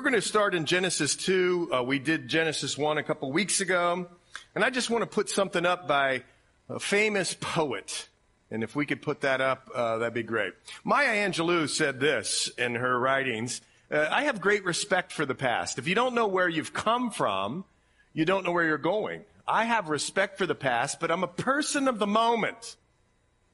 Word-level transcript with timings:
we're 0.00 0.04
going 0.12 0.22
to 0.22 0.26
start 0.26 0.54
in 0.54 0.64
Genesis 0.64 1.14
2. 1.14 1.72
Uh, 1.74 1.82
we 1.82 1.98
did 1.98 2.26
Genesis 2.26 2.78
1 2.78 2.96
a 2.96 3.02
couple 3.02 3.30
weeks 3.30 3.60
ago. 3.60 4.08
And 4.54 4.64
I 4.64 4.70
just 4.70 4.88
want 4.88 5.02
to 5.02 5.06
put 5.06 5.28
something 5.28 5.66
up 5.66 5.86
by 5.86 6.22
a 6.70 6.80
famous 6.80 7.36
poet. 7.38 8.08
And 8.50 8.62
if 8.62 8.74
we 8.74 8.86
could 8.86 9.02
put 9.02 9.20
that 9.20 9.42
up, 9.42 9.68
uh, 9.74 9.98
that'd 9.98 10.14
be 10.14 10.22
great. 10.22 10.54
Maya 10.84 11.28
Angelou 11.28 11.68
said 11.68 12.00
this 12.00 12.48
in 12.56 12.76
her 12.76 12.98
writings. 12.98 13.60
Uh, 13.90 14.08
I 14.10 14.22
have 14.22 14.40
great 14.40 14.64
respect 14.64 15.12
for 15.12 15.26
the 15.26 15.34
past. 15.34 15.78
If 15.78 15.86
you 15.86 15.94
don't 15.94 16.14
know 16.14 16.28
where 16.28 16.48
you've 16.48 16.72
come 16.72 17.10
from, 17.10 17.66
you 18.14 18.24
don't 18.24 18.42
know 18.42 18.52
where 18.52 18.64
you're 18.64 18.78
going. 18.78 19.24
I 19.46 19.64
have 19.64 19.90
respect 19.90 20.38
for 20.38 20.46
the 20.46 20.54
past, 20.54 20.98
but 20.98 21.10
I'm 21.10 21.24
a 21.24 21.28
person 21.28 21.88
of 21.88 21.98
the 21.98 22.06
moment. 22.06 22.76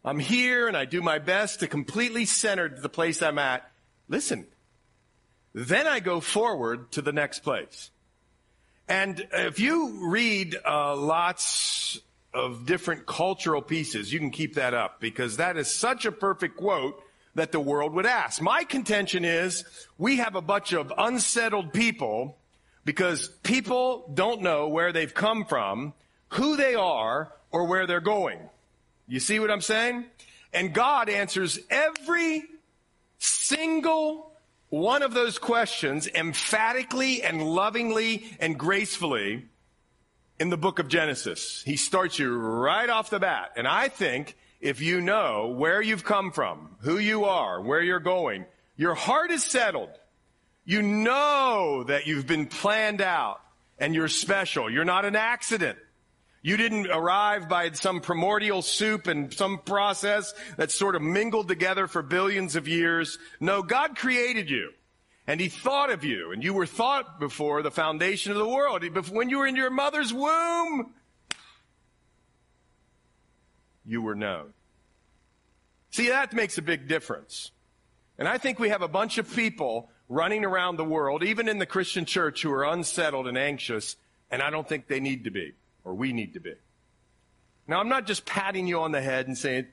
I'm 0.05 0.21
here 0.21 0.69
and 0.69 0.77
I 0.77 0.85
do 0.85 1.03
my 1.03 1.19
best 1.19 1.59
to 1.59 1.67
completely 1.67 2.25
center 2.25 2.69
the 2.69 2.89
place 2.89 3.21
I'm 3.21 3.41
at. 3.41 3.69
Listen, 4.09 4.47
then 5.57 5.87
I 5.87 6.01
go 6.01 6.21
forward 6.21 6.93
to 6.93 7.01
the 7.01 7.13
next 7.13 7.39
place. 7.39 7.91
And 8.89 9.27
if 9.33 9.59
you 9.59 10.11
read 10.11 10.55
uh, 10.69 10.95
lots 10.95 11.99
of 12.35 12.67
different 12.67 13.07
cultural 13.07 13.63
pieces, 13.63 14.13
you 14.13 14.19
can 14.19 14.31
keep 14.31 14.57
that 14.57 14.75
up 14.75 15.01
because 15.01 15.39
that 15.39 15.57
is 15.57 15.75
such 15.75 16.05
a 16.05 16.13
perfect 16.13 16.59
quote 16.59 17.03
that 17.37 17.53
the 17.53 17.61
world 17.61 17.95
would 17.95 18.05
ask. 18.05 18.43
My 18.43 18.65
contention 18.65 19.25
is 19.25 19.65
we 19.97 20.17
have 20.19 20.35
a 20.35 20.43
bunch 20.43 20.75
of 20.75 20.93
unsettled 20.97 21.73
people 21.73 22.37
because 22.85 23.29
people 23.43 24.11
don't 24.13 24.43
know 24.43 24.69
where 24.69 24.93
they've 24.93 25.13
come 25.13 25.47
from, 25.47 25.95
who 26.29 26.57
they 26.57 26.75
are, 26.75 27.33
or 27.51 27.65
where 27.65 27.87
they're 27.87 28.01
going. 28.01 28.41
You 29.09 29.21
see 29.21 29.41
what 29.41 29.51
I'm 29.51 29.63
saying? 29.63 30.05
And 30.53 30.75
God 30.75 31.09
answers 31.09 31.59
every 31.71 32.45
single 33.19 34.36
one 34.69 35.03
of 35.03 35.15
those 35.15 35.39
questions 35.39 36.09
emphatically 36.09 37.23
and 37.23 37.43
lovingly 37.43 38.27
and 38.41 38.59
gracefully 38.59 39.47
in 40.39 40.51
the 40.51 40.57
book 40.57 40.79
of 40.79 40.89
Genesis. 40.89 41.63
He 41.65 41.77
starts 41.77 42.19
you 42.19 42.37
right 42.37 42.89
off 42.89 43.11
the 43.11 43.21
bat. 43.21 43.53
And 43.57 43.67
I 43.67 43.89
think 43.89 44.37
if 44.61 44.81
you 44.81 45.01
know 45.01 45.55
where 45.57 45.81
you've 45.81 46.05
come 46.05 46.33
from, 46.33 46.77
who 46.81 46.99
you 46.99 47.25
are, 47.25 47.61
where 47.61 47.81
you're 47.81 48.01
going, 48.01 48.47
your 48.77 48.95
heart 48.95 49.31
is 49.31 49.45
settled. 49.45 49.91
You 50.65 50.83
know 50.83 51.85
that 51.85 52.07
you've 52.07 52.27
been 52.27 52.47
planned 52.47 53.01
out 53.01 53.41
and 53.79 53.95
you're 53.95 54.09
special. 54.09 54.71
You're 54.71 54.85
not 54.85 55.05
an 55.05 55.17
accident. 55.17 55.79
You 56.47 56.57
didn't 56.57 56.87
arrive 56.87 57.49
by 57.49 57.73
some 57.73 58.01
primordial 58.01 58.63
soup 58.63 59.09
and 59.09 59.35
some 59.35 59.59
process 59.59 60.33
that 60.57 60.71
sort 60.71 60.95
of 60.95 61.03
mingled 61.03 61.49
together 61.49 61.89
for 61.89 62.03
billions 62.03 62.55
of 62.55 62.69
years. 62.69 63.19
No, 63.41 63.65
God 63.65 63.97
created 63.97 64.49
you. 64.49 64.71
And 65.27 65.41
he 65.41 65.49
thought 65.49 65.91
of 65.91 66.05
you, 66.05 66.31
and 66.31 66.45
you 66.45 66.55
were 66.55 66.65
thought 66.65 67.19
before 67.19 67.63
the 67.63 67.73
foundation 67.73 68.31
of 68.31 68.39
the 68.39 68.47
world. 68.47 68.85
When 69.11 69.29
you 69.29 69.39
were 69.39 69.49
in 69.49 69.57
your 69.57 69.71
mother's 69.71 70.15
womb, 70.15 70.95
you 73.85 74.01
were 74.01 74.15
known. 74.15 74.53
See, 75.91 76.11
that 76.11 76.33
makes 76.33 76.59
a 76.59 76.63
big 76.63 76.87
difference. 76.87 77.51
And 78.19 78.29
I 78.29 78.39
think 78.39 78.61
we 78.61 78.69
have 78.69 78.83
a 78.83 78.89
bunch 78.89 79.19
of 79.19 79.35
people 79.35 79.91
running 80.09 80.45
around 80.45 80.77
the 80.77 80.85
world, 80.85 81.25
even 81.25 81.49
in 81.49 81.59
the 81.59 81.67
Christian 81.67 82.05
church, 82.05 82.43
who 82.43 82.53
are 82.53 82.63
unsettled 82.63 83.27
and 83.27 83.37
anxious, 83.37 83.97
and 84.31 84.41
I 84.41 84.51
don't 84.51 84.69
think 84.69 84.87
they 84.87 85.01
need 85.01 85.25
to 85.25 85.33
be 85.33 85.55
or 85.87 85.95
we 85.95 86.13
need 86.13 86.35
to 86.35 86.41
be. 86.41 86.53
Now, 87.69 87.81
I'm 87.81 87.89
not 87.89 88.07
just 88.07 88.27
patting 88.27 88.67
you 88.67 88.81
on 88.81 88.93
the 88.93 89.01
head 89.01 89.29
and 89.29 89.39
saying 89.39 89.67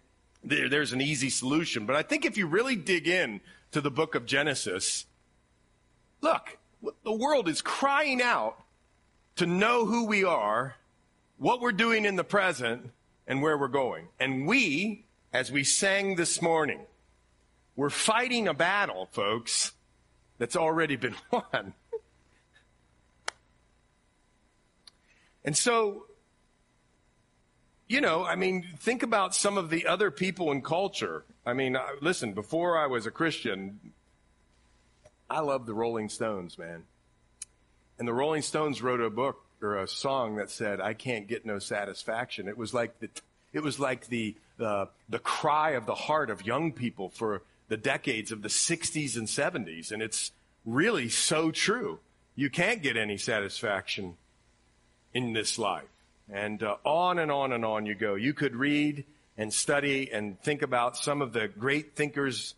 there, 0.44 0.70
there's 0.70 0.94
an 0.94 1.02
easy 1.02 1.30
solution, 1.30 1.86
but 1.86 1.96
I 1.96 2.04
think 2.04 2.24
if 2.24 2.38
you 2.38 2.48
really 2.48 2.76
dig 2.76 3.08
in 3.08 3.42
to 3.72 3.82
the 3.82 3.92
book 3.92 4.14
of 4.14 4.26
Genesis, 4.26 5.06
look, 6.22 6.58
the 7.04 7.12
world 7.12 7.50
is 7.50 7.62
crying 7.62 8.22
out 8.22 8.58
to 9.38 9.48
know 9.48 9.86
who 9.86 10.06
we 10.06 10.24
are, 10.24 10.76
what 11.38 11.60
we're 11.60 11.72
doing 11.72 12.06
in 12.06 12.16
the 12.16 12.24
present, 12.24 12.92
and 13.26 13.42
where 13.42 13.58
we're 13.58 13.68
going. 13.68 14.08
And 14.20 14.46
we, 14.46 15.06
as 15.32 15.52
we 15.52 15.64
sang 15.64 16.16
this 16.16 16.42
morning, 16.42 16.82
we're 17.76 17.90
fighting 17.90 18.48
a 18.48 18.54
battle, 18.54 19.10
folks, 19.12 19.72
that's 20.38 20.56
already 20.56 20.96
been 20.96 21.16
won. 21.32 21.74
And 25.46 25.56
so, 25.56 26.06
you 27.88 28.02
know, 28.02 28.26
I 28.26 28.36
mean, 28.36 28.66
think 28.80 29.04
about 29.04 29.36
some 29.36 29.58
of 29.58 29.70
the 29.70 29.86
other 29.88 30.10
people 30.10 30.52
in 30.52 30.62
culture. 30.62 31.26
I 31.46 31.54
mean, 31.54 31.78
listen, 32.02 32.34
before 32.34 32.78
I 32.78 32.88
was 32.88 33.06
a 33.06 33.12
Christian, 33.12 33.80
I 35.30 35.42
loved 35.42 35.66
the 35.66 35.74
Rolling 35.74 36.10
Stones, 36.10 36.58
man. 36.58 36.84
And 38.00 38.08
the 38.08 38.14
Rolling 38.14 38.42
Stones 38.42 38.82
wrote 38.82 39.02
a 39.02 39.10
book 39.10 39.44
or 39.62 39.78
a 39.78 39.88
song 39.88 40.38
that 40.38 40.50
said, 40.50 40.82
I 40.82 40.94
can't 40.94 41.28
get 41.28 41.46
no 41.46 41.60
satisfaction. 41.60 42.48
It 42.48 42.58
was 42.58 42.74
like 42.74 43.00
the, 43.00 43.10
it 43.54 43.62
was 43.62 43.80
like 43.80 44.08
the, 44.08 44.36
the, 44.58 44.90
the 45.10 45.20
cry 45.20 45.72
of 45.72 45.86
the 45.86 45.96
heart 45.96 46.30
of 46.30 46.46
young 46.46 46.72
people 46.72 47.10
for 47.10 47.44
the 47.70 47.78
decades 47.78 48.32
of 48.32 48.42
the 48.42 48.50
60s 48.50 49.16
and 49.18 49.28
70s. 49.28 49.92
And 49.92 50.02
it's 50.02 50.32
really 50.66 51.10
so 51.10 51.52
true. 51.52 52.00
You 52.36 52.50
can't 52.50 52.82
get 52.82 52.98
any 52.98 53.18
satisfaction 53.18 54.16
in 55.14 55.34
this 55.34 55.58
life. 55.58 55.88
And 56.32 56.62
uh, 56.64 56.78
on 56.84 57.20
and 57.20 57.32
on 57.32 57.52
and 57.52 57.66
on 57.66 57.86
you 57.86 57.96
go. 57.96 58.16
You 58.16 58.34
could 58.34 58.56
read 58.56 59.06
and 59.38 59.54
study 59.54 60.12
and 60.12 60.40
think 60.42 60.62
about 60.62 60.98
some 60.98 61.22
of 61.22 61.34
the 61.34 61.48
great 61.48 61.96
thinkers 61.96 62.56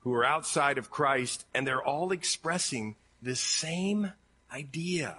who 0.00 0.14
are 0.14 0.24
outside 0.24 0.78
of 0.78 0.90
Christ, 0.90 1.44
and 1.54 1.66
they're 1.66 1.82
all 1.82 2.12
expressing 2.12 2.96
this 3.20 3.40
same 3.40 4.12
idea. 4.52 5.16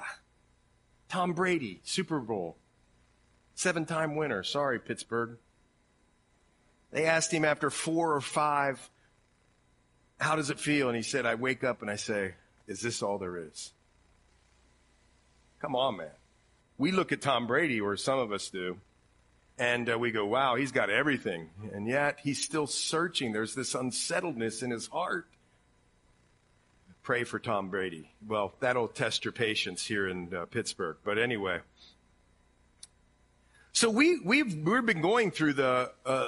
Tom 1.10 1.34
Brady, 1.34 1.80
Super 1.84 2.20
Bowl, 2.20 2.58
seven 3.56 3.86
time 3.86 4.16
winner. 4.16 4.44
Sorry, 4.44 4.80
Pittsburgh. 4.80 5.38
They 6.92 7.06
asked 7.06 7.32
him 7.32 7.46
after 7.46 7.70
four 7.70 8.14
or 8.14 8.22
five, 8.22 8.90
how 10.20 10.36
does 10.36 10.50
it 10.50 10.60
feel? 10.60 10.90
And 10.90 10.96
he 10.96 11.02
said, 11.04 11.26
I 11.26 11.36
wake 11.36 11.64
up 11.64 11.82
and 11.82 11.90
I 11.90 11.96
say, 11.96 12.34
is 12.68 12.82
this 12.82 13.02
all 13.02 13.18
there 13.18 13.38
is? 13.38 13.72
Come 15.60 15.76
on, 15.76 15.98
man 15.98 16.10
we 16.78 16.92
look 16.92 17.12
at 17.12 17.22
Tom 17.22 17.48
Brady, 17.48 17.80
or 17.82 17.96
some 17.98 18.20
of 18.20 18.32
us 18.32 18.50
do, 18.50 18.78
and 19.58 19.90
uh, 19.90 19.98
we 20.00 20.12
go, 20.12 20.26
wow, 20.26 20.56
he's 20.56 20.72
got 20.72 20.90
everything. 20.90 21.50
And 21.74 21.88
yet 21.88 22.20
he's 22.22 22.44
still 22.44 22.68
searching. 22.68 23.32
There's 23.32 23.56
this 23.56 23.76
unsettledness 23.76 24.64
in 24.64 24.72
his 24.72 24.88
heart. 24.88 25.28
Pray 27.04 27.24
for 27.24 27.38
Tom 27.38 27.70
Brady. 27.70 28.10
Well, 28.28 28.54
that'll 28.60 28.88
test 28.88 29.26
your 29.26 29.32
patience 29.32 29.86
here 29.86 30.08
in 30.08 30.34
uh, 30.34 30.46
Pittsburgh. 30.46 30.98
But 31.04 31.18
anyway. 31.18 31.60
So 33.74 33.90
we, 33.90 34.20
we've, 34.24 34.56
we've 34.66 34.86
been 34.86 35.02
going 35.02 35.32
through 35.32 35.54
the 35.54 35.92
uh, 36.06 36.28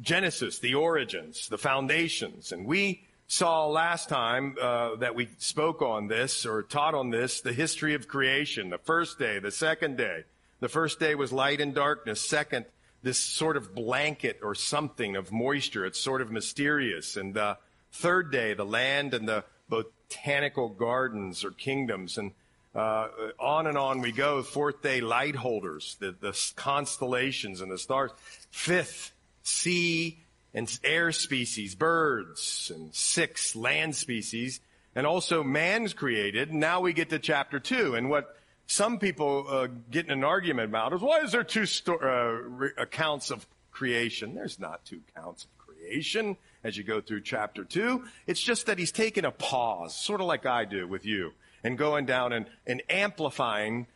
Genesis, 0.00 0.58
the 0.58 0.74
origins, 0.74 1.48
the 1.48 1.58
foundations, 1.58 2.52
and 2.52 2.66
we 2.66 3.04
saw 3.26 3.66
last 3.66 4.08
time 4.08 4.56
uh, 4.60 4.96
that 4.96 5.14
we 5.14 5.28
spoke 5.38 5.82
on 5.82 6.08
this 6.08 6.46
or 6.46 6.62
taught 6.62 6.94
on 6.94 7.10
this 7.10 7.40
the 7.40 7.52
history 7.52 7.94
of 7.94 8.08
creation 8.08 8.70
the 8.70 8.78
first 8.78 9.18
day 9.18 9.38
the 9.38 9.50
second 9.50 9.96
day. 9.96 10.24
The 10.60 10.68
first 10.68 11.00
day 11.00 11.14
was 11.14 11.32
light 11.32 11.60
and 11.60 11.74
darkness. 11.74 12.20
Second 12.20 12.66
this 13.02 13.18
sort 13.18 13.56
of 13.56 13.74
blanket 13.74 14.40
or 14.42 14.54
something 14.54 15.14
of 15.14 15.30
moisture. 15.30 15.84
It's 15.84 16.00
sort 16.00 16.22
of 16.22 16.32
mysterious. 16.32 17.16
And 17.16 17.34
the 17.34 17.58
third 17.92 18.32
day 18.32 18.54
the 18.54 18.64
land 18.64 19.14
and 19.14 19.28
the 19.28 19.44
botanical 19.68 20.70
gardens 20.70 21.44
or 21.44 21.50
kingdoms. 21.50 22.18
And 22.18 22.32
uh, 22.74 23.08
on 23.38 23.66
and 23.66 23.78
on 23.78 24.00
we 24.00 24.10
go. 24.10 24.42
Fourth 24.42 24.82
day 24.82 25.00
light 25.00 25.36
holders 25.36 25.96
the, 26.00 26.14
the 26.18 26.52
constellations 26.56 27.60
and 27.60 27.70
the 27.70 27.78
stars. 27.78 28.10
Fifth 28.50 29.12
sea 29.42 30.23
and 30.54 30.78
air 30.84 31.10
species, 31.12 31.74
birds, 31.74 32.70
and 32.74 32.94
six 32.94 33.56
land 33.56 33.96
species, 33.96 34.60
and 34.94 35.06
also 35.06 35.42
man's 35.42 35.92
created. 35.92 36.54
Now 36.54 36.80
we 36.80 36.92
get 36.92 37.10
to 37.10 37.18
chapter 37.18 37.58
two, 37.58 37.96
and 37.96 38.08
what 38.08 38.36
some 38.66 38.98
people 38.98 39.46
uh, 39.48 39.68
get 39.90 40.06
in 40.06 40.12
an 40.12 40.24
argument 40.24 40.70
about 40.70 40.92
is 40.92 41.00
why 41.00 41.20
is 41.20 41.32
there 41.32 41.44
two 41.44 41.66
sto- 41.66 41.98
uh, 42.00 42.48
re- 42.48 42.70
accounts 42.78 43.30
of 43.30 43.46
creation? 43.72 44.34
There's 44.34 44.58
not 44.58 44.84
two 44.84 45.00
accounts 45.08 45.44
of 45.44 45.58
creation 45.58 46.36
as 46.62 46.76
you 46.76 46.84
go 46.84 47.00
through 47.00 47.22
chapter 47.22 47.64
two. 47.64 48.04
It's 48.26 48.40
just 48.40 48.66
that 48.66 48.78
he's 48.78 48.92
taken 48.92 49.24
a 49.24 49.30
pause, 49.30 49.94
sort 49.94 50.20
of 50.20 50.26
like 50.26 50.46
I 50.46 50.64
do 50.64 50.86
with 50.86 51.04
you, 51.04 51.32
and 51.62 51.76
going 51.76 52.06
down 52.06 52.32
and, 52.32 52.46
and 52.66 52.82
amplifying 52.88 53.86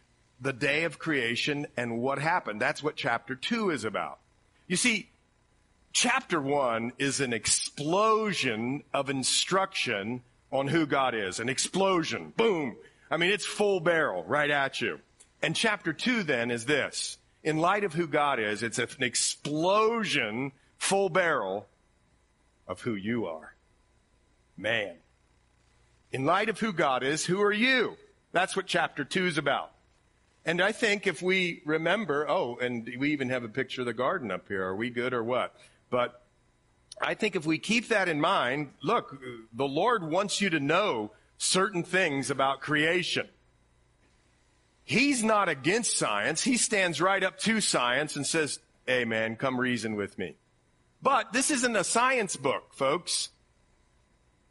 the 0.40 0.52
day 0.52 0.84
of 0.84 0.98
creation 0.98 1.66
and 1.76 1.98
what 2.00 2.18
happened. 2.18 2.60
That's 2.60 2.82
what 2.82 2.96
chapter 2.96 3.34
two 3.34 3.70
is 3.70 3.84
about. 3.84 4.18
You 4.66 4.76
see, 4.76 5.08
chapter 5.92 6.40
one 6.40 6.92
is 6.98 7.20
an 7.20 7.32
explosion 7.32 8.84
of 8.94 9.10
instruction 9.10 10.22
on 10.52 10.68
who 10.68 10.86
God 10.86 11.14
is. 11.14 11.40
An 11.40 11.48
explosion. 11.48 12.32
Boom. 12.36 12.76
I 13.10 13.16
mean, 13.16 13.30
it's 13.30 13.46
full 13.46 13.80
barrel 13.80 14.24
right 14.24 14.50
at 14.50 14.80
you. 14.80 15.00
And 15.42 15.54
chapter 15.56 15.92
two 15.92 16.22
then 16.22 16.50
is 16.50 16.66
this. 16.66 17.18
In 17.44 17.58
light 17.58 17.84
of 17.84 17.94
who 17.94 18.06
God 18.06 18.40
is, 18.40 18.62
it's 18.62 18.78
an 18.78 18.88
explosion, 19.02 20.52
full 20.76 21.08
barrel 21.08 21.66
of 22.66 22.80
who 22.82 22.94
you 22.94 23.26
are. 23.26 23.54
Man. 24.56 24.96
in 26.12 26.24
light 26.24 26.48
of 26.48 26.58
who 26.58 26.72
God 26.72 27.02
is, 27.02 27.24
who 27.26 27.40
are 27.42 27.52
you? 27.52 27.96
That's 28.32 28.56
what 28.56 28.66
chapter 28.66 29.04
two 29.04 29.26
is 29.26 29.38
about. 29.38 29.72
And 30.44 30.60
I 30.62 30.72
think 30.72 31.06
if 31.06 31.20
we 31.20 31.62
remember, 31.66 32.28
oh, 32.28 32.56
and 32.60 32.90
we 32.98 33.12
even 33.12 33.28
have 33.30 33.44
a 33.44 33.48
picture 33.48 33.82
of 33.82 33.86
the 33.86 33.92
garden 33.92 34.30
up 34.30 34.48
here. 34.48 34.64
Are 34.64 34.74
we 34.76 34.88
good 34.90 35.12
or 35.12 35.22
what? 35.22 35.54
But 35.90 36.22
I 37.00 37.14
think 37.14 37.36
if 37.36 37.46
we 37.46 37.58
keep 37.58 37.88
that 37.88 38.08
in 38.08 38.20
mind, 38.20 38.70
look, 38.82 39.20
the 39.52 39.68
Lord 39.68 40.02
wants 40.02 40.40
you 40.40 40.50
to 40.50 40.60
know 40.60 41.12
certain 41.38 41.82
things 41.82 42.30
about 42.30 42.60
creation. 42.60 43.28
He's 44.84 45.22
not 45.22 45.48
against 45.48 45.98
science. 45.98 46.42
He 46.42 46.56
stands 46.56 47.00
right 47.00 47.22
up 47.22 47.38
to 47.40 47.60
science 47.60 48.16
and 48.16 48.26
says, 48.26 48.58
hey 48.86 49.04
man, 49.04 49.36
come 49.36 49.60
reason 49.60 49.96
with 49.96 50.18
me. 50.18 50.36
But 51.02 51.32
this 51.32 51.50
isn't 51.50 51.76
a 51.76 51.84
science 51.84 52.36
book, 52.36 52.72
folks. 52.72 53.28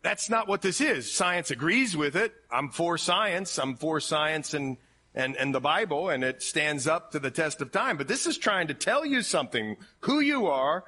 That's 0.04 0.30
not 0.30 0.48
what 0.48 0.62
this 0.62 0.80
is. 0.80 1.12
Science 1.12 1.52
agrees 1.52 1.98
with 1.98 2.16
it. 2.16 2.34
I'm 2.52 2.70
for 2.70 2.98
science. 2.98 3.58
I'm 3.58 3.76
for 3.76 4.00
science 4.00 4.54
and, 4.54 4.78
and, 5.14 5.36
and 5.36 5.54
the 5.54 5.60
Bible, 5.60 6.10
and 6.10 6.24
it 6.24 6.42
stands 6.42 6.88
up 6.88 7.12
to 7.12 7.20
the 7.20 7.32
test 7.32 7.60
of 7.60 7.72
time. 7.72 7.98
But 7.98 8.08
this 8.08 8.28
is 8.28 8.38
trying 8.38 8.68
to 8.68 8.74
tell 8.74 9.06
you 9.06 9.24
something, 9.24 9.76
who 10.02 10.20
you 10.20 10.48
are 10.48 10.86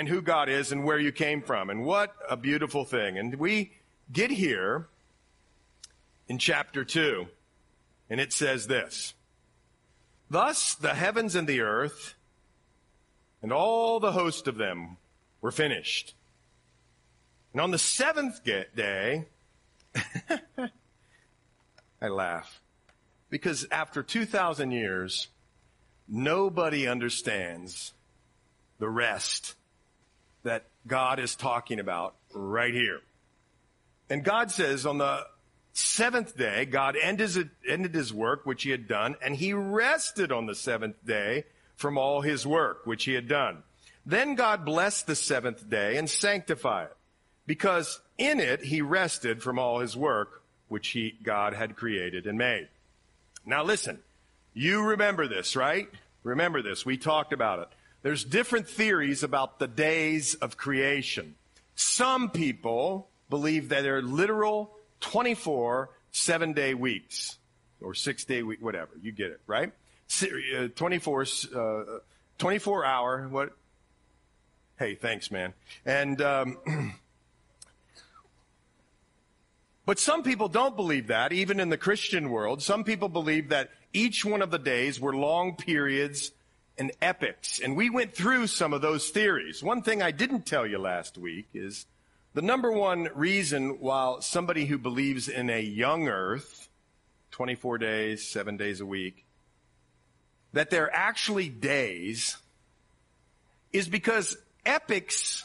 and 0.00 0.08
who 0.08 0.22
God 0.22 0.48
is 0.48 0.72
and 0.72 0.82
where 0.82 0.98
you 0.98 1.12
came 1.12 1.42
from. 1.42 1.68
And 1.68 1.84
what 1.84 2.16
a 2.26 2.34
beautiful 2.34 2.86
thing. 2.86 3.18
And 3.18 3.34
we 3.34 3.72
get 4.10 4.30
here 4.30 4.86
in 6.26 6.38
chapter 6.38 6.86
2, 6.86 7.26
and 8.08 8.18
it 8.18 8.32
says 8.32 8.66
this 8.66 9.12
Thus 10.30 10.74
the 10.74 10.94
heavens 10.94 11.34
and 11.34 11.46
the 11.46 11.60
earth 11.60 12.14
and 13.42 13.52
all 13.52 14.00
the 14.00 14.12
host 14.12 14.48
of 14.48 14.56
them 14.56 14.96
were 15.42 15.50
finished. 15.50 16.14
And 17.52 17.60
on 17.60 17.70
the 17.70 17.78
seventh 17.78 18.42
day, 18.42 19.26
I 22.00 22.08
laugh 22.08 22.62
because 23.28 23.66
after 23.70 24.02
2,000 24.02 24.70
years, 24.70 25.28
nobody 26.08 26.88
understands 26.88 27.92
the 28.78 28.88
rest 28.88 29.56
that 30.42 30.64
God 30.86 31.18
is 31.18 31.34
talking 31.34 31.80
about 31.80 32.14
right 32.32 32.74
here. 32.74 33.00
And 34.08 34.24
God 34.24 34.50
says 34.50 34.86
on 34.86 34.98
the 34.98 35.26
seventh 35.72 36.36
day, 36.36 36.64
God 36.64 36.96
ended, 37.00 37.50
ended 37.68 37.94
his 37.94 38.12
work, 38.12 38.44
which 38.44 38.64
he 38.64 38.70
had 38.70 38.88
done, 38.88 39.16
and 39.22 39.36
he 39.36 39.52
rested 39.52 40.32
on 40.32 40.46
the 40.46 40.54
seventh 40.54 40.96
day 41.04 41.44
from 41.76 41.96
all 41.96 42.20
his 42.20 42.46
work, 42.46 42.86
which 42.86 43.04
he 43.04 43.14
had 43.14 43.28
done. 43.28 43.62
Then 44.04 44.34
God 44.34 44.64
blessed 44.64 45.06
the 45.06 45.14
seventh 45.14 45.68
day 45.68 45.96
and 45.96 46.08
sanctified 46.08 46.86
it, 46.86 46.96
because 47.46 48.00
in 48.18 48.40
it 48.40 48.64
he 48.64 48.82
rested 48.82 49.42
from 49.42 49.58
all 49.58 49.78
his 49.78 49.96
work, 49.96 50.42
which 50.68 50.88
he, 50.88 51.16
God 51.22 51.54
had 51.54 51.76
created 51.76 52.26
and 52.26 52.36
made. 52.36 52.68
Now 53.46 53.62
listen, 53.62 53.98
you 54.54 54.82
remember 54.82 55.28
this, 55.28 55.54
right? 55.54 55.88
Remember 56.22 56.62
this. 56.62 56.84
We 56.84 56.96
talked 56.96 57.32
about 57.32 57.60
it. 57.60 57.68
There's 58.02 58.24
different 58.24 58.68
theories 58.68 59.22
about 59.22 59.58
the 59.58 59.68
days 59.68 60.34
of 60.36 60.56
creation. 60.56 61.34
Some 61.74 62.30
people 62.30 63.08
believe 63.28 63.68
that 63.70 63.82
they're 63.82 64.02
literal 64.02 64.70
24 65.00 65.90
seven 66.10 66.52
day 66.52 66.74
weeks 66.74 67.38
or 67.80 67.94
six 67.94 68.24
day 68.24 68.42
week, 68.42 68.60
whatever. 68.60 68.90
You 69.00 69.12
get 69.12 69.30
it, 69.30 69.40
right? 69.46 69.72
Uh, 70.22 70.68
24, 70.74 71.26
uh, 71.54 71.84
24 72.38 72.84
hour, 72.84 73.28
what? 73.28 73.52
Hey, 74.78 74.94
thanks, 74.94 75.30
man. 75.30 75.52
And, 75.84 76.20
um, 76.22 76.58
but 79.86 79.98
some 79.98 80.22
people 80.22 80.48
don't 80.48 80.74
believe 80.74 81.08
that, 81.08 81.32
even 81.32 81.60
in 81.60 81.68
the 81.68 81.76
Christian 81.76 82.30
world. 82.30 82.62
Some 82.62 82.82
people 82.82 83.08
believe 83.08 83.50
that 83.50 83.70
each 83.92 84.24
one 84.24 84.40
of 84.42 84.50
the 84.50 84.58
days 84.58 84.98
were 84.98 85.14
long 85.14 85.54
periods 85.56 86.32
and 86.80 86.92
epochs. 87.02 87.60
And 87.60 87.76
we 87.76 87.90
went 87.90 88.14
through 88.14 88.46
some 88.46 88.72
of 88.72 88.80
those 88.80 89.10
theories. 89.10 89.62
One 89.62 89.82
thing 89.82 90.00
I 90.00 90.12
didn't 90.12 90.46
tell 90.46 90.66
you 90.66 90.78
last 90.78 91.18
week 91.18 91.46
is 91.52 91.84
the 92.32 92.40
number 92.40 92.72
one 92.72 93.10
reason 93.14 93.80
why 93.80 94.16
somebody 94.20 94.64
who 94.64 94.78
believes 94.78 95.28
in 95.28 95.50
a 95.50 95.60
young 95.60 96.08
earth, 96.08 96.70
24 97.32 97.76
days, 97.76 98.26
seven 98.26 98.56
days 98.56 98.80
a 98.80 98.86
week, 98.86 99.26
that 100.54 100.70
they're 100.70 100.92
actually 100.92 101.50
days 101.50 102.38
is 103.74 103.86
because 103.86 104.38
epochs 104.64 105.44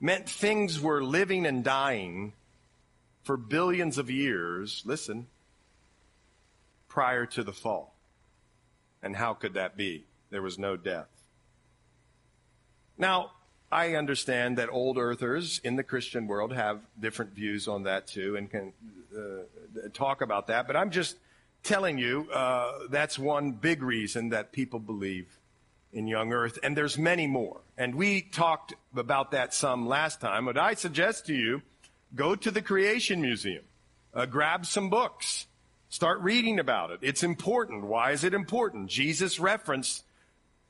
meant 0.00 0.28
things 0.28 0.80
were 0.80 1.02
living 1.02 1.46
and 1.46 1.64
dying 1.64 2.32
for 3.24 3.36
billions 3.36 3.98
of 3.98 4.08
years, 4.08 4.82
listen, 4.86 5.26
prior 6.88 7.26
to 7.26 7.42
the 7.42 7.52
fall. 7.52 7.92
And 9.02 9.16
how 9.16 9.34
could 9.34 9.54
that 9.54 9.76
be? 9.76 10.04
There 10.30 10.42
was 10.42 10.58
no 10.58 10.76
death. 10.76 11.08
Now, 12.96 13.32
I 13.72 13.94
understand 13.94 14.58
that 14.58 14.68
old 14.70 14.98
earthers 14.98 15.60
in 15.62 15.76
the 15.76 15.84
Christian 15.84 16.26
world 16.26 16.52
have 16.52 16.80
different 16.98 17.32
views 17.32 17.68
on 17.68 17.84
that 17.84 18.06
too 18.06 18.36
and 18.36 18.50
can 18.50 18.72
uh, 19.16 19.88
talk 19.92 20.22
about 20.22 20.48
that, 20.48 20.66
but 20.66 20.76
I'm 20.76 20.90
just 20.90 21.16
telling 21.62 21.98
you, 21.98 22.28
uh, 22.32 22.86
that's 22.88 23.18
one 23.18 23.52
big 23.52 23.82
reason 23.82 24.30
that 24.30 24.52
people 24.52 24.80
believe 24.80 25.38
in 25.92 26.06
young 26.06 26.32
earth, 26.32 26.58
and 26.62 26.76
there's 26.76 26.96
many 26.98 27.26
more. 27.26 27.60
And 27.76 27.94
we 27.94 28.22
talked 28.22 28.74
about 28.96 29.32
that 29.32 29.52
some 29.54 29.86
last 29.86 30.20
time, 30.20 30.44
but 30.46 30.56
I 30.56 30.74
suggest 30.74 31.26
to 31.26 31.34
you, 31.34 31.62
go 32.14 32.34
to 32.34 32.50
the 32.50 32.62
Creation 32.62 33.20
Museum, 33.20 33.64
uh, 34.14 34.26
grab 34.26 34.66
some 34.66 34.90
books, 34.90 35.46
start 35.88 36.20
reading 36.20 36.58
about 36.58 36.90
it. 36.90 37.00
It's 37.02 37.22
important. 37.22 37.84
Why 37.84 38.12
is 38.12 38.24
it 38.24 38.34
important? 38.34 38.88
Jesus 38.88 39.38
referenced 39.40 40.04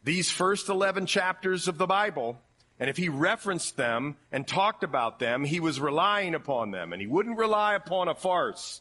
these 0.03 0.31
first 0.31 0.69
11 0.69 1.07
chapters 1.07 1.69
of 1.69 1.79
the 1.79 1.87
Bible, 1.87 2.39
and 2.79 2.89
if 2.89 2.97
he 2.97 3.09
referenced 3.09 3.77
them 3.77 4.17
and 4.33 4.47
talked 4.47 4.83
about 4.85 5.19
them, 5.19 5.45
he 5.45 5.61
was 5.61 5.81
relying 5.81 6.35
upon 6.35 6.71
them, 6.71 6.93
and 6.93 7.01
he 7.01 7.07
wouldn't 7.07 7.39
rely 7.39 7.75
upon 7.75 8.09
a 8.09 8.15
farce. 8.15 8.81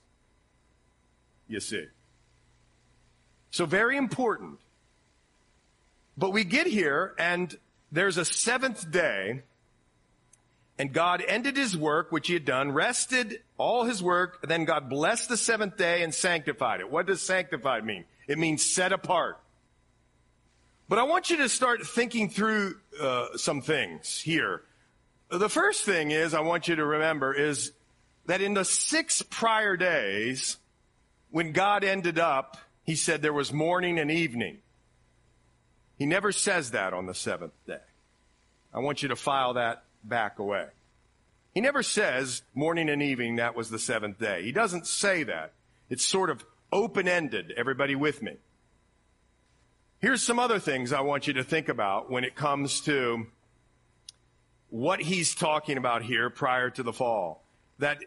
You 1.47 1.59
see. 1.59 1.85
So 3.51 3.65
very 3.65 3.97
important. 3.97 4.59
But 6.17 6.31
we 6.31 6.43
get 6.43 6.67
here 6.67 7.15
and 7.17 7.57
there's 7.91 8.17
a 8.17 8.25
seventh 8.25 8.91
day 8.91 9.41
and 10.77 10.93
God 10.93 11.23
ended 11.27 11.57
his 11.57 11.75
work, 11.75 12.11
which 12.11 12.27
he 12.27 12.33
had 12.33 12.45
done, 12.45 12.71
rested 12.71 13.41
all 13.57 13.83
his 13.83 14.01
work, 14.01 14.39
then 14.47 14.63
God 14.63 14.89
blessed 14.89 15.27
the 15.27 15.35
seventh 15.35 15.75
day 15.75 16.03
and 16.03 16.13
sanctified 16.13 16.79
it. 16.79 16.89
What 16.89 17.05
does 17.05 17.21
sanctified 17.21 17.85
mean? 17.85 18.05
It 18.27 18.37
means 18.37 18.65
set 18.65 18.93
apart. 18.93 19.39
But 20.89 20.99
I 20.99 21.03
want 21.03 21.29
you 21.29 21.37
to 21.37 21.49
start 21.49 21.85
thinking 21.85 22.29
through 22.29 22.75
uh, 22.99 23.37
some 23.37 23.61
things 23.61 24.19
here. 24.19 24.63
The 25.29 25.49
first 25.49 25.85
thing 25.85 26.11
is 26.11 26.33
I 26.33 26.41
want 26.41 26.67
you 26.67 26.75
to 26.75 26.85
remember 26.85 27.33
is 27.33 27.71
that 28.25 28.41
in 28.41 28.55
the 28.55 28.65
six 28.65 29.21
prior 29.21 29.77
days, 29.77 30.57
when 31.29 31.51
God 31.51 31.83
ended 31.83 32.19
up 32.19 32.57
he 32.89 32.95
said 32.95 33.21
there 33.21 33.31
was 33.31 33.53
morning 33.53 33.99
and 33.99 34.09
evening. 34.09 34.57
He 35.99 36.07
never 36.07 36.31
says 36.31 36.71
that 36.71 36.91
on 36.91 37.05
the 37.05 37.13
seventh 37.13 37.53
day. 37.67 37.77
I 38.73 38.79
want 38.79 39.03
you 39.03 39.09
to 39.09 39.15
file 39.15 39.53
that 39.53 39.83
back 40.03 40.39
away. 40.39 40.65
He 41.53 41.61
never 41.61 41.83
says 41.83 42.41
morning 42.55 42.89
and 42.89 43.03
evening, 43.03 43.35
that 43.35 43.55
was 43.55 43.69
the 43.69 43.77
seventh 43.77 44.17
day. 44.17 44.41
He 44.41 44.51
doesn't 44.51 44.87
say 44.87 45.21
that. 45.21 45.53
It's 45.91 46.03
sort 46.03 46.31
of 46.31 46.43
open 46.71 47.07
ended. 47.07 47.53
Everybody 47.55 47.93
with 47.93 48.23
me? 48.23 48.37
Here's 49.99 50.21
some 50.21 50.39
other 50.39 50.59
things 50.59 50.93
I 50.93 51.01
want 51.01 51.27
you 51.27 51.33
to 51.33 51.43
think 51.43 51.67
about 51.67 52.09
when 52.09 52.23
it 52.23 52.33
comes 52.33 52.79
to 52.81 53.27
what 54.69 55.01
he's 55.01 55.35
talking 55.35 55.77
about 55.77 56.03
here 56.03 56.29
prior 56.29 56.69
to 56.69 56.83
the 56.83 56.93
fall. 56.93 57.43
That 57.79 57.97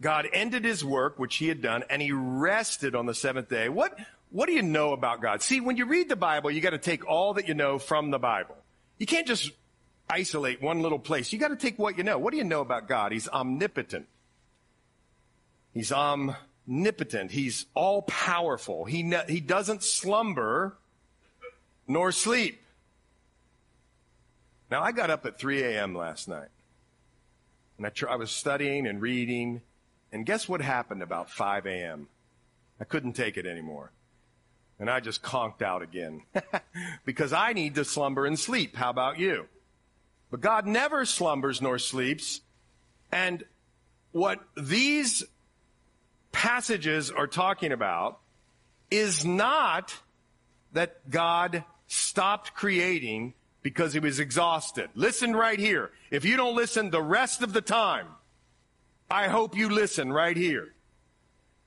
God 0.00 0.26
ended 0.32 0.64
his 0.64 0.82
work, 0.82 1.18
which 1.18 1.36
he 1.36 1.48
had 1.48 1.60
done, 1.60 1.84
and 1.90 2.00
he 2.00 2.12
rested 2.12 2.94
on 2.94 3.04
the 3.04 3.14
seventh 3.14 3.50
day. 3.50 3.68
What, 3.68 3.98
what 4.30 4.46
do 4.46 4.52
you 4.54 4.62
know 4.62 4.94
about 4.94 5.20
God? 5.20 5.42
See, 5.42 5.60
when 5.60 5.76
you 5.76 5.84
read 5.84 6.08
the 6.08 6.16
Bible, 6.16 6.50
you 6.50 6.62
gotta 6.62 6.78
take 6.78 7.06
all 7.06 7.34
that 7.34 7.46
you 7.46 7.52
know 7.54 7.78
from 7.78 8.10
the 8.10 8.18
Bible. 8.18 8.56
You 8.98 9.04
can't 9.04 9.26
just 9.26 9.50
isolate 10.08 10.62
one 10.62 10.80
little 10.80 10.98
place. 10.98 11.30
You 11.32 11.38
gotta 11.38 11.56
take 11.56 11.78
what 11.78 11.98
you 11.98 12.04
know. 12.04 12.18
What 12.18 12.30
do 12.30 12.38
you 12.38 12.44
know 12.44 12.62
about 12.62 12.88
God? 12.88 13.12
He's 13.12 13.28
omnipotent. 13.28 14.06
He's 15.74 15.92
omnipotent. 15.92 16.38
He's 16.66 17.66
all 17.74 18.02
powerful. 18.02 18.84
He, 18.84 19.02
ne- 19.02 19.24
he 19.28 19.40
doesn't 19.40 19.82
slumber 19.82 20.76
nor 21.86 22.12
sleep. 22.12 22.62
Now, 24.70 24.82
I 24.82 24.92
got 24.92 25.10
up 25.10 25.26
at 25.26 25.38
3 25.38 25.62
a.m. 25.62 25.94
last 25.94 26.28
night. 26.28 26.48
And 27.76 27.86
I, 27.86 27.90
tr- 27.90 28.08
I 28.08 28.16
was 28.16 28.30
studying 28.30 28.86
and 28.86 29.02
reading 29.02 29.60
and 30.12 30.26
guess 30.26 30.48
what 30.48 30.60
happened 30.60 31.02
about 31.02 31.30
5 31.30 31.66
a.m.? 31.66 32.08
I 32.78 32.84
couldn't 32.84 33.14
take 33.14 33.38
it 33.38 33.46
anymore. 33.46 33.90
And 34.78 34.90
I 34.90 35.00
just 35.00 35.22
conked 35.22 35.62
out 35.62 35.82
again. 35.82 36.22
because 37.04 37.32
I 37.32 37.54
need 37.54 37.76
to 37.76 37.84
slumber 37.84 38.26
and 38.26 38.38
sleep. 38.38 38.76
How 38.76 38.90
about 38.90 39.18
you? 39.18 39.46
But 40.30 40.40
God 40.40 40.66
never 40.66 41.04
slumbers 41.04 41.62
nor 41.62 41.78
sleeps. 41.78 42.42
And 43.10 43.44
what 44.12 44.40
these 44.56 45.24
passages 46.42 47.08
are 47.08 47.28
talking 47.28 47.70
about 47.70 48.18
is 48.90 49.24
not 49.24 49.94
that 50.72 51.08
God 51.08 51.62
stopped 51.86 52.52
creating 52.52 53.32
because 53.62 53.92
he 53.92 54.00
was 54.00 54.18
exhausted. 54.18 54.90
Listen 54.96 55.36
right 55.36 55.60
here. 55.60 55.92
If 56.10 56.24
you 56.24 56.36
don't 56.36 56.56
listen 56.56 56.90
the 56.90 57.00
rest 57.00 57.42
of 57.42 57.52
the 57.52 57.60
time, 57.60 58.08
I 59.08 59.28
hope 59.28 59.56
you 59.56 59.68
listen 59.68 60.12
right 60.12 60.36
here. 60.36 60.74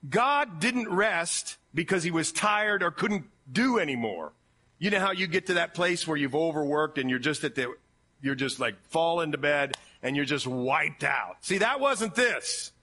God 0.09 0.59
didn't 0.59 0.89
rest 0.89 1.55
because 1.73 2.03
he 2.03 2.11
was 2.11 2.33
tired 2.33 2.83
or 2.83 2.91
couldn't 2.91 3.23
do 3.49 3.79
anymore. 3.79 4.33
You 4.77 4.89
know 4.89 4.99
how 4.99 5.11
you 5.11 5.27
get 5.27 5.45
to 5.45 5.53
that 5.53 5.73
place 5.73 6.05
where 6.05 6.17
you've 6.17 6.35
overworked 6.35 6.97
and 6.97 7.09
you're 7.09 7.17
just 7.17 7.45
at 7.45 7.55
the, 7.55 7.73
you're 8.21 8.35
just 8.35 8.59
like 8.59 8.75
fall 8.89 9.21
into 9.21 9.37
bed 9.37 9.77
and 10.03 10.17
you're 10.17 10.25
just 10.25 10.45
wiped 10.45 11.05
out. 11.05 11.37
See, 11.39 11.59
that 11.59 11.79
wasn't 11.79 12.13
this. 12.13 12.73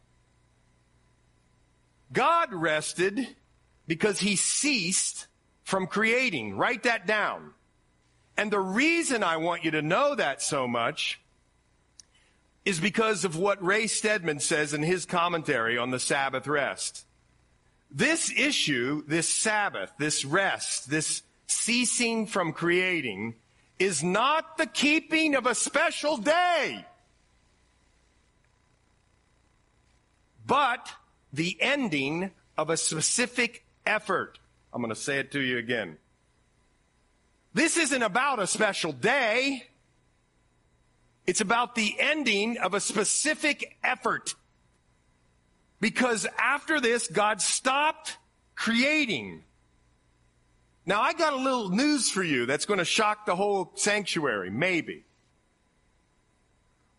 God 2.13 2.53
rested 2.53 3.27
because 3.87 4.21
he 4.21 4.37
ceased 4.37 5.27
from 5.65 5.87
creating. 5.87 6.57
Write 6.57 6.85
that 6.85 7.07
down. 7.07 7.53
And 8.37 8.51
the 8.51 8.61
reason 8.61 9.23
I 9.23 9.37
want 9.37 9.65
you 9.65 9.71
to 9.73 9.83
know 9.83 10.15
that 10.15 10.43
so 10.43 10.67
much 10.67 11.21
is 12.65 12.81
because 12.81 13.25
of 13.25 13.37
what 13.37 13.63
Ray 13.63 13.87
Stedman 13.87 14.41
says 14.41 14.73
in 14.73 14.83
his 14.83 15.05
commentary 15.05 15.77
on 15.77 15.91
the 15.91 15.99
Sabbath 15.99 16.47
rest. 16.47 17.05
This 17.91 18.33
issue, 18.35 19.03
this 19.07 19.29
Sabbath, 19.29 19.93
this 19.99 20.25
rest, 20.25 20.89
this 20.89 21.23
ceasing 21.47 22.27
from 22.27 22.53
creating 22.53 23.35
is 23.79 24.03
not 24.03 24.57
the 24.57 24.67
keeping 24.67 25.35
of 25.35 25.47
a 25.47 25.55
special 25.55 26.17
day, 26.17 26.87
but 30.47 30.89
the 31.33 31.57
ending 31.61 32.31
of 32.57 32.71
a 32.71 32.77
specific 32.77 33.65
effort. 33.87 34.39
I'm 34.73 34.83
going 34.83 34.95
to 34.95 35.01
say 35.01 35.19
it 35.19 35.33
to 35.33 35.41
you 35.41 35.59
again. 35.59 35.97
This 37.55 37.77
isn't 37.77 38.03
about 38.03 38.39
a 38.39 38.47
special 38.47 38.93
day. 38.93 39.65
It's 41.27 41.41
about 41.41 41.75
the 41.75 41.95
ending 41.99 42.59
of 42.59 42.75
a 42.75 42.81
specific 42.81 43.77
effort. 43.85 44.35
Because 45.81 46.27
after 46.39 46.81
this, 46.81 47.09
God 47.09 47.43
stopped 47.43 48.17
creating. 48.55 49.43
Now 50.87 51.01
I 51.01 51.13
got 51.13 51.33
a 51.33 51.37
little 51.37 51.71
news 51.71 52.11
for 52.11 52.23
you 52.23 52.47
that's 52.47 52.67
going 52.67 52.79
to 52.79 52.85
shock 52.85 53.27
the 53.27 53.37
whole 53.37 53.73
sanctuary, 53.75 54.51
maybe. 54.51 55.05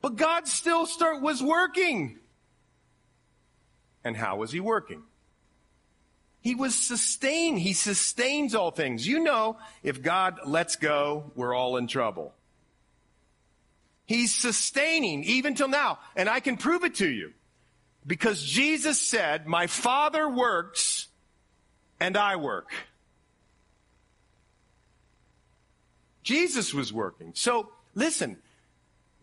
But 0.01 0.17
God 0.17 0.47
still 0.47 0.85
start, 0.85 1.21
was 1.21 1.41
working. 1.41 2.19
And 4.03 4.17
how 4.17 4.37
was 4.37 4.51
he 4.51 4.59
working? 4.59 5.03
He 6.41 6.55
was 6.55 6.75
sustained. 6.75 7.59
He 7.59 7.73
sustains 7.73 8.53
all 8.53 8.71
things. 8.71 9.07
You 9.07 9.19
know, 9.19 9.57
if 9.81 10.01
God 10.01 10.39
lets 10.45 10.75
go, 10.75 11.31
we're 11.35 11.55
all 11.55 11.77
in 11.77 11.87
trouble. 11.87 12.33
He's 14.05 14.35
sustaining 14.35 15.23
even 15.23 15.55
till 15.55 15.69
now. 15.69 15.99
And 16.15 16.27
I 16.27 16.41
can 16.41 16.57
prove 16.57 16.83
it 16.83 16.95
to 16.95 17.07
you. 17.07 17.31
Because 18.05 18.43
Jesus 18.43 18.99
said, 18.99 19.47
my 19.47 19.67
Father 19.67 20.27
works 20.27 21.07
and 22.01 22.17
I 22.17 22.35
work. 22.35 22.69
Jesus 26.23 26.73
was 26.73 26.91
working. 26.91 27.31
So 27.35 27.69
listen, 27.95 28.37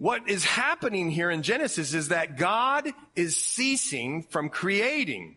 what 0.00 0.30
is 0.30 0.46
happening 0.46 1.10
here 1.10 1.30
in 1.30 1.42
Genesis 1.42 1.92
is 1.92 2.08
that 2.08 2.38
God 2.38 2.88
is 3.14 3.36
ceasing 3.36 4.22
from 4.22 4.48
creating. 4.48 5.36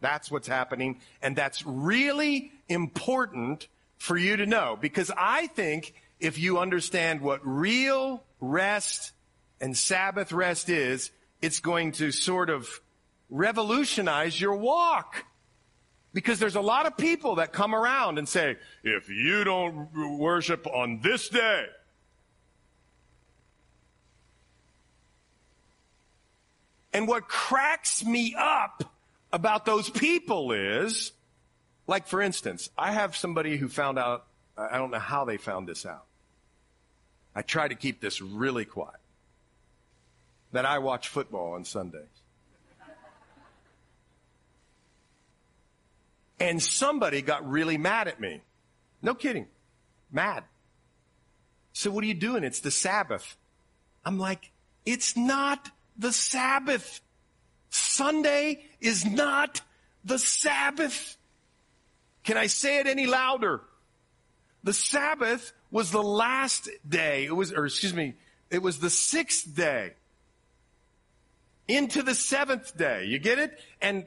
That's 0.00 0.30
what's 0.30 0.46
happening. 0.46 1.00
And 1.20 1.34
that's 1.34 1.66
really 1.66 2.52
important 2.68 3.66
for 3.98 4.16
you 4.16 4.36
to 4.36 4.46
know 4.46 4.78
because 4.80 5.10
I 5.18 5.48
think 5.48 5.94
if 6.20 6.38
you 6.38 6.58
understand 6.58 7.22
what 7.22 7.40
real 7.44 8.22
rest 8.40 9.10
and 9.60 9.76
Sabbath 9.76 10.30
rest 10.30 10.68
is, 10.68 11.10
it's 11.40 11.58
going 11.58 11.90
to 11.92 12.12
sort 12.12 12.50
of 12.50 12.68
revolutionize 13.30 14.40
your 14.40 14.54
walk. 14.54 15.24
Because 16.14 16.38
there's 16.38 16.54
a 16.54 16.60
lot 16.60 16.86
of 16.86 16.96
people 16.96 17.34
that 17.36 17.52
come 17.52 17.74
around 17.74 18.18
and 18.18 18.28
say, 18.28 18.58
if 18.84 19.08
you 19.08 19.42
don't 19.42 20.18
worship 20.20 20.68
on 20.68 21.00
this 21.02 21.28
day, 21.28 21.64
and 26.92 27.08
what 27.08 27.28
cracks 27.28 28.04
me 28.04 28.34
up 28.38 28.84
about 29.32 29.64
those 29.64 29.88
people 29.88 30.52
is, 30.52 31.12
like 31.86 32.06
for 32.06 32.20
instance, 32.20 32.70
I 32.76 32.92
have 32.92 33.16
somebody 33.16 33.56
who 33.56 33.68
found 33.68 33.98
out, 33.98 34.26
I 34.56 34.78
don't 34.78 34.90
know 34.90 34.98
how 34.98 35.24
they 35.24 35.38
found 35.38 35.66
this 35.66 35.86
out. 35.86 36.04
I 37.34 37.42
try 37.42 37.66
to 37.66 37.74
keep 37.74 38.00
this 38.00 38.20
really 38.20 38.64
quiet. 38.64 39.00
That 40.52 40.66
I 40.66 40.80
watch 40.80 41.08
football 41.08 41.54
on 41.54 41.64
Sundays. 41.64 42.02
And 46.38 46.62
somebody 46.62 47.22
got 47.22 47.48
really 47.48 47.78
mad 47.78 48.08
at 48.08 48.20
me. 48.20 48.42
No 49.00 49.14
kidding. 49.14 49.46
Mad. 50.10 50.44
So 51.72 51.90
what 51.90 52.04
are 52.04 52.06
you 52.06 52.14
doing? 52.14 52.44
It's 52.44 52.60
the 52.60 52.70
Sabbath. 52.70 53.36
I'm 54.04 54.18
like, 54.18 54.50
it's 54.84 55.16
not 55.16 55.70
the 55.96 56.12
Sabbath. 56.12 57.00
Sunday 57.70 58.64
is 58.80 59.04
not 59.04 59.60
the 60.04 60.18
Sabbath. 60.18 61.16
Can 62.24 62.36
I 62.36 62.46
say 62.46 62.78
it 62.80 62.86
any 62.86 63.06
louder? 63.06 63.62
The 64.64 64.72
Sabbath 64.72 65.52
was 65.70 65.90
the 65.90 66.02
last 66.02 66.68
day. 66.88 67.24
It 67.24 67.34
was, 67.34 67.52
or 67.52 67.66
excuse 67.66 67.94
me, 67.94 68.14
it 68.50 68.62
was 68.62 68.78
the 68.78 68.90
sixth 68.90 69.54
day 69.54 69.94
into 71.66 72.02
the 72.02 72.14
seventh 72.14 72.76
day. 72.76 73.06
You 73.06 73.18
get 73.18 73.38
it? 73.38 73.58
And 73.80 74.04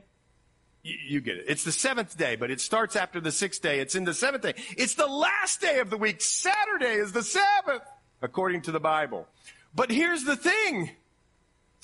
you 0.83 1.19
get 1.19 1.37
it. 1.37 1.45
It's 1.47 1.63
the 1.63 1.71
seventh 1.71 2.15
day, 2.15 2.35
but 2.35 2.51
it 2.51 2.61
starts 2.61 2.95
after 2.95 3.19
the 3.19 3.31
sixth 3.31 3.61
day. 3.61 3.79
It's 3.79 3.95
in 3.95 4.03
the 4.03 4.13
seventh 4.13 4.43
day. 4.43 4.53
It's 4.77 4.93
the 4.93 5.07
last 5.07 5.59
day 5.59 5.79
of 5.79 5.89
the 5.89 5.97
week. 5.97 6.21
Saturday 6.21 6.93
is 6.93 7.11
the 7.11 7.23
Sabbath, 7.23 7.81
according 8.21 8.61
to 8.63 8.71
the 8.71 8.79
Bible. 8.79 9.27
But 9.73 9.91
here's 9.91 10.23
the 10.23 10.35
thing. 10.35 10.91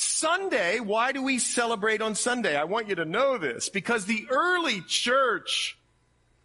Sunday, 0.02 0.80
why 0.80 1.12
do 1.12 1.22
we 1.22 1.40
celebrate 1.40 2.02
on 2.02 2.16
Sunday? 2.16 2.56
I 2.56 2.64
want 2.64 2.88
you 2.88 2.96
to 2.96 3.06
know 3.06 3.38
this 3.38 3.70
because 3.70 4.06
the 4.06 4.26
early 4.30 4.82
church 4.82 5.78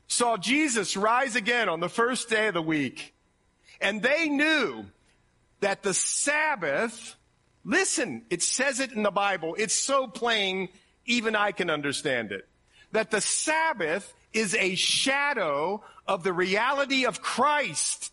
saw 0.09 0.37
Jesus 0.37 0.97
rise 0.97 1.37
again 1.37 1.69
on 1.69 1.81
the 1.81 1.89
first 1.89 2.29
day 2.29 2.49
of 2.49 2.55
the 2.55 2.63
week. 2.63 3.15
And 3.81 4.03
they 4.03 4.29
knew 4.29 4.87
that 5.61 5.83
the 5.83 5.95
Sabbath, 5.95 7.17
listen, 7.65 8.23
it 8.31 8.43
says 8.43 8.81
it 8.81 8.93
in 8.93 9.03
the 9.03 9.11
Bible. 9.11 9.57
It's 9.59 9.75
so 9.75 10.07
plain 10.07 10.69
even 11.07 11.35
I 11.35 11.53
can 11.53 11.71
understand 11.71 12.33
it. 12.33 12.47
That 12.93 13.11
the 13.11 13.21
Sabbath 13.21 14.13
is 14.33 14.55
a 14.55 14.75
shadow 14.75 15.83
of 16.07 16.23
the 16.23 16.33
reality 16.33 17.05
of 17.05 17.23
Christ. 17.23 18.13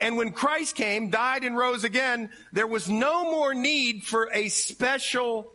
And 0.00 0.16
when 0.16 0.32
Christ 0.32 0.76
came, 0.76 1.10
died, 1.10 1.42
and 1.42 1.56
rose 1.56 1.84
again, 1.84 2.30
there 2.52 2.66
was 2.66 2.88
no 2.88 3.24
more 3.24 3.52
need 3.52 4.04
for 4.04 4.30
a 4.32 4.48
special 4.48 5.52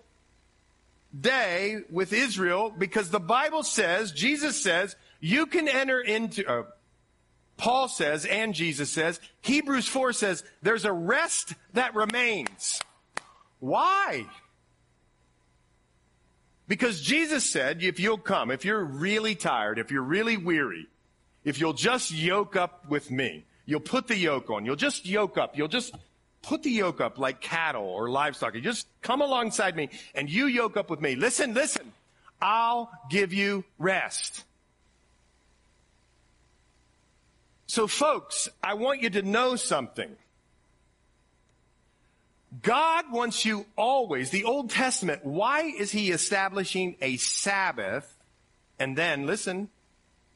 day 1.17 1.81
with 1.89 2.11
Israel 2.11 2.73
because 2.77 3.09
the 3.09 3.19
Bible 3.19 3.63
says, 3.63 4.11
Jesus 4.11 4.61
says, 4.61 4.95
you 5.21 5.45
can 5.45 5.67
enter 5.69 6.01
into, 6.01 6.45
uh, 6.45 6.63
Paul 7.55 7.87
says, 7.87 8.25
and 8.25 8.53
Jesus 8.53 8.89
says, 8.89 9.21
Hebrews 9.41 9.87
4 9.87 10.11
says, 10.11 10.43
there's 10.61 10.85
a 10.85 10.91
rest 10.91 11.53
that 11.73 11.95
remains. 11.95 12.81
Why? 13.59 14.25
Because 16.67 16.99
Jesus 16.99 17.49
said, 17.49 17.83
if 17.83 17.99
you'll 17.99 18.17
come, 18.17 18.51
if 18.51 18.65
you're 18.65 18.83
really 18.83 19.35
tired, 19.35 19.79
if 19.79 19.91
you're 19.91 20.01
really 20.01 20.35
weary, 20.35 20.87
if 21.45 21.59
you'll 21.59 21.73
just 21.73 22.11
yoke 22.11 22.55
up 22.55 22.89
with 22.89 23.11
me, 23.11 23.45
you'll 23.65 23.79
put 23.79 24.07
the 24.07 24.17
yoke 24.17 24.49
on, 24.49 24.65
you'll 24.65 24.75
just 24.75 25.05
yoke 25.05 25.37
up, 25.37 25.57
you'll 25.57 25.67
just 25.67 25.95
put 26.41 26.63
the 26.63 26.69
yoke 26.69 27.01
up 27.01 27.17
like 27.17 27.41
cattle 27.41 27.85
or 27.85 28.09
livestock. 28.09 28.53
You 28.53 28.61
just 28.61 28.87
come 29.01 29.21
alongside 29.21 29.75
me 29.75 29.89
and 30.13 30.29
you 30.29 30.45
yoke 30.45 30.77
up 30.77 30.89
with 30.89 31.01
me. 31.01 31.15
Listen, 31.15 31.53
listen. 31.53 31.91
I'll 32.41 32.91
give 33.09 33.33
you 33.33 33.63
rest. 33.79 34.43
So 37.67 37.87
folks, 37.87 38.49
I 38.61 38.73
want 38.75 39.01
you 39.01 39.09
to 39.11 39.21
know 39.21 39.55
something. 39.55 40.15
God 42.61 43.05
wants 43.11 43.45
you 43.45 43.65
always, 43.75 44.29
the 44.29 44.43
Old 44.43 44.69
Testament, 44.69 45.25
why 45.25 45.61
is 45.61 45.91
he 45.91 46.11
establishing 46.11 46.97
a 47.01 47.17
Sabbath? 47.17 48.13
And 48.77 48.95
then, 48.95 49.25
listen, 49.25 49.69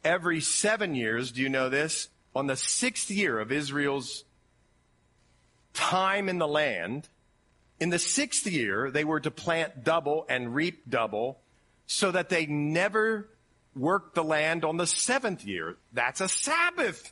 every 0.04 0.42
seven 0.42 0.96
years, 0.96 1.32
do 1.32 1.42
you 1.42 1.50
know 1.50 1.70
this? 1.70 2.10
On 2.38 2.46
the 2.46 2.56
sixth 2.56 3.10
year 3.10 3.40
of 3.40 3.52
Israel's 3.52 4.24
time 5.74 6.30
in 6.30 6.38
the 6.38 6.48
land, 6.48 7.10
In 7.80 7.90
the 7.90 8.00
sixth 8.00 8.48
year, 8.48 8.92
they 8.92 9.04
were 9.04 9.20
to 9.20 9.32
plant 9.32 9.84
double 9.84 10.26
and 10.30 10.54
reap 10.54 10.90
double 10.90 11.40
so 11.86 12.12
that 12.12 12.30
they 12.30 12.46
never 12.46 13.30
worked 13.76 14.16
the 14.16 14.24
land 14.24 14.66
on 14.66 14.78
the 14.78 14.88
seventh 14.88 15.46
year. 15.46 15.78
That's 15.94 16.22
a 16.22 16.28
Sabbath. 16.28 17.12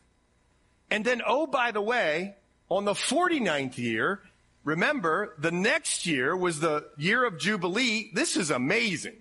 And 0.89 1.05
then, 1.05 1.21
oh, 1.25 1.45
by 1.45 1.71
the 1.71 1.81
way, 1.81 2.35
on 2.69 2.85
the 2.85 2.93
49th 2.93 3.77
year, 3.77 4.21
remember, 4.63 5.35
the 5.37 5.51
next 5.51 6.05
year 6.07 6.35
was 6.35 6.59
the 6.59 6.87
year 6.97 7.23
of 7.25 7.37
Jubilee. 7.37 8.09
This 8.13 8.35
is 8.35 8.49
amazing. 8.49 9.17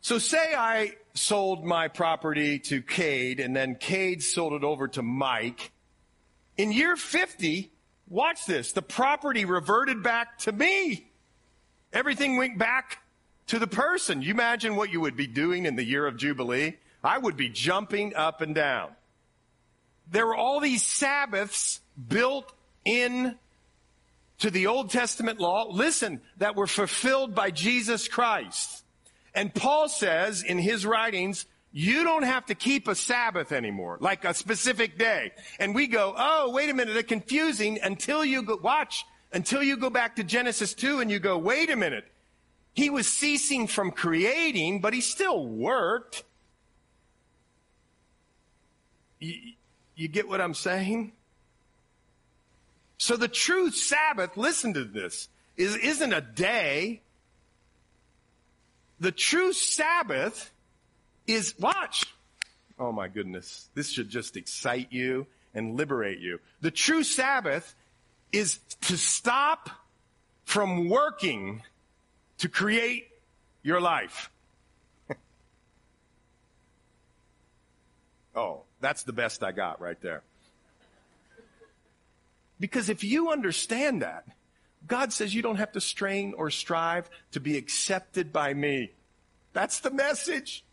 So 0.00 0.18
say 0.18 0.54
I 0.54 0.96
sold 1.14 1.64
my 1.64 1.88
property 1.88 2.58
to 2.58 2.82
Cade 2.82 3.40
and 3.40 3.54
then 3.54 3.74
Cade 3.74 4.22
sold 4.22 4.52
it 4.54 4.64
over 4.64 4.88
to 4.88 5.02
Mike. 5.02 5.72
In 6.56 6.72
year 6.72 6.96
50, 6.96 7.70
watch 8.08 8.46
this, 8.46 8.72
the 8.72 8.82
property 8.82 9.44
reverted 9.44 10.02
back 10.02 10.38
to 10.40 10.52
me. 10.52 11.10
Everything 11.92 12.36
went 12.36 12.58
back 12.58 13.02
to 13.48 13.58
the 13.58 13.66
person. 13.66 14.22
You 14.22 14.30
imagine 14.30 14.76
what 14.76 14.90
you 14.90 15.00
would 15.00 15.16
be 15.16 15.26
doing 15.26 15.66
in 15.66 15.76
the 15.76 15.84
year 15.84 16.06
of 16.06 16.16
Jubilee? 16.16 16.76
I 17.04 17.18
would 17.18 17.36
be 17.36 17.48
jumping 17.48 18.14
up 18.14 18.40
and 18.40 18.54
down. 18.54 18.90
There 20.10 20.26
were 20.26 20.36
all 20.36 20.60
these 20.60 20.82
Sabbaths 20.82 21.80
built 22.08 22.52
in 22.84 23.36
to 24.38 24.50
the 24.50 24.66
Old 24.66 24.90
Testament 24.90 25.38
law, 25.38 25.68
listen, 25.70 26.20
that 26.38 26.56
were 26.56 26.66
fulfilled 26.66 27.34
by 27.34 27.50
Jesus 27.50 28.08
Christ. 28.08 28.81
And 29.34 29.54
Paul 29.54 29.88
says 29.88 30.42
in 30.42 30.58
his 30.58 30.84
writings, 30.84 31.46
you 31.72 32.04
don't 32.04 32.24
have 32.24 32.46
to 32.46 32.54
keep 32.54 32.86
a 32.86 32.94
Sabbath 32.94 33.50
anymore, 33.50 33.96
like 34.00 34.24
a 34.24 34.34
specific 34.34 34.98
day. 34.98 35.32
And 35.58 35.74
we 35.74 35.86
go, 35.86 36.14
oh, 36.16 36.50
wait 36.50 36.68
a 36.68 36.74
minute, 36.74 36.96
it's 36.96 37.08
confusing 37.08 37.78
until 37.82 38.24
you 38.24 38.42
go, 38.42 38.56
watch, 38.56 39.06
until 39.32 39.62
you 39.62 39.78
go 39.78 39.88
back 39.88 40.16
to 40.16 40.24
Genesis 40.24 40.74
2 40.74 41.00
and 41.00 41.10
you 41.10 41.18
go, 41.18 41.38
wait 41.38 41.70
a 41.70 41.76
minute. 41.76 42.04
He 42.74 42.90
was 42.90 43.06
ceasing 43.06 43.66
from 43.66 43.90
creating, 43.90 44.80
but 44.80 44.92
he 44.92 45.00
still 45.00 45.46
worked. 45.46 46.24
You, 49.18 49.34
you 49.94 50.08
get 50.08 50.28
what 50.28 50.40
I'm 50.40 50.54
saying? 50.54 51.12
So 52.98 53.16
the 53.16 53.28
true 53.28 53.70
Sabbath, 53.70 54.36
listen 54.36 54.74
to 54.74 54.84
this, 54.84 55.28
is, 55.56 55.76
isn't 55.76 56.12
a 56.12 56.20
day. 56.20 57.00
The 59.02 59.10
true 59.10 59.52
Sabbath 59.52 60.52
is, 61.26 61.58
watch. 61.58 62.06
Oh 62.78 62.92
my 62.92 63.08
goodness. 63.08 63.68
This 63.74 63.90
should 63.90 64.08
just 64.08 64.36
excite 64.36 64.92
you 64.92 65.26
and 65.54 65.74
liberate 65.74 66.20
you. 66.20 66.38
The 66.60 66.70
true 66.70 67.02
Sabbath 67.02 67.74
is 68.30 68.60
to 68.82 68.96
stop 68.96 69.70
from 70.44 70.88
working 70.88 71.62
to 72.38 72.48
create 72.48 73.08
your 73.64 73.80
life. 73.80 74.30
oh, 78.36 78.60
that's 78.80 79.02
the 79.02 79.12
best 79.12 79.42
I 79.42 79.50
got 79.50 79.80
right 79.80 80.00
there. 80.00 80.22
Because 82.60 82.88
if 82.88 83.02
you 83.02 83.32
understand 83.32 84.02
that, 84.02 84.26
God 84.86 85.12
says 85.12 85.34
you 85.34 85.42
don't 85.42 85.56
have 85.56 85.72
to 85.72 85.80
strain 85.80 86.34
or 86.36 86.50
strive 86.50 87.08
to 87.32 87.40
be 87.40 87.56
accepted 87.56 88.32
by 88.32 88.52
me. 88.52 88.92
That's 89.52 89.80
the 89.80 89.90
message. 89.90 90.64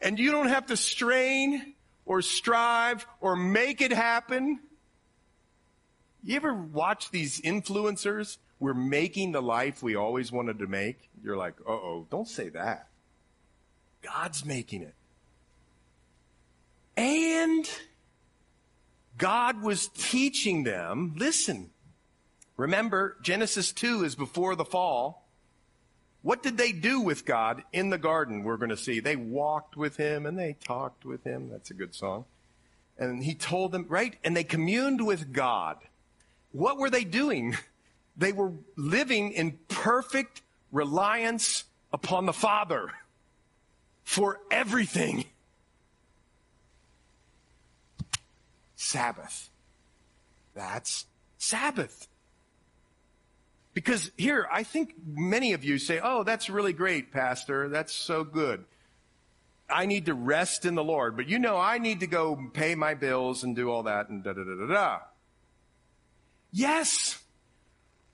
And 0.00 0.18
you 0.18 0.30
don't 0.30 0.48
have 0.48 0.66
to 0.66 0.76
strain 0.76 1.74
or 2.04 2.22
strive 2.22 3.06
or 3.20 3.36
make 3.36 3.80
it 3.80 3.92
happen. 3.92 4.60
You 6.22 6.36
ever 6.36 6.52
watch 6.52 7.10
these 7.10 7.40
influencers? 7.40 8.38
We're 8.58 8.74
making 8.74 9.32
the 9.32 9.42
life 9.42 9.82
we 9.82 9.96
always 9.96 10.32
wanted 10.32 10.58
to 10.58 10.66
make. 10.66 11.08
You're 11.22 11.36
like, 11.36 11.54
uh 11.66 11.72
oh, 11.72 12.06
don't 12.10 12.28
say 12.28 12.48
that. 12.50 12.88
God's 14.02 14.44
making 14.44 14.82
it. 14.82 14.94
And 16.96 17.68
God 19.18 19.62
was 19.62 19.88
teaching 19.88 20.64
them, 20.64 21.14
listen, 21.16 21.70
remember, 22.56 23.16
Genesis 23.22 23.72
2 23.72 24.04
is 24.04 24.14
before 24.14 24.56
the 24.56 24.64
fall. 24.64 25.26
What 26.22 26.42
did 26.42 26.56
they 26.56 26.72
do 26.72 27.00
with 27.00 27.24
God 27.24 27.62
in 27.72 27.90
the 27.90 27.98
garden? 27.98 28.42
We're 28.42 28.56
going 28.56 28.70
to 28.70 28.76
see. 28.76 28.98
They 28.98 29.16
walked 29.16 29.76
with 29.76 29.96
him 29.96 30.26
and 30.26 30.38
they 30.38 30.56
talked 30.64 31.04
with 31.04 31.22
him. 31.24 31.50
That's 31.50 31.70
a 31.70 31.74
good 31.74 31.94
song. 31.94 32.24
And 32.98 33.22
he 33.22 33.34
told 33.34 33.72
them, 33.72 33.86
right? 33.88 34.16
And 34.24 34.36
they 34.36 34.42
communed 34.42 35.06
with 35.06 35.32
God. 35.32 35.76
What 36.52 36.78
were 36.78 36.90
they 36.90 37.04
doing? 37.04 37.56
They 38.18 38.32
were 38.32 38.54
living 38.76 39.32
in 39.32 39.58
perfect 39.68 40.40
reliance 40.72 41.64
upon 41.92 42.24
the 42.24 42.32
Father 42.32 42.88
for 44.04 44.40
everything. 44.50 45.26
Sabbath. 48.74 49.50
That's 50.54 51.04
Sabbath. 51.36 52.08
Because 53.76 54.10
here, 54.16 54.48
I 54.50 54.62
think 54.62 54.94
many 55.06 55.52
of 55.52 55.62
you 55.62 55.76
say, 55.76 56.00
oh, 56.02 56.22
that's 56.22 56.48
really 56.48 56.72
great, 56.72 57.12
Pastor. 57.12 57.68
That's 57.68 57.94
so 57.94 58.24
good. 58.24 58.64
I 59.68 59.84
need 59.84 60.06
to 60.06 60.14
rest 60.14 60.64
in 60.64 60.74
the 60.74 60.82
Lord. 60.82 61.14
But 61.14 61.28
you 61.28 61.38
know, 61.38 61.58
I 61.58 61.76
need 61.76 62.00
to 62.00 62.06
go 62.06 62.40
pay 62.54 62.74
my 62.74 62.94
bills 62.94 63.44
and 63.44 63.54
do 63.54 63.70
all 63.70 63.82
that 63.82 64.08
and 64.08 64.24
da 64.24 64.32
da 64.32 64.44
da 64.44 64.54
da 64.54 64.72
da. 64.72 64.98
Yes. 66.52 67.22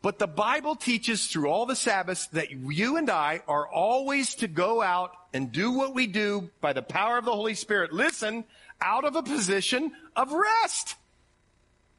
But 0.03 0.19
the 0.19 0.27
Bible 0.27 0.75
teaches 0.75 1.29
through 1.29 1.49
all 1.49 1.65
the 1.65 1.77
Sabbaths 1.77 2.27
that 2.33 2.51
you 2.51 2.97
and 2.97 3.09
I 3.09 3.43
are 3.47 3.69
always 3.69 4.35
to 4.37 4.49
go 4.49 4.83
out 4.83 5.13
and 5.33 5.53
do 5.53 5.71
what 5.71 5.95
we 5.95 6.09
do 6.09 6.51
by 6.61 6.73
the 6.73 6.83
power 6.83 7.19
of 7.19 7.25
the 7.25 7.37
Holy 7.37 7.55
Spirit. 7.55 7.93
Listen, 7.93 8.43
out 8.81 9.05
of 9.05 9.15
a 9.15 9.23
position 9.23 9.93
of 10.17 10.33
rest. 10.33 10.97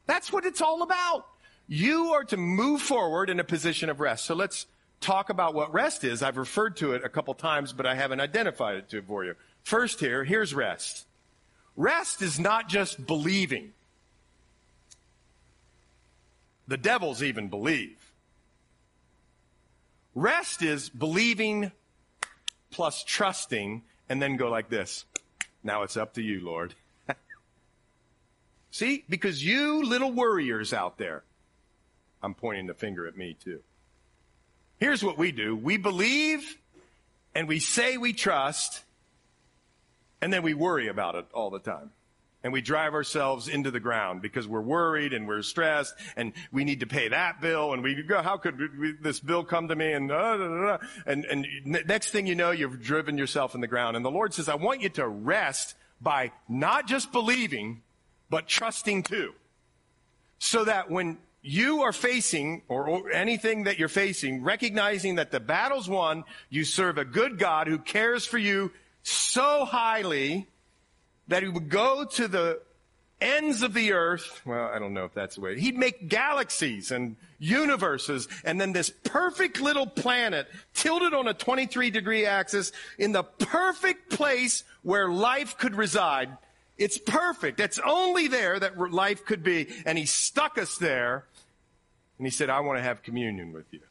That's 0.06 0.34
what 0.34 0.43
it's 0.43 0.60
all 0.60 0.82
about. 0.82 1.28
You 1.67 2.13
are 2.13 2.23
to 2.26 2.38
move 2.38 2.82
forward 2.82 3.30
in 3.30 3.39
a 3.39 3.43
position 3.43 3.89
of 3.89 3.99
rest. 3.99 4.26
So 4.26 4.36
let's 4.36 4.65
talk 4.99 5.30
about 5.30 5.54
what 5.54 5.73
rest 5.73 6.04
is. 6.04 6.21
I've 6.21 6.38
referred 6.38 6.78
to 6.78 6.93
it 6.93 7.04
a 7.04 7.10
couple 7.10 7.34
times, 7.34 7.73
but 7.73 7.86
I 7.86 7.95
haven't 7.95 8.19
identified 8.19 8.76
it 8.76 8.89
to 8.89 9.02
for 9.02 9.23
you. 9.23 9.36
First 9.63 9.99
here, 9.99 10.23
here's 10.23 10.54
rest. 10.54 11.06
Rest 11.76 12.21
is 12.21 12.39
not 12.39 12.69
just 12.69 13.06
believing. 13.06 13.73
The 16.67 16.78
devils 16.78 17.23
even 17.23 17.49
believe. 17.49 17.97
Rest 20.15 20.62
is 20.62 20.89
believing 20.89 21.71
plus 22.71 23.04
trusting 23.04 23.82
and 24.10 24.21
then 24.21 24.38
go 24.38 24.49
like 24.49 24.69
this. 24.69 25.06
Now 25.63 25.84
it's 25.84 25.97
up 25.97 26.13
to 26.13 26.21
you, 26.21 26.41
Lord. 26.41 26.76
See? 28.71 29.04
Because 29.10 29.43
you 29.43 29.84
little 29.84 30.12
worriers 30.12 30.73
out 30.73 30.97
there, 30.97 31.23
I'm 32.24 32.34
pointing 32.34 32.68
the 32.68 32.74
finger 32.74 33.06
at 33.06 33.18
me 33.18 33.36
too. 33.44 33.60
Here's 34.80 35.04
what 35.04 35.18
we 35.18 35.32
do. 35.32 35.56
We 35.56 35.78
believe 35.78 36.58
and 37.36 37.48
we 37.48 37.60
say 37.60 37.98
we 37.98 38.14
trust 38.14 38.84
and 40.22 40.32
then 40.32 40.42
we 40.42 40.54
worry 40.54 40.88
about 40.88 41.16
it 41.16 41.26
all 41.34 41.50
the 41.50 41.60
time. 41.60 41.92
And 42.46 42.52
we 42.52 42.62
drive 42.62 42.94
ourselves 42.94 43.48
into 43.48 43.72
the 43.72 43.80
ground 43.80 44.22
because 44.22 44.48
we're 44.48 44.62
worried 44.62 45.14
and 45.14 45.28
we're 45.28 45.42
stressed 45.44 45.94
and 46.18 46.34
we 46.52 46.66
need 46.66 46.82
to 46.82 46.86
pay 46.86 47.08
that 47.08 47.40
bill 47.40 47.74
and 47.74 47.82
we 47.82 48.02
go, 48.04 48.22
how 48.22 48.36
could 48.36 48.60
we, 48.78 48.94
this 49.02 49.20
bill 49.22 49.46
come 49.46 49.70
to 49.70 49.76
me 49.76 49.94
and, 49.94 50.12
uh, 50.12 50.78
and, 51.06 51.24
and 51.26 51.48
next 51.86 52.10
thing 52.10 52.28
you 52.28 52.36
know, 52.36 52.52
you've 52.52 52.82
driven 52.82 53.18
yourself 53.18 53.56
in 53.56 53.62
the 53.62 53.68
ground. 53.68 53.96
And 53.96 54.04
the 54.04 54.12
Lord 54.12 54.34
says, 54.34 54.50
I 54.50 54.56
want 54.56 54.82
you 54.82 54.90
to 54.90 55.08
rest 55.08 55.76
by 56.02 56.32
not 56.50 56.86
just 56.86 57.14
believing, 57.14 57.82
but 58.30 58.48
trusting 58.48 59.04
too. 59.04 59.34
So 60.40 60.66
that 60.66 60.92
when 60.92 61.18
you 61.44 61.82
are 61.82 61.92
facing, 61.92 62.62
or, 62.70 62.88
or, 62.88 63.12
anything 63.12 63.66
that 63.66 63.78
you're 63.78 63.90
facing, 63.90 64.44
recognizing 64.44 65.16
that 65.16 65.30
the 65.30 65.42
battle's 65.42 65.90
won, 65.90 66.24
you 66.50 66.64
serve 66.64 66.98
a 66.98 67.06
good 67.06 67.38
God 67.38 67.68
who 67.68 67.78
cares 67.78 68.26
for 68.26 68.38
you 68.38 68.72
so 69.04 69.66
highly 69.66 70.48
that 71.28 71.44
he 71.44 71.50
would 71.50 71.70
go 71.70 72.06
to 72.06 72.30
the 72.30 72.62
ends 73.20 73.62
of 73.62 73.74
the 73.74 73.92
earth. 73.92 74.42
Well, 74.46 74.72
I 74.74 74.80
don't 74.80 74.94
know 74.94 75.04
if 75.04 75.14
that's 75.14 75.36
the 75.36 75.42
way. 75.42 75.60
He'd 75.60 75.78
make 75.78 76.08
galaxies 76.08 76.92
and 76.92 77.18
universes 77.40 78.30
and 78.46 78.60
then 78.60 78.72
this 78.72 78.90
perfect 78.90 79.60
little 79.60 79.88
planet 79.88 80.48
tilted 80.74 81.14
on 81.14 81.28
a 81.28 81.34
23 81.34 81.90
degree 81.90 82.26
axis 82.26 82.72
in 82.98 83.12
the 83.12 83.24
perfect 83.24 84.10
place 84.10 84.64
where 84.82 85.10
life 85.10 85.58
could 85.58 85.76
reside. 85.76 86.38
It's 86.78 86.98
perfect. 86.98 87.60
It's 87.60 87.80
only 87.80 88.28
there 88.28 88.60
that 88.60 88.78
life 88.92 89.26
could 89.26 89.44
be. 89.44 89.68
And 89.86 89.98
he 89.98 90.06
stuck 90.06 90.58
us 90.58 90.78
there 90.78 91.26
and 92.24 92.28
he 92.32 92.32
said, 92.32 92.50
I 92.50 92.62
want 92.62 92.80
to 92.80 92.82
have 92.82 93.04
communion 93.04 93.52
with 93.52 93.66
you. 93.72 93.82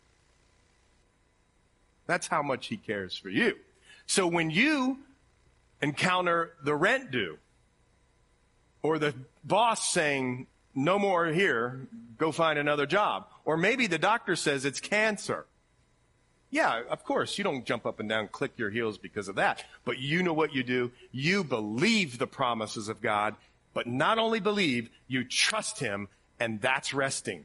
That's 2.07 2.29
how 2.29 2.43
much 2.43 2.69
he 2.69 2.79
cares 2.79 3.15
for 3.15 3.29
you. 3.29 3.59
So 4.07 4.27
when 4.27 4.49
you 4.49 5.01
encounter 5.83 6.55
the 6.65 6.75
rent 6.75 7.11
due 7.11 7.37
or 8.83 8.99
the 8.99 9.13
boss 9.45 9.93
saying, 9.93 10.47
no 10.75 10.99
more 10.99 11.27
here, 11.27 11.87
go 12.17 12.33
find 12.33 12.59
another 12.59 12.87
job. 12.87 13.27
Or 13.45 13.59
maybe 13.59 13.87
the 13.87 13.99
doctor 13.99 14.35
says 14.35 14.65
it's 14.65 14.81
cancer. 14.81 15.45
Yeah, 16.51 16.85
of 16.89 17.05
course, 17.05 17.37
you 17.37 17.45
don't 17.45 17.67
jump 17.67 17.85
up 17.85 18.01
and 18.01 18.09
down, 18.09 18.29
click 18.29 18.53
your 18.57 18.71
heels 18.71 18.97
because 18.97 19.29
of 19.29 19.35
that. 19.35 19.63
But 19.85 19.99
you 19.99 20.23
know 20.23 20.33
what 20.33 20.55
you 20.55 20.63
do? 20.63 20.91
You 21.11 21.45
believe 21.45 22.17
the 22.17 22.27
promises 22.27 22.89
of 22.89 23.03
God, 23.03 23.35
but 23.75 23.87
not 23.87 24.19
only 24.19 24.41
believe, 24.41 24.89
you 25.07 25.23
trust 25.23 25.81
Him, 25.81 26.09
and 26.41 26.63
that's 26.63 26.95
resting. 26.95 27.45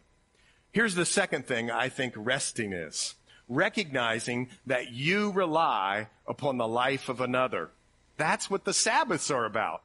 Here's 0.72 0.96
the 0.96 1.06
second 1.06 1.48
thing 1.48 1.72
I 1.72 1.90
think 1.90 2.14
resting 2.16 2.74
is 2.74 3.16
recognizing 3.50 4.50
that 4.66 4.92
you 4.92 5.32
rely 5.32 6.08
upon 6.28 6.58
the 6.58 6.68
life 6.68 7.10
of 7.10 7.22
another. 7.22 7.70
That's 8.18 8.50
what 8.50 8.66
the 8.66 8.74
Sabbaths 8.74 9.32
are 9.32 9.46
about. 9.46 9.84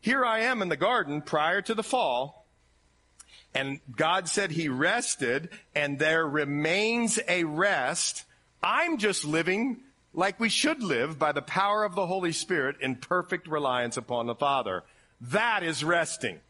Here 0.00 0.24
I 0.24 0.40
am 0.40 0.62
in 0.62 0.68
the 0.68 0.76
garden 0.76 1.22
prior 1.22 1.62
to 1.62 1.74
the 1.74 1.82
fall, 1.82 2.46
and 3.54 3.80
God 3.94 4.28
said 4.28 4.50
He 4.50 4.68
rested, 4.68 5.50
and 5.74 5.98
there 5.98 6.26
remains 6.26 7.20
a 7.28 7.44
rest. 7.44 8.24
I'm 8.62 8.98
just 8.98 9.24
living 9.24 9.80
like 10.14 10.40
we 10.40 10.48
should 10.48 10.82
live 10.82 11.18
by 11.18 11.32
the 11.32 11.42
power 11.42 11.84
of 11.84 11.94
the 11.94 12.06
Holy 12.06 12.32
Spirit 12.32 12.76
in 12.80 12.96
perfect 12.96 13.46
reliance 13.46 13.96
upon 13.96 14.26
the 14.26 14.34
Father. 14.34 14.82
That 15.20 15.62
is 15.62 15.84
resting. 15.84 16.40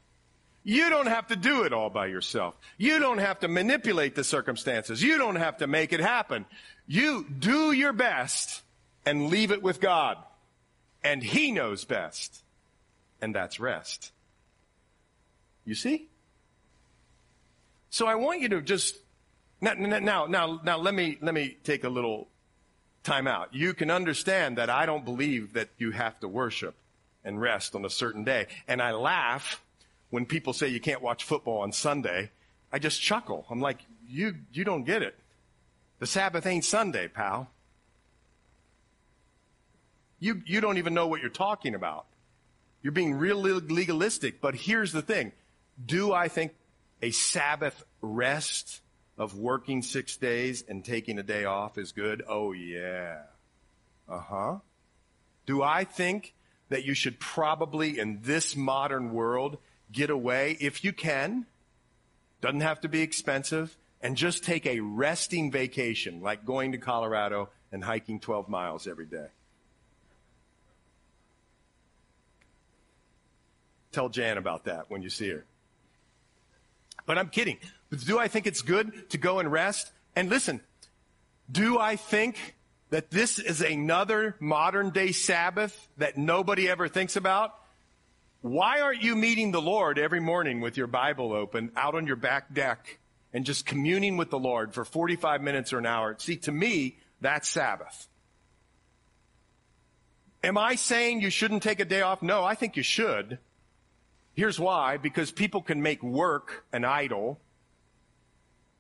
You 0.65 0.91
don't 0.91 1.07
have 1.07 1.27
to 1.29 1.37
do 1.37 1.65
it 1.65 1.73
all 1.73 1.91
by 1.91 2.07
yourself. 2.07 2.55
You 2.79 2.99
don't 2.99 3.19
have 3.19 3.41
to 3.41 3.49
manipulate 3.49 4.15
the 4.15 4.25
circumstances. 4.25 5.03
You 5.03 5.19
don't 5.19 5.37
have 5.37 5.59
to 5.59 5.67
make 5.67 5.93
it 5.93 6.01
happen. 6.01 6.47
You 6.87 7.27
do 7.39 7.73
your 7.73 7.93
best 7.93 8.63
and 9.05 9.29
leave 9.29 9.51
it 9.51 9.63
with 9.63 9.81
God. 9.81 10.19
And 11.03 11.23
He 11.23 11.51
knows 11.51 11.85
best. 11.85 12.43
And 13.21 13.35
that's 13.35 13.59
rest. 13.59 14.13
You 15.65 15.75
see? 15.75 16.09
So 17.91 18.07
I 18.07 18.15
want 18.15 18.41
you 18.41 18.49
to 18.51 18.63
just 18.63 18.97
now, 19.61 19.75
now, 19.75 20.27
now, 20.27 20.61
now 20.65 20.79
let 20.79 20.93
me, 20.93 21.19
let 21.21 21.35
me 21.35 21.57
take 21.63 21.85
a 21.85 21.89
little 21.89 22.27
time 23.05 23.29
out. 23.29 23.55
You 23.55 23.75
can 23.75 23.91
understand 23.91 24.59
that 24.59 24.71
I 24.71 24.87
don't 24.87 25.05
believe 25.05 25.53
that 25.53 25.69
you 25.79 25.93
have 25.93 26.19
to 26.21 26.29
worship 26.29 26.75
and 27.25 27.41
rest 27.41 27.75
on 27.77 27.85
a 27.85 27.91
certain 27.91 28.25
day. 28.25 28.49
And 28.67 28.83
I 28.83 28.93
laugh 28.93 29.63
when 30.13 30.27
people 30.27 30.53
say 30.53 30.69
you 30.69 30.79
can't 30.79 31.01
watch 31.01 31.25
football 31.25 31.63
on 31.63 31.73
Sunday, 31.73 32.31
I 32.71 32.79
just 32.79 33.01
chuckle. 33.01 33.47
I'm 33.49 33.63
like, 33.63 33.79
you, 34.07 34.35
you 34.53 34.63
don't 34.63 34.85
get 34.85 35.01
it. 35.01 35.19
The 36.01 36.07
Sabbath 36.07 36.45
ain't 36.45 36.67
Sunday, 36.67 37.09
pal. 37.09 37.49
You, 40.21 40.43
you 40.45 40.61
don't 40.61 40.77
even 40.77 40.93
know 40.93 41.07
what 41.07 41.23
you're 41.23 41.31
talking 41.31 41.75
about. 41.75 42.05
You're 42.83 42.93
being 42.93 43.15
real 43.15 43.39
legalistic. 43.39 44.43
But 44.43 44.55
here's 44.55 44.93
the 44.93 45.01
thing. 45.01 45.33
Do 45.83 46.13
I 46.13 46.29
think 46.29 46.53
a 47.01 47.11
Sabbath 47.11 47.83
rest 48.03 48.83
of 49.17 49.39
working 49.39 49.81
six 49.81 50.19
days 50.19 50.63
and 50.69 50.85
taking 50.85 51.19
a 51.19 51.23
day 51.23 51.47
off 51.47 51.79
is 51.79 51.93
good? 51.93 52.23
Oh, 52.29 52.53
yeah. 52.53 53.23
Uh 54.07 54.21
huh. 54.21 54.57
Do 55.47 55.63
I 55.63 55.85
think 55.85 56.35
that 56.69 56.85
you 56.85 56.93
should 56.93 57.19
probably, 57.19 57.99
in 57.99 58.21
this 58.21 58.55
modern 58.55 59.15
world, 59.15 59.57
get 59.93 60.11
away 60.11 60.57
if 60.61 60.85
you 60.85 60.93
can. 60.93 61.47
Doesn't 62.41 62.61
have 62.61 62.81
to 62.81 62.89
be 62.89 63.03
expensive. 63.03 63.77
And 64.01 64.17
just 64.17 64.43
take 64.43 64.67
a 64.67 64.81
resting 64.81 65.53
vacation, 65.53 66.23
like 66.23 66.45
going 66.45 66.73
to 66.73 66.79
Colorado 66.79 67.51
and 67.71 67.85
hiking 67.85 68.19
12 68.19 68.49
miles 68.49 68.89
every 68.89 69.07
day. 69.07 69.27
Tell 73.93 74.09
Jan 74.09 74.39
about 74.39 74.65
that 74.65 74.91
when 74.91 75.03
you 75.03 75.11
see 75.11 75.29
her. 75.29 75.45
But 77.07 77.19
I'm 77.19 77.29
kidding. 77.29 77.59
But 77.91 78.05
do 78.05 78.19
I 78.19 78.27
think 78.29 78.47
it's 78.47 78.63
good 78.63 79.11
to 79.11 79.19
go 79.19 79.39
and 79.39 79.53
rest? 79.53 79.93
And 80.17 80.29
listen, 80.29 80.61
do 81.51 81.79
I 81.79 81.97
think 81.97 82.57
that 82.91 83.11
this 83.11 83.39
is 83.39 83.61
another 83.61 84.37
modern 84.41 84.91
day 84.91 85.13
Sabbath 85.13 85.89
that 85.99 86.17
nobody 86.17 86.69
ever 86.69 86.89
thinks 86.89 87.17
about? 87.17 87.55
Why 88.43 88.81
aren't 88.81 89.03
you 89.03 89.15
meeting 89.15 89.53
the 89.53 89.63
Lord 89.63 90.01
every 90.01 90.19
morning 90.19 90.61
with 90.61 90.77
your 90.77 90.89
Bible 90.89 91.33
open 91.33 91.71
out 91.77 91.95
on 91.95 92.09
your 92.09 92.17
back 92.17 92.53
deck 92.53 92.99
and 93.33 93.47
just 93.47 93.65
communing 93.65 94.17
with 94.17 94.31
the 94.31 94.39
Lord 94.39 94.75
for 94.75 94.85
45 94.85 95.41
minutes 95.41 95.73
or 95.73 95.79
an 95.79 95.87
hour? 95.87 96.17
See, 96.19 96.37
to 96.39 96.53
me, 96.53 96.99
that's 97.21 97.49
Sabbath. 97.49 98.09
Am 100.43 100.59
I 100.59 100.75
saying 100.75 101.21
you 101.21 101.31
shouldn't 101.31 101.63
take 101.63 101.79
a 101.79 101.85
day 101.85 102.01
off? 102.01 102.21
No, 102.21 102.43
I 102.43 102.57
think 102.57 102.77
you 102.77 102.83
should. 102.83 103.39
Here's 104.35 104.59
why. 104.59 104.97
Because 104.97 105.31
people 105.31 105.63
can 105.63 105.81
make 105.81 106.03
work 106.03 106.65
an 106.73 106.85
idol. 106.85 107.39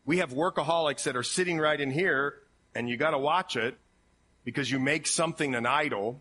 We 0.04 0.18
have 0.18 0.32
workaholics 0.32 1.04
that 1.04 1.14
are 1.14 1.22
sitting 1.22 1.58
right 1.58 1.80
in 1.80 1.92
here 1.92 2.34
and 2.74 2.88
you 2.88 2.96
gotta 2.96 3.18
watch 3.18 3.56
it 3.56 3.76
because 4.44 4.68
you 4.68 4.80
make 4.80 5.06
something 5.06 5.54
an 5.54 5.66
idol 5.66 6.20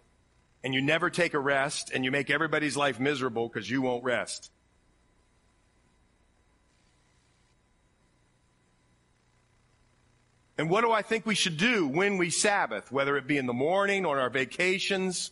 and 0.63 0.73
you 0.73 0.81
never 0.81 1.09
take 1.09 1.33
a 1.33 1.39
rest 1.39 1.91
and 1.93 2.05
you 2.05 2.11
make 2.11 2.29
everybody's 2.29 2.77
life 2.77 2.99
miserable 2.99 3.47
because 3.47 3.69
you 3.69 3.81
won't 3.81 4.03
rest. 4.03 4.51
And 10.57 10.69
what 10.69 10.81
do 10.81 10.91
I 10.91 11.01
think 11.01 11.25
we 11.25 11.33
should 11.33 11.57
do 11.57 11.87
when 11.87 12.19
we 12.19 12.29
Sabbath, 12.29 12.91
whether 12.91 13.17
it 13.17 13.25
be 13.25 13.37
in 13.37 13.47
the 13.47 13.53
morning 13.53 14.05
or 14.05 14.19
our 14.19 14.29
vacations, 14.29 15.31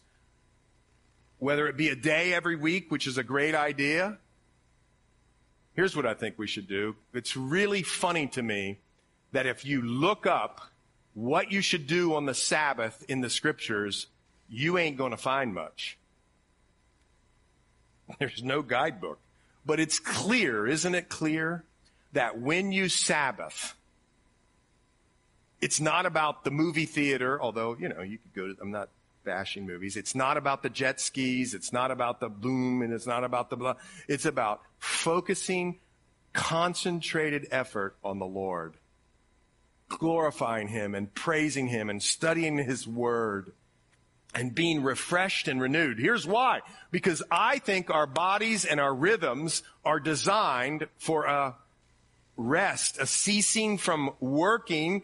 whether 1.37 1.67
it 1.67 1.77
be 1.77 1.89
a 1.89 1.95
day 1.95 2.33
every 2.33 2.55
week, 2.55 2.89
which 2.89 3.05
is 3.05 3.19
a 3.19 3.23
great 3.23 3.53
idea? 3.53 4.17
Here's 5.75 5.95
what 5.95 6.07
I 6.07 6.15
think 6.15 6.39
we 6.39 6.47
should 6.47 6.67
do. 6.67 6.95
It's 7.13 7.37
really 7.37 7.83
funny 7.83 8.25
to 8.29 8.41
me 8.41 8.79
that 9.31 9.45
if 9.45 9.63
you 9.63 9.83
look 9.83 10.25
up 10.25 10.61
what 11.13 11.51
you 11.51 11.61
should 11.61 11.85
do 11.85 12.15
on 12.15 12.25
the 12.25 12.33
Sabbath 12.33 13.05
in 13.07 13.21
the 13.21 13.29
scriptures, 13.29 14.07
you 14.49 14.77
ain't 14.77 14.97
going 14.97 15.11
to 15.11 15.17
find 15.17 15.53
much. 15.53 15.97
There's 18.19 18.43
no 18.43 18.61
guidebook. 18.61 19.19
But 19.65 19.79
it's 19.79 19.99
clear, 19.99 20.65
isn't 20.65 20.95
it 20.95 21.09
clear, 21.09 21.63
that 22.13 22.39
when 22.39 22.71
you 22.71 22.89
Sabbath, 22.89 23.75
it's 25.61 25.79
not 25.79 26.05
about 26.05 26.43
the 26.43 26.51
movie 26.51 26.85
theater, 26.85 27.39
although, 27.41 27.75
you 27.79 27.89
know, 27.89 28.01
you 28.01 28.17
could 28.17 28.33
go 28.33 28.47
to, 28.47 28.61
I'm 28.61 28.71
not 28.71 28.89
bashing 29.23 29.67
movies. 29.67 29.97
It's 29.97 30.15
not 30.15 30.37
about 30.37 30.63
the 30.63 30.69
jet 30.69 30.99
skis. 30.99 31.53
It's 31.53 31.71
not 31.71 31.91
about 31.91 32.19
the 32.19 32.29
boom 32.29 32.81
and 32.81 32.93
it's 32.93 33.05
not 33.05 33.23
about 33.23 33.49
the 33.49 33.57
blah. 33.57 33.75
It's 34.07 34.25
about 34.25 34.61
focusing 34.79 35.79
concentrated 36.33 37.47
effort 37.51 37.95
on 38.03 38.19
the 38.19 38.25
Lord, 38.25 38.75
glorifying 39.89 40.69
Him 40.69 40.95
and 40.95 41.13
praising 41.13 41.67
Him 41.67 41.89
and 41.89 42.01
studying 42.01 42.57
His 42.57 42.87
Word 42.87 43.51
and 44.33 44.53
being 44.53 44.83
refreshed 44.83 45.47
and 45.47 45.61
renewed. 45.61 45.99
Here's 45.99 46.27
why. 46.27 46.61
Because 46.91 47.23
I 47.31 47.59
think 47.59 47.89
our 47.89 48.05
bodies 48.05 48.65
and 48.65 48.79
our 48.79 48.93
rhythms 48.93 49.63
are 49.83 49.99
designed 49.99 50.87
for 50.97 51.25
a 51.25 51.55
rest, 52.37 52.99
a 52.99 53.05
ceasing 53.05 53.77
from 53.77 54.11
working, 54.19 55.03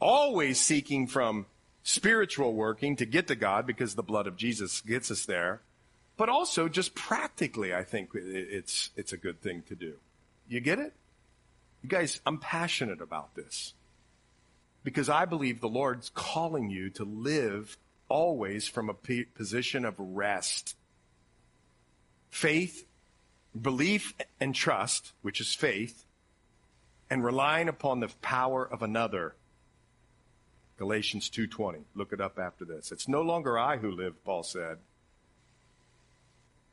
always 0.00 0.60
seeking 0.60 1.06
from 1.06 1.46
spiritual 1.82 2.54
working 2.54 2.96
to 2.96 3.06
get 3.06 3.28
to 3.28 3.36
God 3.36 3.66
because 3.66 3.94
the 3.94 4.02
blood 4.02 4.26
of 4.26 4.36
Jesus 4.36 4.80
gets 4.80 5.10
us 5.10 5.26
there. 5.26 5.60
But 6.16 6.28
also 6.30 6.68
just 6.68 6.94
practically, 6.94 7.74
I 7.74 7.84
think 7.84 8.10
it's, 8.14 8.90
it's 8.96 9.12
a 9.12 9.18
good 9.18 9.42
thing 9.42 9.62
to 9.68 9.74
do. 9.74 9.94
You 10.48 10.60
get 10.60 10.78
it? 10.78 10.94
You 11.82 11.90
guys, 11.90 12.20
I'm 12.24 12.38
passionate 12.38 13.02
about 13.02 13.34
this 13.34 13.74
because 14.82 15.08
I 15.08 15.26
believe 15.26 15.60
the 15.60 15.68
Lord's 15.68 16.10
calling 16.14 16.70
you 16.70 16.88
to 16.90 17.04
live 17.04 17.76
always 18.08 18.68
from 18.68 18.88
a 18.88 18.94
position 18.94 19.84
of 19.84 19.94
rest. 19.98 20.76
Faith, 22.30 22.86
belief 23.60 24.14
and 24.40 24.54
trust, 24.54 25.12
which 25.22 25.40
is 25.40 25.54
faith, 25.54 26.04
and 27.08 27.24
relying 27.24 27.68
upon 27.68 28.00
the 28.00 28.08
power 28.20 28.66
of 28.66 28.82
another. 28.82 29.34
Galatians 30.76 31.30
2:20. 31.30 31.84
Look 31.94 32.12
it 32.12 32.20
up 32.20 32.38
after 32.38 32.64
this. 32.64 32.92
It's 32.92 33.08
no 33.08 33.22
longer 33.22 33.58
I 33.58 33.78
who 33.78 33.90
live, 33.90 34.22
Paul 34.24 34.42
said. 34.42 34.78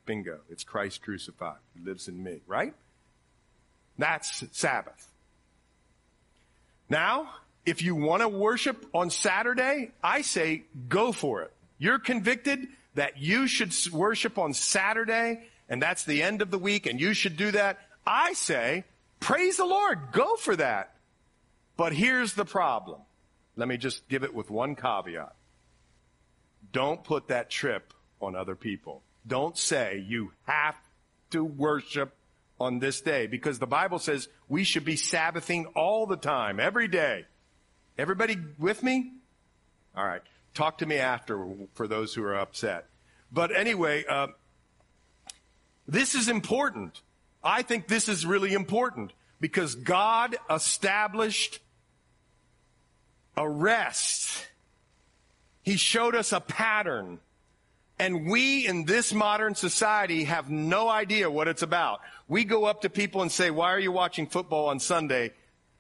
Bingo. 0.06 0.42
It's 0.50 0.64
Christ 0.64 1.02
crucified 1.02 1.60
who 1.76 1.86
lives 1.86 2.08
in 2.08 2.22
me, 2.22 2.42
right? 2.46 2.74
That's 3.98 4.44
Sabbath. 4.52 5.12
Now, 6.90 7.36
if 7.66 7.82
you 7.82 7.96
want 7.96 8.22
to 8.22 8.28
worship 8.28 8.86
on 8.94 9.10
Saturday, 9.10 9.92
I 10.04 10.22
say 10.22 10.64
go 10.90 11.12
for 11.12 11.42
it. 11.42 11.52
You're 11.78 12.00
convicted 12.00 12.68
that 12.96 13.18
you 13.18 13.48
should 13.48 13.74
worship 13.92 14.38
on 14.38 14.54
Saturday 14.54 15.48
and 15.70 15.82
that's 15.82 16.04
the 16.04 16.22
end 16.22 16.42
of 16.42 16.52
the 16.52 16.60
week 16.60 16.86
and 16.86 17.00
you 17.00 17.14
should 17.14 17.38
do 17.38 17.52
that. 17.52 17.80
I 18.06 18.34
say 18.34 18.84
praise 19.20 19.58
the 19.58 19.66
Lord. 19.66 20.00
Go 20.12 20.36
for 20.36 20.56
that. 20.56 20.96
But 21.78 21.94
here's 21.94 22.34
the 22.34 22.46
problem. 22.46 23.00
Let 23.56 23.68
me 23.68 23.78
just 23.78 24.08
give 24.08 24.24
it 24.24 24.34
with 24.34 24.50
one 24.50 24.76
caveat. 24.76 25.34
Don't 26.72 27.04
put 27.04 27.28
that 27.28 27.50
trip 27.50 27.94
on 28.22 28.36
other 28.36 28.56
people. 28.56 29.02
Don't 29.26 29.58
say 29.58 30.04
you 30.08 30.32
have 30.46 30.76
to 31.32 31.44
worship 31.44 32.14
on 32.60 32.80
this 32.80 33.02
day 33.02 33.28
because 33.28 33.60
the 33.60 33.68
Bible 33.68 34.00
says 34.00 34.28
we 34.48 34.64
should 34.64 34.86
be 34.86 34.96
Sabbathing 34.96 35.66
all 35.76 36.06
the 36.06 36.18
time, 36.18 36.60
every 36.60 36.88
day. 36.88 37.26
Everybody 37.98 38.38
with 38.58 38.82
me? 38.82 39.12
All 39.96 40.06
right. 40.06 40.22
Talk 40.54 40.80
to 40.80 40.86
me 40.86 40.98
after 40.98 41.48
for 41.74 41.88
those 41.88 42.14
who 42.14 42.24
are 42.24 42.38
upset. 42.38 42.86
But 43.32 43.56
anyway, 43.56 44.06
uh, 44.08 44.28
this 45.88 46.16
is 46.16 46.30
important. 46.30 47.02
I 47.44 47.62
think 47.62 47.88
this 47.88 48.08
is 48.08 48.26
really 48.26 48.54
important 48.54 49.14
because 49.40 49.76
God 49.76 50.36
established 50.50 51.60
a 53.36 53.48
rest. 53.48 54.48
He 55.64 55.76
showed 55.76 56.16
us 56.16 56.32
a 56.32 56.40
pattern. 56.40 57.20
And 58.00 58.28
we 58.28 58.66
in 58.66 58.86
this 58.86 59.14
modern 59.14 59.56
society 59.56 60.24
have 60.24 60.50
no 60.50 60.90
idea 60.90 61.30
what 61.30 61.48
it's 61.48 61.62
about. 61.62 62.02
We 62.28 62.44
go 62.44 62.66
up 62.66 62.82
to 62.82 62.90
people 62.90 63.22
and 63.22 63.32
say, 63.32 63.52
why 63.52 63.72
are 63.72 63.80
you 63.80 63.92
watching 63.92 64.28
football 64.28 64.70
on 64.70 64.80
Sunday? 64.80 65.32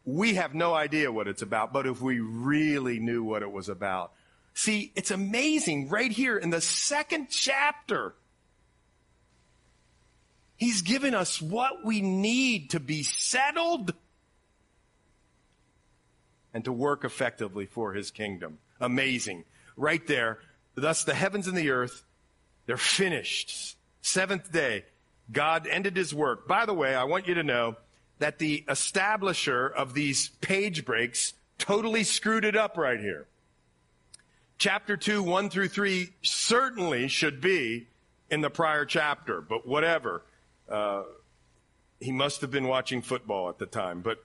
We 0.05 0.35
have 0.35 0.53
no 0.53 0.73
idea 0.73 1.11
what 1.11 1.27
it's 1.27 1.41
about, 1.41 1.71
but 1.71 1.87
if 1.87 2.01
we 2.01 2.19
really 2.19 2.99
knew 2.99 3.23
what 3.23 3.41
it 3.41 3.51
was 3.51 3.69
about. 3.69 4.11
See, 4.53 4.91
it's 4.95 5.11
amazing 5.11 5.89
right 5.89 6.11
here 6.11 6.37
in 6.37 6.49
the 6.49 6.61
second 6.61 7.27
chapter. 7.29 8.13
He's 10.57 10.81
given 10.81 11.15
us 11.15 11.41
what 11.41 11.83
we 11.83 12.01
need 12.01 12.71
to 12.71 12.79
be 12.79 13.03
settled 13.03 13.93
and 16.53 16.63
to 16.65 16.71
work 16.71 17.03
effectively 17.03 17.65
for 17.65 17.93
his 17.93 18.11
kingdom. 18.11 18.59
Amazing. 18.79 19.43
Right 19.75 20.05
there. 20.05 20.39
Thus 20.75 21.03
the 21.03 21.13
heavens 21.13 21.47
and 21.47 21.57
the 21.57 21.71
earth, 21.71 22.03
they're 22.65 22.77
finished. 22.77 23.75
Seventh 24.01 24.51
day, 24.51 24.85
God 25.31 25.67
ended 25.67 25.97
his 25.97 26.13
work. 26.13 26.47
By 26.47 26.65
the 26.65 26.73
way, 26.73 26.93
I 26.93 27.05
want 27.05 27.27
you 27.27 27.35
to 27.35 27.43
know 27.43 27.75
that 28.19 28.39
the 28.39 28.63
establisher 28.67 29.71
of 29.71 29.93
these 29.93 30.29
page 30.41 30.85
breaks 30.85 31.33
totally 31.57 32.03
screwed 32.03 32.45
it 32.45 32.55
up 32.55 32.77
right 32.77 32.99
here. 32.99 33.27
Chapter 34.57 34.95
2, 34.95 35.23
1 35.23 35.49
through 35.49 35.67
3 35.67 36.09
certainly 36.21 37.07
should 37.07 37.41
be 37.41 37.87
in 38.29 38.41
the 38.41 38.49
prior 38.49 38.85
chapter, 38.85 39.41
but 39.41 39.67
whatever. 39.67 40.23
Uh, 40.69 41.03
he 41.99 42.11
must 42.11 42.41
have 42.41 42.51
been 42.51 42.67
watching 42.67 43.01
football 43.01 43.49
at 43.49 43.57
the 43.57 43.65
time, 43.65 44.01
but 44.01 44.23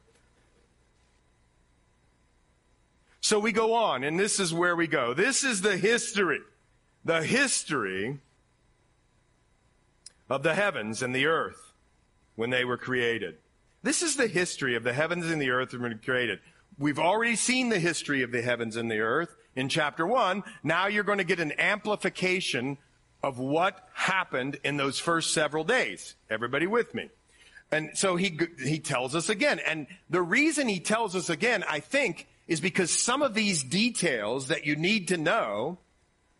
So 3.28 3.38
we 3.38 3.52
go 3.52 3.74
on, 3.74 4.04
and 4.04 4.18
this 4.18 4.40
is 4.40 4.54
where 4.54 4.74
we 4.74 4.86
go. 4.86 5.12
This 5.12 5.44
is 5.44 5.60
the 5.60 5.76
history. 5.76 6.40
The 7.04 7.22
history 7.22 8.20
of 10.30 10.42
the 10.42 10.54
heavens 10.54 11.02
and 11.02 11.14
the 11.14 11.26
earth 11.26 11.72
when 12.36 12.48
they 12.48 12.64
were 12.64 12.78
created. 12.78 13.36
This 13.82 14.02
is 14.02 14.16
the 14.16 14.26
history 14.26 14.74
of 14.74 14.82
the 14.82 14.92
heavens 14.92 15.26
and 15.26 15.40
the 15.40 15.50
earth 15.50 15.70
they 15.70 15.94
created. 16.04 16.40
We've 16.78 16.98
already 16.98 17.36
seen 17.36 17.68
the 17.68 17.78
history 17.78 18.22
of 18.22 18.30
the 18.30 18.42
heavens 18.42 18.76
and 18.76 18.90
the 18.90 19.00
earth 19.00 19.34
in 19.56 19.68
chapter 19.68 20.06
one. 20.06 20.44
Now 20.62 20.86
you're 20.86 21.04
going 21.04 21.18
to 21.18 21.24
get 21.24 21.40
an 21.40 21.52
amplification 21.58 22.78
of 23.22 23.38
what 23.38 23.88
happened 23.94 24.58
in 24.62 24.76
those 24.76 24.98
first 24.98 25.34
several 25.34 25.64
days. 25.64 26.14
Everybody 26.30 26.66
with 26.66 26.94
me? 26.94 27.10
And 27.70 27.90
so 27.94 28.16
he, 28.16 28.38
he 28.64 28.78
tells 28.78 29.14
us 29.14 29.28
again. 29.28 29.60
And 29.66 29.86
the 30.08 30.22
reason 30.22 30.68
he 30.68 30.80
tells 30.80 31.14
us 31.16 31.28
again, 31.28 31.64
I 31.68 31.80
think, 31.80 32.26
is 32.46 32.60
because 32.60 32.90
some 32.90 33.22
of 33.22 33.34
these 33.34 33.62
details 33.62 34.48
that 34.48 34.64
you 34.64 34.76
need 34.76 35.08
to 35.08 35.18
know 35.18 35.78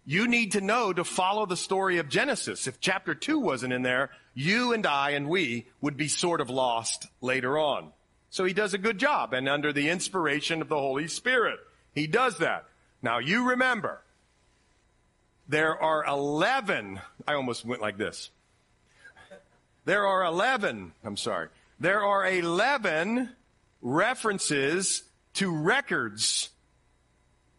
you 0.09 0.27
need 0.27 0.53
to 0.53 0.63
know 0.63 0.91
to 0.91 1.05
follow 1.05 1.45
the 1.45 1.55
story 1.55 1.99
of 1.99 2.09
Genesis. 2.09 2.67
If 2.67 2.81
chapter 2.81 3.15
2 3.15 3.39
wasn't 3.39 3.75
in 3.75 3.83
there, 3.83 4.09
you 4.39 4.73
and 4.73 4.87
I 4.87 5.11
and 5.11 5.29
we 5.29 5.67
would 5.81 5.97
be 5.97 6.07
sort 6.07 6.41
of 6.41 6.49
lost 6.49 7.09
later 7.21 7.59
on. 7.59 7.91
So 8.31 8.45
he 8.45 8.53
does 8.53 8.73
a 8.73 8.79
good 8.79 8.97
job, 8.97 9.35
and 9.35 9.49
under 9.49 9.73
the 9.73 9.89
inspiration 9.89 10.63
of 10.63 10.69
the 10.69 10.79
Holy 10.79 11.09
Spirit, 11.09 11.59
he 11.93 12.07
does 12.07 12.39
that. 12.39 12.67
Now 13.03 13.19
you 13.19 13.51
remember, 13.51 14.01
there 15.49 15.77
are 15.83 16.05
11, 16.05 17.01
I 17.27 17.35
almost 17.35 17.65
went 17.65 17.83
like 17.83 17.99
this. 17.99 18.31
There 19.85 20.07
are 20.07 20.25
11, 20.25 20.93
I'm 21.03 21.17
sorry, 21.17 21.49
there 21.81 22.05
are 22.05 22.25
11 22.25 23.31
references 23.83 25.03
to 25.35 25.53
records 25.53 26.51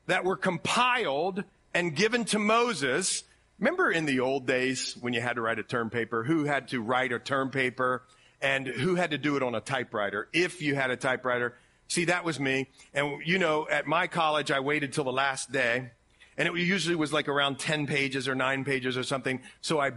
that 0.08 0.24
were 0.24 0.38
compiled 0.38 1.44
and 1.74 1.94
given 1.94 2.24
to 2.26 2.40
Moses. 2.40 3.26
Remember 3.60 3.92
in 3.92 4.06
the 4.06 4.22
old 4.22 4.48
days 4.48 4.96
when 5.02 5.14
you 5.14 5.20
had 5.20 5.36
to 5.36 5.42
write 5.42 5.60
a 5.60 5.64
term 5.64 5.90
paper, 5.90 6.24
who 6.24 6.46
had 6.46 6.70
to 6.70 6.82
write 6.82 7.12
a 7.12 7.20
term 7.20 7.50
paper 7.50 8.04
and 8.42 8.66
who 8.66 8.96
had 8.96 9.12
to 9.12 9.18
do 9.18 9.36
it 9.36 9.44
on 9.44 9.54
a 9.54 9.60
typewriter 9.60 10.30
if 10.32 10.62
you 10.62 10.76
had 10.76 10.92
a 10.92 10.96
typewriter? 10.96 11.58
See, 11.90 12.06
that 12.06 12.24
was 12.24 12.40
me. 12.40 12.70
And 12.94 13.22
you 13.26 13.38
know, 13.38 13.68
at 13.70 13.86
my 13.86 14.08
college, 14.08 14.50
I 14.50 14.62
waited 14.62 14.94
till 14.94 15.04
the 15.04 15.12
last 15.12 15.52
day 15.52 15.92
and 16.38 16.48
it 16.48 16.56
usually 16.56 16.96
was 16.96 17.12
like 17.12 17.28
around 17.28 17.60
10 17.60 17.86
pages 17.86 18.30
or 18.30 18.36
9 18.36 18.64
pages 18.64 18.98
or 18.98 19.04
something. 19.04 19.42
So 19.60 19.82
I 19.82 19.92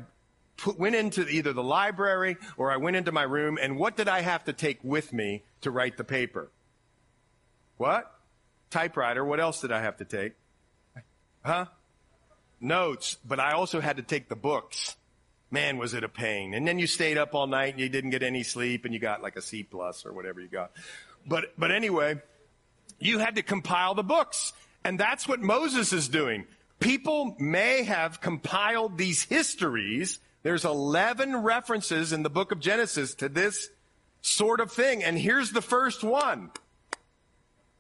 put, 0.57 0.77
went 0.77 0.97
into 0.97 1.29
either 1.29 1.53
the 1.53 1.63
library 1.63 2.39
or 2.57 2.73
I 2.73 2.79
went 2.79 2.97
into 2.97 3.13
my 3.13 3.23
room 3.23 3.59
and 3.63 3.77
what 3.77 3.97
did 3.97 4.09
I 4.09 4.23
have 4.23 4.43
to 4.45 4.53
take 4.53 4.81
with 4.83 5.13
me 5.13 5.45
to 5.61 5.71
write 5.71 5.97
the 5.97 6.05
paper? 6.05 6.51
What? 7.77 8.13
Typewriter. 8.71 9.25
What 9.25 9.39
else 9.39 9.61
did 9.61 9.71
I 9.71 9.83
have 9.83 9.99
to 9.99 10.05
take? 10.05 10.33
Huh? 11.45 11.67
Notes, 12.63 13.17
but 13.27 13.41
I 13.41 13.53
also 13.53 13.81
had 13.81 13.97
to 13.97 14.03
take 14.03 14.29
the 14.29 14.37
books. 14.37 14.97
Man, 15.51 15.77
was 15.77 15.93
it 15.93 16.05
a 16.05 16.09
pain. 16.09 16.55
And 16.55 16.67
then 16.67 16.79
you 16.79 16.87
stayed 16.87 17.19
up 17.19 17.35
all 17.35 17.47
night 17.47 17.75
and 17.75 17.81
you 17.81 17.89
didn't 17.89 18.11
get 18.11 18.23
any 18.23 18.43
sleep 18.43 18.85
and 18.85 18.95
you 18.95 19.01
got 19.01 19.23
like 19.23 19.37
a 19.37 19.43
C 19.43 19.63
plus 19.63 20.07
or 20.07 20.13
whatever 20.13 20.41
you 20.41 20.49
got. 20.49 20.71
But, 21.27 21.53
but 21.59 21.71
anyway, 21.71 22.21
you 22.99 23.19
had 23.19 23.35
to 23.35 23.43
compile 23.43 23.95
the 23.95 24.03
books. 24.03 24.53
And 24.85 24.99
that's 24.99 25.29
what 25.29 25.41
Moses 25.41 25.93
is 25.93 26.09
doing. 26.09 26.47
People 26.81 27.37
may 27.39 27.85
have 27.85 28.21
compiled 28.21 28.99
these 28.99 29.25
histories. 29.25 30.19
There's 30.43 30.65
11 30.65 31.37
references 31.37 32.13
in 32.13 32.23
the 32.23 32.31
book 32.31 32.51
of 32.51 32.59
Genesis 32.59 33.15
to 33.17 33.29
this 33.29 33.69
sort 34.23 34.61
of 34.61 34.73
thing. 34.73 35.05
And 35.05 35.19
here's 35.19 35.53
the 35.53 35.63
first 35.63 36.03
one. 36.03 36.51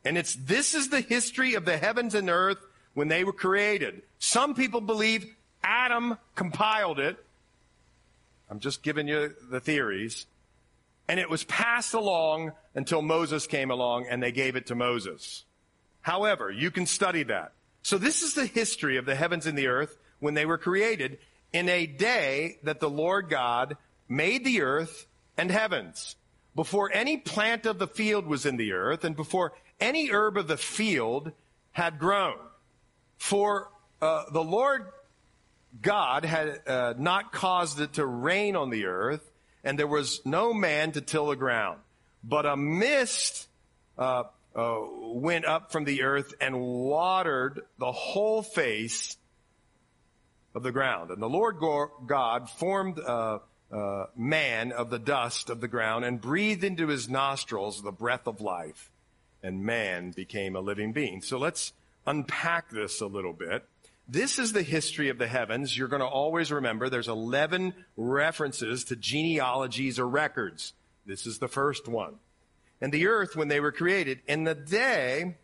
And 0.04 0.18
it's, 0.18 0.34
this 0.34 0.74
is 0.74 0.88
the 0.88 1.00
history 1.00 1.54
of 1.54 1.64
the 1.64 1.76
heavens 1.76 2.14
and 2.14 2.28
earth 2.28 2.58
when 2.94 3.08
they 3.08 3.24
were 3.24 3.32
created. 3.32 4.02
Some 4.18 4.54
people 4.54 4.80
believe 4.80 5.34
Adam 5.62 6.18
compiled 6.34 6.98
it. 6.98 7.16
I'm 8.50 8.60
just 8.60 8.82
giving 8.82 9.08
you 9.08 9.34
the 9.50 9.60
theories. 9.60 10.26
And 11.08 11.18
it 11.18 11.30
was 11.30 11.44
passed 11.44 11.94
along 11.94 12.52
until 12.74 13.02
Moses 13.02 13.46
came 13.46 13.70
along 13.70 14.06
and 14.08 14.22
they 14.22 14.32
gave 14.32 14.56
it 14.56 14.66
to 14.66 14.74
Moses. 14.74 15.44
However, 16.02 16.50
you 16.50 16.70
can 16.70 16.86
study 16.86 17.22
that. 17.24 17.52
So 17.82 17.98
this 17.98 18.22
is 18.22 18.34
the 18.34 18.46
history 18.46 18.96
of 18.96 19.06
the 19.06 19.14
heavens 19.14 19.46
and 19.46 19.56
the 19.56 19.66
earth 19.68 19.96
when 20.20 20.34
they 20.34 20.46
were 20.46 20.58
created 20.58 21.18
in 21.52 21.68
a 21.68 21.86
day 21.86 22.58
that 22.62 22.80
the 22.80 22.90
Lord 22.90 23.28
God 23.28 23.76
made 24.08 24.44
the 24.44 24.62
earth 24.62 25.06
and 25.36 25.50
heavens. 25.50 26.16
Before 26.54 26.92
any 26.92 27.16
plant 27.16 27.66
of 27.66 27.78
the 27.78 27.86
field 27.86 28.26
was 28.26 28.46
in 28.46 28.56
the 28.56 28.72
earth 28.72 29.04
and 29.04 29.16
before 29.16 29.52
any 29.80 30.10
herb 30.10 30.36
of 30.36 30.48
the 30.48 30.56
field 30.56 31.32
had 31.72 31.98
grown. 31.98 32.36
For 33.22 33.68
uh, 34.00 34.24
the 34.32 34.42
Lord 34.42 34.84
God 35.80 36.24
had 36.24 36.60
uh, 36.66 36.94
not 36.98 37.30
caused 37.30 37.80
it 37.80 37.92
to 37.92 38.04
rain 38.04 38.56
on 38.56 38.68
the 38.70 38.86
earth, 38.86 39.22
and 39.62 39.78
there 39.78 39.86
was 39.86 40.20
no 40.24 40.52
man 40.52 40.90
to 40.92 41.00
till 41.00 41.26
the 41.26 41.36
ground. 41.36 41.78
But 42.24 42.46
a 42.46 42.56
mist 42.56 43.46
uh, 43.96 44.24
uh 44.56 44.80
went 45.14 45.44
up 45.44 45.70
from 45.70 45.84
the 45.84 46.02
earth 46.02 46.34
and 46.40 46.60
watered 46.60 47.60
the 47.78 47.92
whole 47.92 48.42
face 48.42 49.16
of 50.52 50.64
the 50.64 50.72
ground. 50.72 51.12
And 51.12 51.22
the 51.22 51.28
Lord 51.28 51.58
God 52.04 52.50
formed 52.50 52.98
uh, 52.98 53.38
uh, 53.70 54.06
man 54.16 54.72
of 54.72 54.90
the 54.90 54.98
dust 54.98 55.48
of 55.48 55.60
the 55.60 55.68
ground 55.68 56.04
and 56.04 56.20
breathed 56.20 56.64
into 56.64 56.88
his 56.88 57.08
nostrils 57.08 57.84
the 57.84 57.92
breath 57.92 58.26
of 58.26 58.40
life, 58.40 58.90
and 59.44 59.62
man 59.62 60.10
became 60.10 60.56
a 60.56 60.60
living 60.60 60.92
being. 60.92 61.22
So 61.22 61.38
let's 61.38 61.72
unpack 62.06 62.70
this 62.70 63.00
a 63.00 63.06
little 63.06 63.32
bit. 63.32 63.64
This 64.08 64.38
is 64.38 64.52
the 64.52 64.62
history 64.62 65.08
of 65.08 65.18
the 65.18 65.26
heavens. 65.26 65.76
You're 65.76 65.88
going 65.88 66.00
to 66.00 66.06
always 66.06 66.50
remember 66.50 66.88
there's 66.88 67.08
11 67.08 67.72
references 67.96 68.84
to 68.84 68.96
genealogies 68.96 69.98
or 69.98 70.08
records. 70.08 70.72
This 71.06 71.26
is 71.26 71.38
the 71.38 71.48
first 71.48 71.88
one. 71.88 72.16
And 72.80 72.92
the 72.92 73.06
earth, 73.06 73.36
when 73.36 73.48
they 73.48 73.60
were 73.60 73.72
created, 73.72 74.20
in 74.26 74.44
the 74.44 74.54
day 74.54 75.36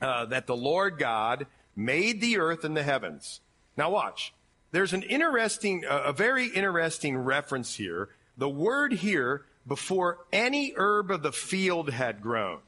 uh, 0.00 0.26
that 0.26 0.46
the 0.46 0.56
Lord 0.56 0.98
God 0.98 1.46
made 1.76 2.20
the 2.20 2.38
earth 2.38 2.64
and 2.64 2.76
the 2.76 2.82
heavens. 2.82 3.40
Now 3.76 3.90
watch. 3.90 4.34
There's 4.72 4.92
an 4.92 5.02
interesting, 5.02 5.84
uh, 5.88 6.02
a 6.06 6.12
very 6.12 6.48
interesting 6.48 7.16
reference 7.16 7.76
here. 7.76 8.08
The 8.36 8.48
word 8.48 8.92
here, 8.92 9.46
before 9.66 10.18
any 10.32 10.74
herb 10.76 11.10
of 11.10 11.22
the 11.22 11.32
field 11.32 11.90
had 11.90 12.20
grown. 12.20 12.58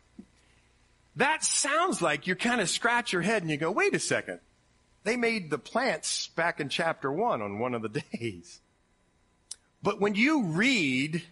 That 1.16 1.44
sounds 1.44 2.02
like 2.02 2.26
you 2.26 2.36
kind 2.36 2.60
of 2.60 2.68
scratch 2.68 3.12
your 3.12 3.22
head 3.22 3.42
and 3.42 3.50
you 3.50 3.56
go, 3.56 3.70
wait 3.70 3.94
a 3.94 3.98
second. 3.98 4.40
They 5.04 5.16
made 5.16 5.50
the 5.50 5.58
plants 5.58 6.28
back 6.28 6.60
in 6.60 6.68
chapter 6.68 7.10
one 7.10 7.40
on 7.40 7.58
one 7.58 7.74
of 7.74 7.82
the 7.82 7.88
days. 8.18 8.60
But 9.82 10.00
when 10.00 10.14
you 10.14 10.42
read 10.44 11.22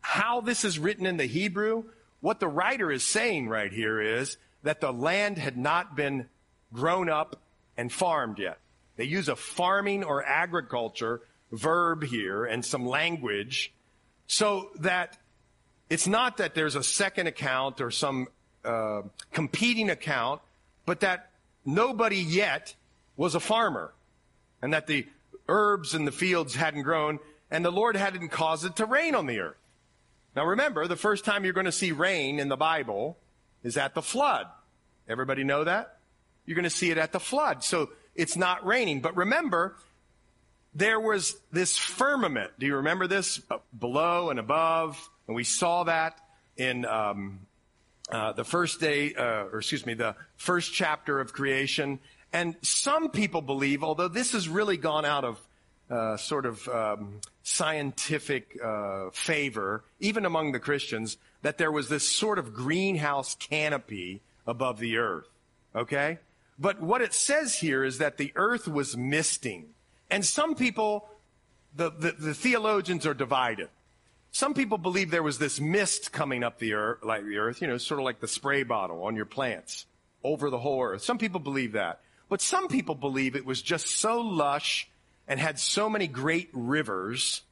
how 0.00 0.40
this 0.42 0.64
is 0.64 0.78
written 0.78 1.06
in 1.06 1.16
the 1.16 1.24
Hebrew, 1.24 1.84
what 2.20 2.40
the 2.40 2.48
writer 2.48 2.92
is 2.92 3.02
saying 3.02 3.48
right 3.48 3.72
here 3.72 4.00
is 4.00 4.36
that 4.62 4.80
the 4.80 4.92
land 4.92 5.38
had 5.38 5.56
not 5.56 5.96
been 5.96 6.28
grown 6.72 7.08
up 7.08 7.40
and 7.76 7.90
farmed 7.90 8.38
yet. 8.38 8.58
They 8.96 9.04
use 9.04 9.28
a 9.28 9.36
farming 9.36 10.04
or 10.04 10.24
agriculture 10.24 11.22
verb 11.50 12.04
here 12.04 12.44
and 12.44 12.64
some 12.64 12.86
language 12.86 13.72
so 14.26 14.70
that 14.80 15.18
it's 15.90 16.06
not 16.06 16.36
that 16.38 16.54
there's 16.54 16.76
a 16.76 16.82
second 16.82 17.26
account 17.26 17.80
or 17.80 17.90
some 17.90 18.28
uh, 18.64 19.02
competing 19.32 19.90
account, 19.90 20.40
but 20.86 21.00
that 21.00 21.30
nobody 21.64 22.18
yet 22.18 22.74
was 23.16 23.34
a 23.34 23.40
farmer 23.40 23.92
and 24.62 24.72
that 24.72 24.86
the 24.86 25.06
herbs 25.48 25.94
in 25.94 26.04
the 26.04 26.12
fields 26.12 26.54
hadn't 26.54 26.82
grown 26.82 27.18
and 27.50 27.64
the 27.64 27.70
Lord 27.70 27.96
hadn't 27.96 28.28
caused 28.30 28.64
it 28.64 28.76
to 28.76 28.86
rain 28.86 29.14
on 29.14 29.26
the 29.26 29.40
earth. 29.40 29.56
Now 30.34 30.46
remember, 30.46 30.86
the 30.88 30.96
first 30.96 31.24
time 31.24 31.44
you're 31.44 31.52
going 31.52 31.66
to 31.66 31.72
see 31.72 31.92
rain 31.92 32.40
in 32.40 32.48
the 32.48 32.56
Bible 32.56 33.16
is 33.62 33.76
at 33.76 33.94
the 33.94 34.02
flood. 34.02 34.46
Everybody 35.08 35.44
know 35.44 35.64
that? 35.64 35.98
You're 36.46 36.56
going 36.56 36.64
to 36.64 36.70
see 36.70 36.90
it 36.90 36.98
at 36.98 37.12
the 37.12 37.20
flood. 37.20 37.62
So 37.62 37.90
it's 38.14 38.36
not 38.36 38.66
raining. 38.66 39.00
But 39.00 39.16
remember, 39.16 39.76
there 40.74 40.98
was 40.98 41.36
this 41.52 41.76
firmament. 41.76 42.50
Do 42.58 42.66
you 42.66 42.76
remember 42.76 43.06
this? 43.06 43.40
Below 43.78 44.30
and 44.30 44.38
above. 44.38 45.08
And 45.26 45.36
we 45.36 45.44
saw 45.44 45.84
that 45.84 46.18
in 46.56 46.84
um, 46.84 47.40
uh, 48.10 48.32
the 48.32 48.44
first 48.44 48.80
day, 48.80 49.14
uh, 49.14 49.46
or 49.52 49.58
excuse 49.58 49.86
me, 49.86 49.94
the 49.94 50.14
first 50.36 50.72
chapter 50.72 51.20
of 51.20 51.32
creation. 51.32 51.98
And 52.32 52.56
some 52.62 53.10
people 53.10 53.42
believe, 53.42 53.84
although 53.84 54.08
this 54.08 54.32
has 54.32 54.48
really 54.48 54.76
gone 54.76 55.04
out 55.04 55.24
of 55.24 55.40
uh, 55.90 56.16
sort 56.16 56.46
of 56.46 56.66
um, 56.68 57.20
scientific 57.42 58.58
uh, 58.62 59.10
favor, 59.12 59.84
even 60.00 60.24
among 60.26 60.52
the 60.52 60.58
Christians, 60.58 61.16
that 61.42 61.58
there 61.58 61.70
was 61.70 61.88
this 61.88 62.08
sort 62.08 62.38
of 62.38 62.54
greenhouse 62.54 63.34
canopy 63.36 64.20
above 64.46 64.78
the 64.80 64.96
earth. 64.96 65.28
Okay? 65.74 66.18
But 66.58 66.80
what 66.80 67.02
it 67.02 67.12
says 67.12 67.56
here 67.56 67.84
is 67.84 67.98
that 67.98 68.16
the 68.16 68.32
earth 68.36 68.66
was 68.68 68.96
misting. 68.96 69.66
And 70.10 70.24
some 70.24 70.54
people, 70.54 71.08
the, 71.74 71.90
the, 71.90 72.12
the 72.12 72.34
theologians 72.34 73.06
are 73.06 73.14
divided. 73.14 73.68
Some 74.34 74.52
people 74.52 74.78
believe 74.78 75.12
there 75.12 75.22
was 75.22 75.38
this 75.38 75.60
mist 75.60 76.10
coming 76.10 76.42
up 76.42 76.58
the 76.58 76.72
earth, 76.72 77.04
like 77.04 77.24
the 77.24 77.38
earth, 77.38 77.62
you 77.62 77.68
know, 77.68 77.78
sort 77.78 78.00
of 78.00 78.04
like 78.04 78.18
the 78.18 78.26
spray 78.26 78.64
bottle 78.64 79.04
on 79.04 79.14
your 79.14 79.26
plants 79.26 79.86
over 80.24 80.50
the 80.50 80.58
whole 80.58 80.82
earth. 80.82 81.04
Some 81.04 81.18
people 81.18 81.38
believe 81.38 81.74
that. 81.74 82.00
But 82.28 82.40
some 82.40 82.66
people 82.66 82.96
believe 82.96 83.36
it 83.36 83.46
was 83.46 83.62
just 83.62 83.86
so 83.86 84.22
lush 84.22 84.88
and 85.28 85.38
had 85.38 85.60
so 85.60 85.88
many 85.88 86.08
great 86.08 86.48
rivers 86.52 87.42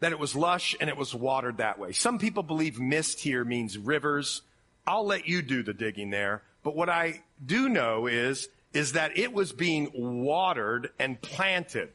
that 0.00 0.12
it 0.12 0.18
was 0.18 0.36
lush 0.36 0.76
and 0.82 0.90
it 0.90 0.98
was 0.98 1.14
watered 1.14 1.56
that 1.56 1.78
way. 1.78 1.92
Some 1.92 2.18
people 2.18 2.42
believe 2.42 2.78
mist 2.78 3.18
here 3.18 3.42
means 3.42 3.78
rivers. 3.78 4.42
I'll 4.86 5.06
let 5.06 5.28
you 5.28 5.40
do 5.40 5.62
the 5.62 5.72
digging 5.72 6.10
there. 6.10 6.42
But 6.62 6.76
what 6.76 6.90
I 6.90 7.22
do 7.44 7.70
know 7.70 8.06
is, 8.06 8.50
is 8.74 8.92
that 8.92 9.16
it 9.16 9.32
was 9.32 9.50
being 9.50 9.90
watered 9.94 10.90
and 10.98 11.18
planted. 11.22 11.88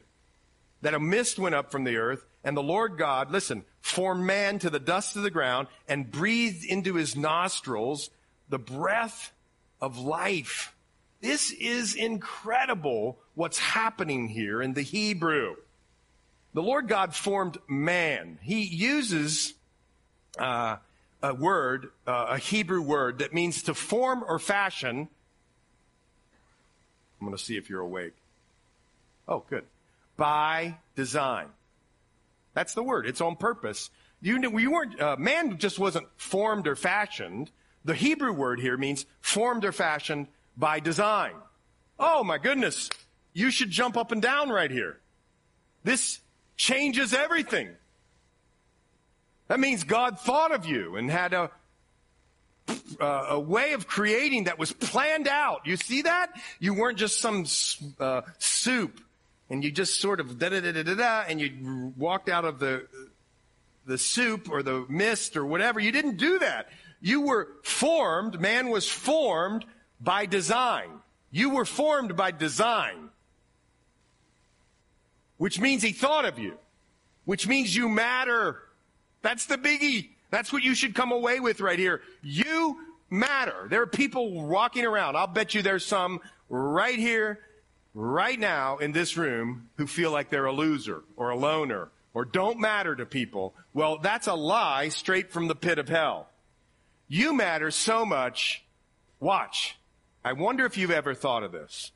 That 0.82 0.94
a 0.94 0.98
mist 0.98 1.38
went 1.38 1.54
up 1.54 1.70
from 1.70 1.84
the 1.84 1.98
earth 1.98 2.24
and 2.46 2.56
the 2.56 2.62
Lord 2.62 2.96
God, 2.96 3.32
listen, 3.32 3.64
formed 3.86 4.24
man 4.24 4.58
to 4.58 4.68
the 4.68 4.80
dust 4.80 5.16
of 5.16 5.22
the 5.22 5.30
ground 5.30 5.68
and 5.88 6.10
breathed 6.10 6.64
into 6.64 6.94
his 6.94 7.14
nostrils 7.14 8.10
the 8.48 8.58
breath 8.58 9.32
of 9.80 9.98
life. 9.98 10.74
This 11.20 11.52
is 11.52 11.94
incredible 11.94 13.18
what's 13.34 13.58
happening 13.58 14.28
here 14.28 14.60
in 14.60 14.74
the 14.74 14.82
Hebrew. 14.82 15.56
The 16.52 16.62
Lord 16.62 16.88
God 16.88 17.14
formed 17.14 17.58
man. 17.68 18.38
He 18.42 18.62
uses 18.62 19.54
uh, 20.38 20.76
a 21.22 21.34
word, 21.34 21.90
uh, 22.06 22.26
a 22.30 22.38
Hebrew 22.38 22.82
word 22.82 23.18
that 23.18 23.32
means 23.32 23.62
to 23.64 23.74
form 23.74 24.24
or 24.26 24.38
fashion. 24.38 25.08
I'm 27.20 27.26
going 27.26 27.36
to 27.36 27.42
see 27.42 27.56
if 27.56 27.70
you're 27.70 27.80
awake. 27.80 28.14
Oh, 29.28 29.44
good. 29.48 29.64
By 30.16 30.78
design. 30.96 31.46
That's 32.56 32.72
the 32.72 32.82
word. 32.82 33.06
It's 33.06 33.20
on 33.20 33.36
purpose. 33.36 33.90
You, 34.22 34.40
you 34.58 34.70
weren't, 34.70 34.98
uh, 34.98 35.16
man 35.18 35.58
just 35.58 35.78
wasn't 35.78 36.06
formed 36.16 36.66
or 36.66 36.74
fashioned. 36.74 37.50
The 37.84 37.94
Hebrew 37.94 38.32
word 38.32 38.60
here 38.60 38.78
means 38.78 39.04
formed 39.20 39.66
or 39.66 39.72
fashioned 39.72 40.26
by 40.56 40.80
design. 40.80 41.34
Oh 41.98 42.24
my 42.24 42.38
goodness. 42.38 42.88
You 43.34 43.50
should 43.50 43.70
jump 43.70 43.98
up 43.98 44.10
and 44.10 44.22
down 44.22 44.48
right 44.48 44.70
here. 44.70 44.98
This 45.84 46.18
changes 46.56 47.12
everything. 47.12 47.68
That 49.48 49.60
means 49.60 49.84
God 49.84 50.18
thought 50.18 50.50
of 50.50 50.64
you 50.64 50.96
and 50.96 51.10
had 51.10 51.34
a, 51.34 51.50
uh, 52.98 53.26
a 53.32 53.38
way 53.38 53.74
of 53.74 53.86
creating 53.86 54.44
that 54.44 54.58
was 54.58 54.72
planned 54.72 55.28
out. 55.28 55.66
You 55.66 55.76
see 55.76 56.02
that? 56.02 56.30
You 56.58 56.72
weren't 56.72 56.96
just 56.96 57.20
some 57.20 57.44
uh, 58.00 58.22
soup 58.38 58.98
and 59.50 59.62
you 59.62 59.70
just 59.70 60.00
sort 60.00 60.20
of 60.20 60.38
da 60.38 60.48
da 60.48 60.60
da 60.60 60.82
da 60.82 60.94
da 60.94 61.24
and 61.28 61.40
you 61.40 61.92
walked 61.96 62.28
out 62.28 62.44
of 62.44 62.58
the 62.58 62.86
the 63.86 63.98
soup 63.98 64.50
or 64.50 64.62
the 64.62 64.84
mist 64.88 65.36
or 65.36 65.46
whatever. 65.46 65.78
You 65.78 65.92
didn't 65.92 66.16
do 66.16 66.40
that. 66.40 66.68
You 67.00 67.20
were 67.20 67.48
formed, 67.62 68.40
man 68.40 68.68
was 68.68 68.88
formed 68.88 69.64
by 70.00 70.26
design. 70.26 70.90
You 71.30 71.50
were 71.50 71.64
formed 71.64 72.16
by 72.16 72.30
design. 72.32 73.10
Which 75.36 75.60
means 75.60 75.82
he 75.82 75.92
thought 75.92 76.24
of 76.24 76.38
you. 76.38 76.58
Which 77.24 77.46
means 77.46 77.74
you 77.74 77.88
matter. 77.88 78.62
That's 79.22 79.46
the 79.46 79.58
biggie. 79.58 80.10
That's 80.30 80.52
what 80.52 80.62
you 80.62 80.74
should 80.74 80.94
come 80.94 81.12
away 81.12 81.40
with 81.40 81.60
right 81.60 81.78
here. 81.78 82.02
You 82.22 82.78
matter. 83.10 83.66
There 83.68 83.82
are 83.82 83.86
people 83.86 84.46
walking 84.46 84.84
around. 84.84 85.16
I'll 85.16 85.26
bet 85.26 85.54
you 85.54 85.62
there's 85.62 85.84
some 85.84 86.20
right 86.48 86.98
here, 86.98 87.40
right 87.96 88.38
now 88.38 88.76
in 88.76 88.92
this 88.92 89.16
room 89.16 89.70
who 89.76 89.86
feel 89.86 90.12
like 90.12 90.30
they're 90.30 90.46
a 90.46 90.52
loser 90.52 91.02
or 91.16 91.30
a 91.30 91.36
loner 91.36 91.88
or 92.14 92.24
don't 92.24 92.60
matter 92.60 92.94
to 92.94 93.06
people. 93.06 93.54
Well, 93.74 93.98
that's 93.98 94.26
a 94.26 94.34
lie 94.34 94.90
straight 94.90 95.32
from 95.32 95.48
the 95.48 95.54
pit 95.54 95.78
of 95.78 95.88
hell. 95.88 96.28
You 97.08 97.32
matter 97.32 97.70
so 97.70 98.04
much. 98.04 98.64
Watch. 99.18 99.78
I 100.24 100.32
wonder 100.32 100.66
if 100.66 100.76
you've 100.76 100.90
ever 100.90 101.14
thought 101.14 101.42
of 101.42 101.52
this. 101.52 101.92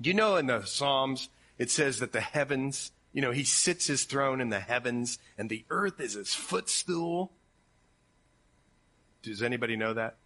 You 0.00 0.14
know 0.14 0.36
in 0.36 0.46
the 0.46 0.62
Psalms, 0.64 1.28
it 1.58 1.70
says 1.70 1.98
that 1.98 2.12
the 2.12 2.20
heavens 2.20 2.90
you 3.12 3.20
know, 3.20 3.30
he 3.30 3.44
sits 3.44 3.86
his 3.86 4.04
throne 4.04 4.40
in 4.40 4.48
the 4.48 4.60
heavens 4.60 5.18
and 5.36 5.50
the 5.50 5.64
earth 5.70 6.00
is 6.00 6.14
his 6.14 6.34
footstool. 6.34 7.30
Does 9.22 9.42
anybody 9.42 9.76
know 9.76 9.92
that? 9.92 10.16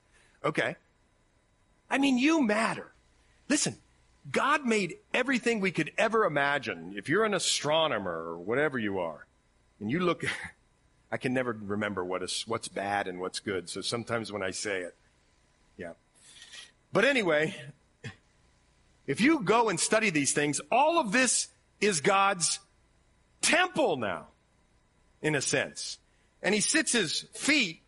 Okay. 0.45 0.77
I 1.91 1.99
mean, 1.99 2.17
you 2.17 2.43
matter. 2.43 2.93
Listen, 3.49 3.77
God 4.31 4.65
made 4.65 4.97
everything 5.15 5.61
we 5.61 5.71
could 5.71 5.93
ever 5.97 6.25
imagine. 6.25 6.95
If 6.97 7.09
you're 7.09 7.25
an 7.25 7.35
astronomer 7.35 8.11
or 8.11 8.39
whatever 8.39 8.79
you 8.79 8.99
are, 8.99 9.27
and 9.81 9.91
you 9.91 10.01
look, 10.01 10.25
I 11.13 11.17
can 11.17 11.33
never 11.33 11.57
remember 11.61 12.05
what 12.05 12.23
is, 12.23 12.45
what's 12.47 12.69
bad 12.69 13.07
and 13.07 13.21
what's 13.21 13.41
good. 13.41 13.69
So 13.69 13.81
sometimes 13.81 14.33
when 14.33 14.43
I 14.43 14.51
say 14.51 14.81
it, 14.81 14.95
yeah. 15.77 15.93
But 16.93 17.05
anyway, 17.05 17.55
if 19.07 19.21
you 19.21 19.41
go 19.41 19.69
and 19.69 19.79
study 19.79 20.11
these 20.11 20.33
things, 20.33 20.61
all 20.71 20.99
of 20.99 21.13
this 21.13 21.49
is 21.81 22.01
God's 22.01 22.59
temple 23.41 23.97
now, 23.97 24.27
in 25.23 25.35
a 25.35 25.43
sense. 25.43 25.99
And 26.43 26.55
he 26.55 26.61
sits 26.61 26.93
his 26.93 27.23
feet 27.35 27.81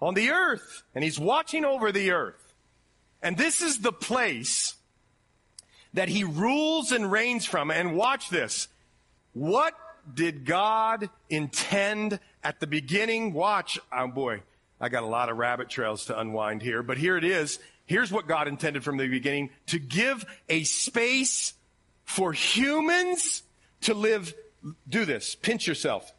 on 0.00 0.14
the 0.14 0.30
earth 0.30 0.82
and 0.94 1.04
he's 1.04 1.18
watching 1.18 1.64
over 1.64 1.92
the 1.92 2.12
earth. 2.12 2.54
And 3.22 3.36
this 3.36 3.60
is 3.60 3.80
the 3.80 3.92
place 3.92 4.74
that 5.94 6.08
he 6.08 6.24
rules 6.24 6.92
and 6.92 7.10
reigns 7.10 7.44
from. 7.44 7.70
And 7.70 7.96
watch 7.96 8.30
this. 8.30 8.68
What 9.32 9.74
did 10.12 10.44
God 10.44 11.10
intend 11.28 12.18
at 12.42 12.60
the 12.60 12.66
beginning? 12.66 13.32
Watch. 13.32 13.78
Oh 13.92 14.08
boy, 14.08 14.42
I 14.80 14.88
got 14.88 15.02
a 15.02 15.06
lot 15.06 15.28
of 15.28 15.36
rabbit 15.36 15.68
trails 15.68 16.06
to 16.06 16.18
unwind 16.18 16.62
here, 16.62 16.82
but 16.82 16.98
here 16.98 17.16
it 17.16 17.24
is. 17.24 17.58
Here's 17.86 18.12
what 18.12 18.28
God 18.28 18.46
intended 18.46 18.84
from 18.84 18.96
the 18.96 19.08
beginning 19.08 19.50
to 19.66 19.78
give 19.78 20.24
a 20.48 20.62
space 20.62 21.54
for 22.04 22.32
humans 22.32 23.42
to 23.82 23.94
live, 23.94 24.34
do 24.88 25.04
this, 25.04 25.34
pinch 25.34 25.66
yourself, 25.66 26.12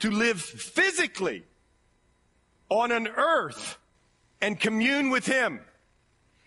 to 0.00 0.10
live 0.10 0.40
physically 0.40 1.44
on 2.68 2.90
an 2.92 3.08
earth 3.08 3.78
and 4.40 4.58
commune 4.58 5.10
with 5.10 5.26
Him. 5.26 5.60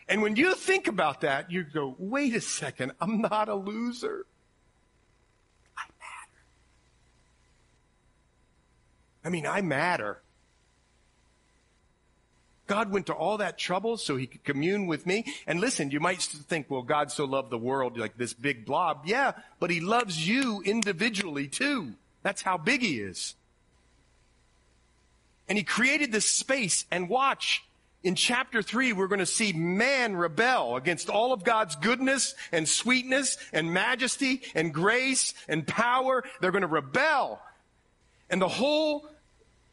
And 0.08 0.22
when 0.22 0.36
you 0.36 0.56
think 0.56 0.88
about 0.88 1.22
that, 1.22 1.52
you 1.52 1.64
go, 1.64 1.96
wait 1.98 2.36
a 2.36 2.42
second, 2.42 2.92
I'm 3.00 3.22
not 3.22 3.50
a 3.50 3.56
loser. 3.56 4.26
I 5.78 5.84
matter. 6.00 6.44
I 9.24 9.30
mean, 9.30 9.46
I 9.46 9.62
matter. 9.62 10.22
God 12.68 12.92
went 12.92 13.08
to 13.08 13.14
all 13.14 13.38
that 13.38 13.58
trouble 13.58 13.98
so 13.98 14.16
he 14.16 14.26
could 14.26 14.44
commune 14.44 14.88
with 14.88 15.06
me. 15.06 15.26
And 15.46 15.60
listen, 15.60 15.92
you 15.92 16.00
might 16.00 16.22
think, 16.22 16.70
well, 16.70 16.82
God 16.82 17.12
so 17.12 17.26
loved 17.26 17.50
the 17.50 17.58
world 17.58 17.98
like 17.98 18.18
this 18.18 18.34
big 18.34 18.66
blob. 18.66 19.04
Yeah, 19.06 19.34
but 19.60 19.70
he 19.70 19.80
loves 19.80 20.28
you 20.28 20.62
individually 20.62 21.48
too. 21.48 21.94
That's 22.24 22.42
how 22.42 22.58
big 22.58 22.82
he 22.82 23.00
is. 23.00 23.36
And 25.50 25.58
he 25.58 25.64
created 25.64 26.12
this 26.12 26.30
space 26.30 26.86
and 26.90 27.10
watch. 27.10 27.64
In 28.04 28.16
chapter 28.16 28.62
three, 28.62 28.92
we're 28.92 29.08
going 29.08 29.20
to 29.20 29.26
see 29.26 29.54
man 29.54 30.16
rebel 30.16 30.76
against 30.76 31.10
all 31.10 31.32
of 31.32 31.46
God's 31.46 31.78
goodness 31.78 32.36
and 32.52 32.68
sweetness 32.68 33.38
and 33.54 33.74
majesty 33.74 34.42
and 34.54 34.74
grace 34.74 35.34
and 35.48 35.66
power. 35.66 36.24
They're 36.42 36.52
going 36.52 36.64
to 36.64 36.68
rebel. 36.68 37.42
And 38.30 38.42
the 38.42 38.50
whole 38.50 39.08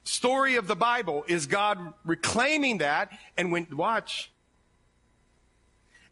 story 0.04 0.56
of 0.56 0.68
the 0.68 0.76
Bible 0.76 1.24
is 1.26 1.46
God 1.46 1.92
reclaiming 2.04 2.78
that. 2.78 3.10
And 3.36 3.50
when, 3.50 3.66
watch. 3.72 4.30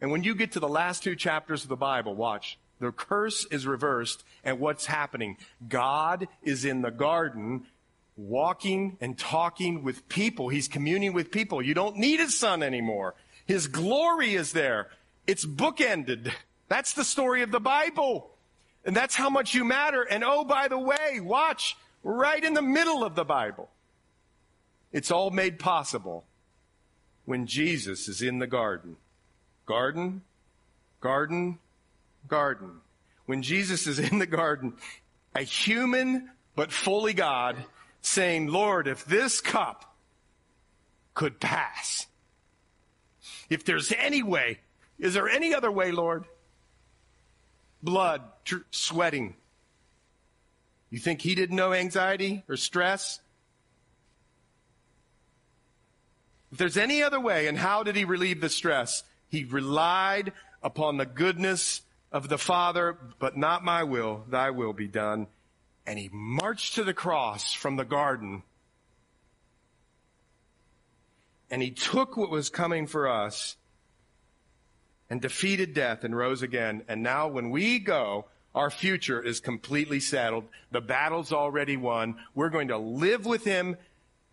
And 0.00 0.10
when 0.10 0.24
you 0.24 0.34
get 0.34 0.52
to 0.52 0.60
the 0.60 0.68
last 0.68 1.04
two 1.04 1.14
chapters 1.14 1.62
of 1.62 1.68
the 1.68 1.76
Bible, 1.76 2.16
watch. 2.16 2.58
The 2.80 2.92
curse 2.92 3.44
is 3.46 3.66
reversed 3.66 4.24
and 4.44 4.58
what's 4.58 4.86
happening? 4.86 5.36
God 5.68 6.28
is 6.42 6.64
in 6.64 6.82
the 6.82 6.90
garden 6.90 7.66
walking 8.18 8.98
and 9.00 9.16
talking 9.16 9.82
with 9.82 10.08
people. 10.08 10.48
He's 10.48 10.68
communing 10.68 11.12
with 11.12 11.30
people. 11.30 11.62
You 11.62 11.72
don't 11.72 11.96
need 11.96 12.18
his 12.18 12.36
sun 12.36 12.62
anymore. 12.62 13.14
His 13.46 13.68
glory 13.68 14.34
is 14.34 14.52
there. 14.52 14.88
It's 15.26 15.46
bookended. 15.46 16.32
That's 16.68 16.92
the 16.92 17.04
story 17.04 17.42
of 17.42 17.50
the 17.50 17.60
Bible. 17.60 18.30
And 18.84 18.94
that's 18.94 19.14
how 19.14 19.30
much 19.30 19.54
you 19.54 19.64
matter. 19.64 20.02
And 20.02 20.24
oh, 20.24 20.44
by 20.44 20.68
the 20.68 20.78
way, 20.78 21.20
watch 21.20 21.76
right 22.02 22.42
in 22.42 22.54
the 22.54 22.62
middle 22.62 23.04
of 23.04 23.14
the 23.14 23.24
Bible. 23.24 23.70
It's 24.92 25.10
all 25.10 25.30
made 25.30 25.58
possible 25.58 26.24
when 27.24 27.46
Jesus 27.46 28.08
is 28.08 28.20
in 28.20 28.38
the 28.38 28.46
garden. 28.46 28.96
Garden, 29.66 30.22
garden, 31.00 31.58
garden. 32.26 32.80
When 33.26 33.42
Jesus 33.42 33.86
is 33.86 33.98
in 33.98 34.18
the 34.18 34.26
garden, 34.26 34.74
a 35.34 35.42
human 35.42 36.30
but 36.56 36.72
fully 36.72 37.12
God 37.12 37.56
saying, 38.02 38.48
Lord, 38.48 38.88
if 38.88 39.04
this 39.04 39.40
cup 39.40 39.96
could 41.14 41.40
pass, 41.40 42.06
if 43.50 43.64
there's 43.64 43.92
any 43.92 44.22
way, 44.22 44.60
is 44.98 45.14
there 45.14 45.28
any 45.28 45.54
other 45.54 45.70
way, 45.70 45.92
Lord? 45.92 46.24
Blood, 47.82 48.22
tr- 48.44 48.58
sweating. 48.70 49.34
You 50.90 50.98
think 50.98 51.20
he 51.20 51.34
didn't 51.34 51.56
know 51.56 51.72
anxiety 51.72 52.44
or 52.48 52.56
stress? 52.56 53.20
If 56.50 56.58
there's 56.58 56.78
any 56.78 57.02
other 57.02 57.20
way, 57.20 57.46
and 57.46 57.58
how 57.58 57.82
did 57.82 57.94
he 57.94 58.04
relieve 58.04 58.40
the 58.40 58.48
stress? 58.48 59.02
He 59.28 59.44
relied 59.44 60.32
upon 60.62 60.96
the 60.96 61.06
goodness 61.06 61.82
of 62.10 62.28
the 62.28 62.38
Father, 62.38 62.96
but 63.18 63.36
not 63.36 63.64
my 63.64 63.84
will, 63.84 64.24
thy 64.28 64.50
will 64.50 64.72
be 64.72 64.88
done. 64.88 65.26
And 65.88 65.98
he 65.98 66.10
marched 66.12 66.74
to 66.74 66.84
the 66.84 66.92
cross 66.92 67.54
from 67.54 67.76
the 67.76 67.84
garden. 67.84 68.42
And 71.50 71.62
he 71.62 71.70
took 71.70 72.14
what 72.14 72.28
was 72.28 72.50
coming 72.50 72.86
for 72.86 73.08
us 73.08 73.56
and 75.08 75.18
defeated 75.22 75.72
death 75.72 76.04
and 76.04 76.14
rose 76.14 76.42
again. 76.42 76.82
And 76.88 77.02
now 77.02 77.28
when 77.28 77.48
we 77.48 77.78
go, 77.78 78.26
our 78.54 78.68
future 78.68 79.18
is 79.18 79.40
completely 79.40 79.98
settled. 79.98 80.44
The 80.72 80.82
battle's 80.82 81.32
already 81.32 81.78
won. 81.78 82.16
We're 82.34 82.50
going 82.50 82.68
to 82.68 82.76
live 82.76 83.24
with 83.24 83.44
him 83.44 83.78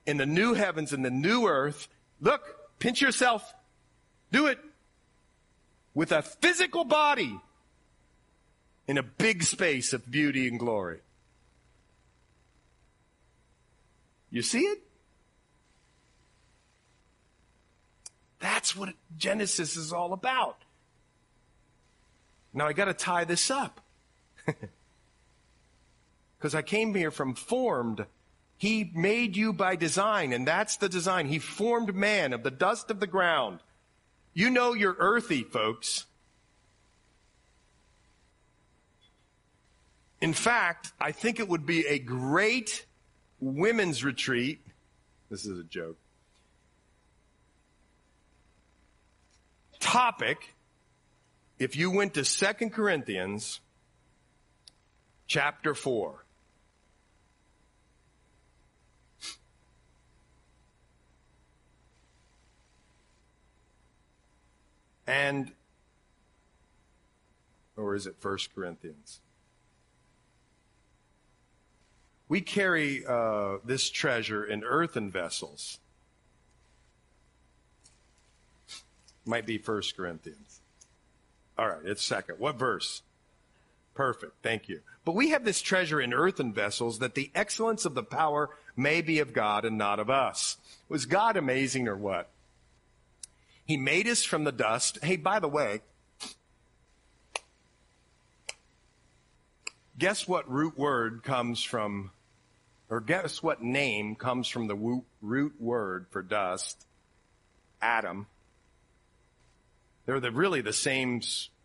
in 0.06 0.18
the 0.18 0.26
new 0.26 0.56
heavens 0.56 0.92
and 0.92 1.06
the 1.06 1.10
new 1.10 1.48
earth. 1.48 1.88
Look, 2.20 2.44
pinch 2.80 3.02
yourself. 3.02 3.56
Do 4.30 4.48
it 4.48 4.60
with 5.94 6.12
a 6.12 6.22
physical 6.22 6.84
body 6.84 7.40
in 8.90 8.98
a 8.98 9.04
big 9.04 9.42
space 9.42 9.94
of 9.94 10.12
beauty 10.12 10.50
and 10.50 10.60
glory. 10.60 11.00
You 14.36 14.42
see 14.42 14.60
it? 14.60 14.80
That's 18.40 18.76
what 18.76 18.90
Genesis 19.18 19.78
is 19.78 19.94
all 19.94 20.12
about. 20.12 20.58
Now 22.54 22.68
I 22.68 22.74
got 22.74 22.86
to 22.86 22.94
tie 22.94 23.24
this 23.24 23.50
up. 23.50 23.80
Because 26.38 26.54
I 26.54 26.62
came 26.62 26.94
here 26.94 27.12
from 27.12 27.34
formed. 27.34 28.06
He 28.58 28.92
made 28.94 29.36
you 29.36 29.52
by 29.52 29.78
design, 29.78 30.32
and 30.32 30.46
that's 30.46 30.78
the 30.78 30.90
design. 30.90 31.28
He 31.28 31.40
formed 31.40 31.96
man 31.96 32.34
of 32.34 32.44
the 32.44 32.52
dust 32.52 32.92
of 32.92 33.00
the 33.00 33.08
ground. 33.08 33.62
You 34.34 34.52
know 34.52 34.74
you're 34.74 34.98
earthy, 35.00 35.42
folks. 35.42 36.06
In 40.22 40.34
fact, 40.34 40.92
I 41.00 41.14
think 41.14 41.40
it 41.40 41.48
would 41.48 41.66
be 41.66 41.88
a 41.88 41.98
great 41.98 42.86
women's 43.40 44.04
retreat. 44.04 44.62
This 45.30 45.46
is 45.46 45.60
a 45.60 45.64
joke. 45.64 45.98
Topic 49.80 50.56
if 51.60 51.76
you 51.76 51.92
went 51.92 52.14
to 52.16 52.26
Second 52.26 52.72
Corinthians 52.72 53.62
chapter 55.28 55.74
4. 55.74 56.26
And, 65.08 65.52
or 67.78 67.94
is 67.94 68.08
it 68.08 68.16
First 68.20 68.54
Corinthians? 68.56 69.22
We 72.28 72.42
carry 72.42 73.06
uh, 73.06 73.58
this 73.64 73.90
treasure 73.90 74.44
in 74.44 74.64
earthen 74.64 75.12
vessels. 75.12 75.80
Might 79.26 79.46
be 79.46 79.58
First 79.58 79.96
Corinthians. 79.96 80.62
All 81.58 81.68
right, 81.68 81.86
it's 81.86 82.04
second. 82.04 82.40
What 82.40 82.58
verse? 82.58 83.02
Perfect. 83.94 84.34
Thank 84.44 84.68
you. 84.68 84.82
But 85.06 85.16
we 85.16 85.30
have 85.30 85.46
this 85.46 85.62
treasure 85.62 86.02
in 86.02 86.14
earthen 86.14 86.52
vessels 86.52 87.00
that 87.00 87.16
the 87.16 87.32
excellence 87.34 87.86
of 87.86 87.96
the 87.96 88.04
power 88.04 88.50
may 88.76 89.02
be 89.02 89.20
of 89.20 89.34
God 89.34 89.64
and 89.64 89.78
not 89.78 90.00
of 90.00 90.10
us. 90.10 90.58
Was 90.90 91.06
God 91.06 91.38
amazing 91.38 91.88
or 91.88 91.96
what? 91.96 92.30
He 93.66 93.78
made 93.78 94.08
us 94.08 94.24
from 94.24 94.44
the 94.44 94.52
dust. 94.52 95.00
Hey, 95.04 95.16
by 95.16 95.40
the 95.40 95.48
way, 95.48 95.82
guess 99.98 100.28
what 100.28 100.52
root 100.52 100.78
word 100.78 101.24
comes 101.24 101.64
from 101.64 102.12
or 102.96 103.02
guess 103.02 103.44
what 103.44 103.62
name 103.62 104.16
comes 104.16 104.48
from 104.48 104.68
the 104.68 105.02
root 105.22 105.60
word 105.60 106.06
for 106.12 106.22
dust? 106.22 106.88
Adam. 107.82 108.26
They're 110.06 110.22
the, 110.22 110.32
really 110.32 110.62
the 110.62 110.72
same, 110.72 111.20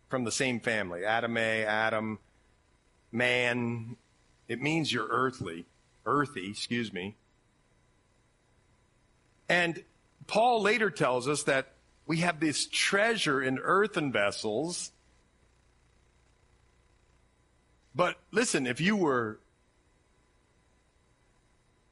from 0.09 0.25
the 0.25 0.31
same 0.31 0.59
family. 0.59 1.05
Adam 1.05 1.37
A, 1.37 1.63
Adam, 1.63 2.19
man. 3.13 3.95
It 4.49 4.61
means 4.61 4.91
you're 4.91 5.07
earthly, 5.07 5.63
earthy, 6.05 6.49
excuse 6.49 6.91
me. 6.91 7.15
And 9.47 9.81
Paul 10.27 10.61
later 10.61 10.89
tells 10.89 11.29
us 11.29 11.43
that 11.43 11.71
we 12.07 12.17
have 12.17 12.41
this 12.41 12.67
treasure 12.67 13.41
in 13.41 13.57
earthen 13.57 14.11
vessels. 14.11 14.91
But 17.95 18.17
listen, 18.31 18.67
if 18.67 18.81
you 18.81 18.97
were 18.97 19.39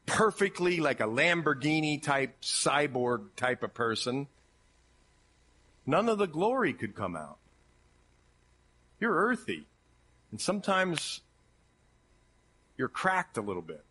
perfectly 0.10 0.80
like 0.80 1.00
a 1.00 1.06
Lamborghini 1.06 2.02
type 2.02 2.42
cyborg 2.42 3.22
type 3.36 3.64
of 3.64 3.74
person, 3.74 4.28
none 5.86 6.10
of 6.10 6.18
the 6.18 6.28
glory 6.28 6.74
could 6.74 6.96
come 6.96 7.16
out. 7.16 7.38
You're 9.00 9.16
earthy. 9.16 9.66
And 10.32 10.42
sometimes 10.42 11.22
you're 12.78 12.90
cracked 12.90 13.38
a 13.38 13.42
little 13.42 13.62
bit. 13.62 13.84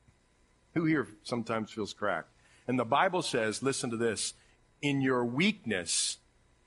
Who 0.74 0.84
here 0.84 1.08
sometimes 1.24 1.72
feels 1.72 1.92
cracked? 1.92 2.28
And 2.66 2.78
the 2.78 2.84
Bible 2.84 3.22
says, 3.22 3.62
listen 3.62 3.90
to 3.90 3.96
this, 3.96 4.34
in 4.82 5.00
your 5.00 5.24
weakness, 5.24 6.18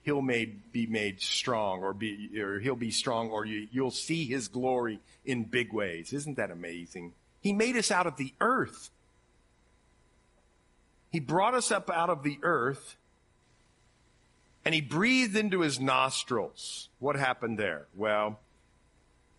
he'll 0.04 0.22
made, 0.22 0.72
be 0.72 0.88
made 0.88 1.22
strong 1.22 1.84
or 1.84 1.94
be, 1.94 2.32
or 2.42 2.60
he'll 2.60 2.76
be 2.76 2.92
strong 2.92 3.30
or 3.30 3.46
you, 3.46 3.68
you'll 3.72 3.92
see 3.92 4.26
his 4.26 4.48
glory 4.48 5.00
in 5.24 5.44
big 5.44 5.72
ways. 5.72 6.12
Isn't 6.12 6.38
that 6.38 6.52
amazing? 6.52 7.14
He 7.40 7.54
made 7.54 7.78
us 7.78 7.92
out 7.92 8.08
of 8.08 8.18
the 8.18 8.34
earth. 8.42 8.90
He 11.12 11.20
brought 11.20 11.54
us 11.54 11.72
up 11.72 11.90
out 11.90 12.10
of 12.10 12.24
the 12.24 12.40
earth 12.42 12.96
and 14.64 14.74
he 14.74 14.82
breathed 14.82 15.36
into 15.36 15.62
his 15.62 15.80
nostrils. 15.80 16.90
What 17.00 17.16
happened 17.16 17.58
there? 17.58 17.88
Well, 17.96 18.40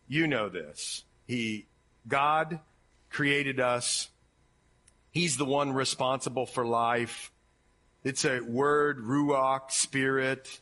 you 0.08 0.26
know 0.26 0.48
this. 0.48 1.04
He, 1.26 1.66
God 2.06 2.60
created 3.08 3.60
us. 3.60 4.08
He's 5.10 5.36
the 5.36 5.44
one 5.44 5.72
responsible 5.72 6.46
for 6.46 6.66
life. 6.66 7.30
It's 8.04 8.24
a 8.24 8.40
word, 8.40 8.98
ruach, 8.98 9.70
spirit. 9.70 10.60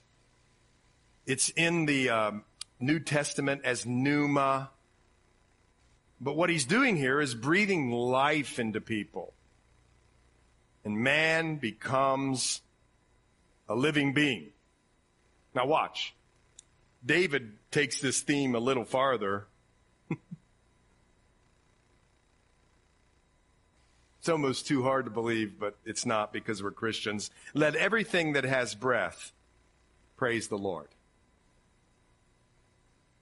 It's 1.27 1.49
in 1.51 1.87
the 1.87 2.11
um, 2.11 2.45
New 2.79 3.01
Testament 3.01 3.63
as 3.65 3.87
pneuma. 3.87 4.71
But 6.21 6.37
what 6.37 6.51
he's 6.51 6.67
doing 6.67 6.97
here 6.97 7.21
is 7.21 7.35
breathing 7.35 7.91
life 7.91 8.59
into 8.59 8.81
people. 8.81 9.33
And 10.85 10.99
man 10.99 11.57
becomes 11.57 12.63
a 13.69 13.75
living 13.75 14.13
being. 14.13 14.51
Now 15.55 15.67
watch. 15.67 16.15
David 17.05 17.53
takes 17.71 18.01
this 18.01 18.21
theme 18.21 18.55
a 18.55 18.59
little 18.59 18.85
farther. 18.85 19.47
it's 24.19 24.29
almost 24.29 24.67
too 24.67 24.83
hard 24.83 25.07
to 25.07 25.11
believe, 25.11 25.59
but 25.59 25.77
it's 25.85 26.05
not 26.05 26.33
because 26.33 26.63
we're 26.63 26.71
Christians. 26.73 27.31
Let 27.55 27.75
everything 27.75 28.35
that 28.35 28.45
has 28.45 28.75
breath 28.75 29.33
praise 30.17 30.49
the 30.49 30.59
Lord. 30.59 30.89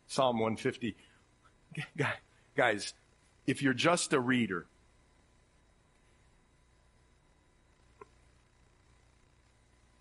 Psalm 0.09 0.39
150. 0.39 0.97
Guys, 2.57 2.95
if 3.47 3.63
you're 3.63 3.75
just 3.75 4.13
a 4.13 4.21
reader, 4.21 4.67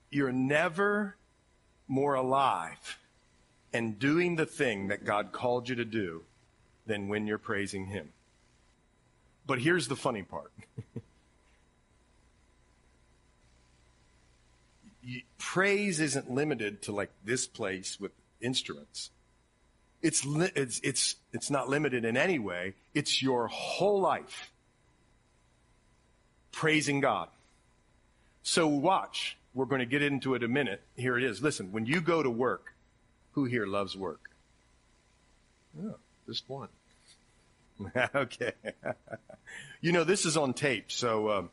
you're 0.10 0.32
never 0.32 1.16
more 1.88 2.16
alive 2.16 2.97
and 3.74 3.99
doing 3.99 4.36
the 4.36 4.45
thing 4.45 4.88
that 4.88 5.05
God 5.05 5.32
called 5.32 5.70
you 5.70 5.76
to 5.76 5.86
do 5.86 6.24
than 6.86 7.08
when 7.08 7.28
you're 7.28 7.38
praising 7.38 7.86
Him. 7.88 8.10
But 9.45 9.60
here's 9.60 9.88
the 9.88 9.95
funny 9.95 10.24
part. 10.24 10.51
Praise 15.38 15.99
isn't 16.01 16.30
limited 16.30 16.82
to 16.84 16.91
like 16.91 17.12
this 17.24 17.47
place 17.47 17.99
with 17.99 18.12
instruments. 18.41 19.10
It's, 20.01 20.26
li- 20.26 20.51
it's, 20.55 20.80
it's, 20.84 21.16
it's 21.34 21.49
not 21.49 21.70
limited 21.70 22.05
in 22.05 22.18
any 22.18 22.39
way. 22.39 22.74
It's 22.93 23.22
your 23.22 23.47
whole 23.47 24.01
life 24.01 24.51
praising 26.51 26.99
God. 26.99 27.30
So 28.43 28.68
watch. 28.68 29.38
We're 29.58 29.66
going 29.66 29.80
to 29.80 29.88
get 29.88 30.03
into 30.03 30.36
it 30.36 30.43
in 30.43 30.51
a 30.51 30.53
minute. 30.53 30.84
Here 30.95 31.18
it 31.18 31.24
is. 31.24 31.41
Listen, 31.41 31.72
when 31.72 31.88
you 31.88 31.99
go 31.99 32.22
to 32.22 32.30
work, 32.30 32.76
who 33.32 33.45
here 33.45 33.66
loves 33.66 33.97
work? 33.97 34.30
Oh, 35.84 35.95
just 36.28 36.47
one. 36.47 36.68
okay. 38.16 38.51
you 39.82 39.91
know, 39.91 40.03
this 40.03 40.28
is 40.28 40.38
on 40.38 40.53
tape, 40.53 40.91
so 40.91 41.32
um, 41.32 41.49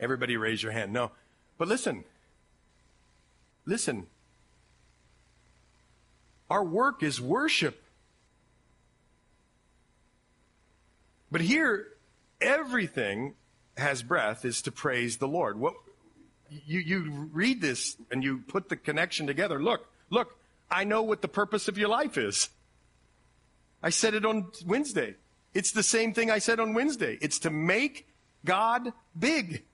everybody 0.00 0.36
raise 0.36 0.64
your 0.64 0.72
hand. 0.72 0.92
No. 0.92 1.12
But 1.58 1.68
listen, 1.68 2.02
listen. 3.66 4.08
Our 6.50 6.64
work 6.64 7.04
is 7.04 7.20
worship. 7.20 7.84
But 11.30 11.42
here, 11.42 11.86
everything 12.40 13.34
has 13.76 14.02
breath 14.02 14.44
is 14.44 14.60
to 14.62 14.72
praise 14.72 15.18
the 15.18 15.28
Lord. 15.28 15.56
What 15.60 15.74
you, 16.50 16.80
you 16.80 17.28
read 17.32 17.60
this 17.60 17.96
and 18.10 18.22
you 18.22 18.38
put 18.46 18.68
the 18.68 18.76
connection 18.76 19.26
together. 19.26 19.62
Look, 19.62 19.86
look, 20.10 20.36
I 20.70 20.84
know 20.84 21.02
what 21.02 21.22
the 21.22 21.28
purpose 21.28 21.68
of 21.68 21.78
your 21.78 21.88
life 21.88 22.18
is. 22.18 22.48
I 23.82 23.90
said 23.90 24.14
it 24.14 24.24
on 24.24 24.48
Wednesday. 24.66 25.14
It's 25.54 25.72
the 25.72 25.82
same 25.82 26.12
thing 26.12 26.30
I 26.30 26.38
said 26.38 26.60
on 26.60 26.74
Wednesday. 26.74 27.18
It's 27.20 27.40
to 27.40 27.50
make 27.50 28.06
God 28.44 28.92
big 29.18 29.64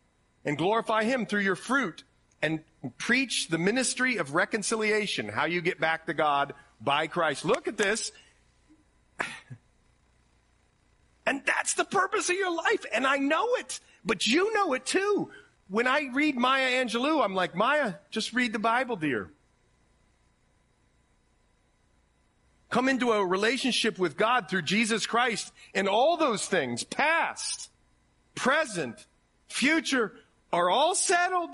and 0.44 0.56
glorify 0.56 1.04
Him 1.04 1.26
through 1.26 1.40
your 1.40 1.56
fruit 1.56 2.04
and 2.40 2.60
preach 2.98 3.48
the 3.48 3.58
ministry 3.58 4.16
of 4.16 4.34
reconciliation, 4.34 5.28
how 5.28 5.46
you 5.46 5.60
get 5.60 5.80
back 5.80 6.06
to 6.06 6.14
God 6.14 6.54
by 6.80 7.06
Christ. 7.06 7.44
Look 7.44 7.68
at 7.68 7.76
this. 7.76 8.12
And 11.26 11.42
that's 11.44 11.74
the 11.74 11.84
purpose 11.84 12.30
of 12.30 12.36
your 12.36 12.54
life. 12.54 12.86
And 12.94 13.06
I 13.06 13.16
know 13.16 13.54
it, 13.56 13.80
but 14.04 14.26
you 14.26 14.54
know 14.54 14.74
it 14.74 14.86
too. 14.86 15.30
When 15.68 15.86
I 15.86 16.08
read 16.12 16.36
Maya 16.36 16.84
Angelou, 16.84 17.24
I'm 17.24 17.34
like, 17.34 17.54
Maya, 17.54 17.94
just 18.10 18.32
read 18.32 18.52
the 18.52 18.58
Bible, 18.58 18.96
dear. 18.96 19.30
Come 22.70 22.88
into 22.88 23.12
a 23.12 23.24
relationship 23.24 23.98
with 23.98 24.16
God 24.16 24.48
through 24.48 24.62
Jesus 24.62 25.06
Christ, 25.06 25.52
and 25.74 25.88
all 25.88 26.16
those 26.16 26.46
things, 26.46 26.84
past, 26.84 27.70
present, 28.34 29.06
future, 29.48 30.12
are 30.52 30.70
all 30.70 30.94
settled. 30.94 31.50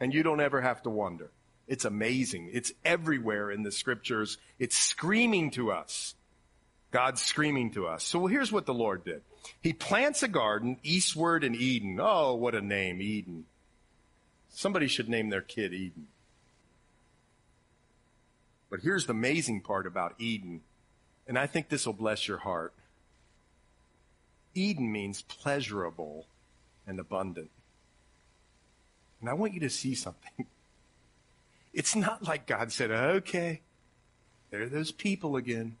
And 0.00 0.12
you 0.12 0.22
don't 0.22 0.40
ever 0.40 0.60
have 0.60 0.82
to 0.82 0.90
wonder. 0.90 1.30
It's 1.66 1.84
amazing. 1.84 2.50
It's 2.52 2.72
everywhere 2.84 3.50
in 3.50 3.62
the 3.62 3.72
scriptures. 3.72 4.38
It's 4.58 4.76
screaming 4.76 5.50
to 5.52 5.72
us. 5.72 6.14
God's 6.96 7.20
screaming 7.20 7.72
to 7.72 7.86
us. 7.86 8.04
So 8.04 8.26
here's 8.26 8.50
what 8.50 8.64
the 8.64 8.72
Lord 8.72 9.04
did. 9.04 9.20
He 9.60 9.74
plants 9.74 10.22
a 10.22 10.28
garden 10.28 10.78
eastward 10.82 11.44
in 11.44 11.54
Eden. 11.54 11.98
Oh, 12.00 12.34
what 12.36 12.54
a 12.54 12.62
name, 12.62 13.02
Eden. 13.02 13.44
Somebody 14.48 14.86
should 14.86 15.06
name 15.06 15.28
their 15.28 15.42
kid 15.42 15.74
Eden. 15.74 16.06
But 18.70 18.80
here's 18.80 19.04
the 19.04 19.12
amazing 19.12 19.60
part 19.60 19.86
about 19.86 20.14
Eden, 20.18 20.62
and 21.28 21.38
I 21.38 21.46
think 21.46 21.68
this 21.68 21.84
will 21.84 21.92
bless 21.92 22.26
your 22.26 22.38
heart. 22.38 22.72
Eden 24.54 24.90
means 24.90 25.20
pleasurable 25.20 26.24
and 26.86 26.98
abundant. 26.98 27.50
And 29.20 29.28
I 29.28 29.34
want 29.34 29.52
you 29.52 29.60
to 29.60 29.70
see 29.70 29.94
something. 29.94 30.46
It's 31.74 31.94
not 31.94 32.22
like 32.22 32.46
God 32.46 32.72
said, 32.72 32.90
okay, 32.90 33.60
there 34.50 34.62
are 34.62 34.68
those 34.70 34.92
people 34.92 35.36
again. 35.36 35.76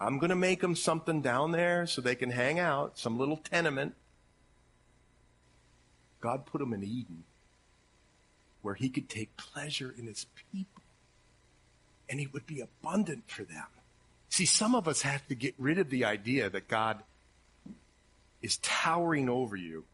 I'm 0.00 0.18
going 0.18 0.30
to 0.30 0.36
make 0.36 0.60
them 0.60 0.74
something 0.74 1.22
down 1.22 1.52
there 1.52 1.86
so 1.86 2.00
they 2.00 2.14
can 2.14 2.30
hang 2.30 2.58
out, 2.58 2.98
some 2.98 3.18
little 3.18 3.36
tenement. 3.36 3.94
God 6.20 6.46
put 6.46 6.58
them 6.58 6.72
in 6.72 6.82
Eden 6.82 7.24
where 8.62 8.74
he 8.74 8.88
could 8.88 9.08
take 9.08 9.36
pleasure 9.36 9.94
in 9.96 10.06
his 10.06 10.26
people 10.50 10.82
and 12.08 12.18
it 12.18 12.32
would 12.32 12.46
be 12.46 12.60
abundant 12.60 13.24
for 13.26 13.44
them. 13.44 13.66
See, 14.30 14.46
some 14.46 14.74
of 14.74 14.88
us 14.88 15.02
have 15.02 15.26
to 15.28 15.34
get 15.34 15.54
rid 15.58 15.78
of 15.78 15.90
the 15.90 16.04
idea 16.04 16.50
that 16.50 16.66
God 16.66 17.02
is 18.42 18.56
towering 18.58 19.28
over 19.28 19.54
you 19.54 19.84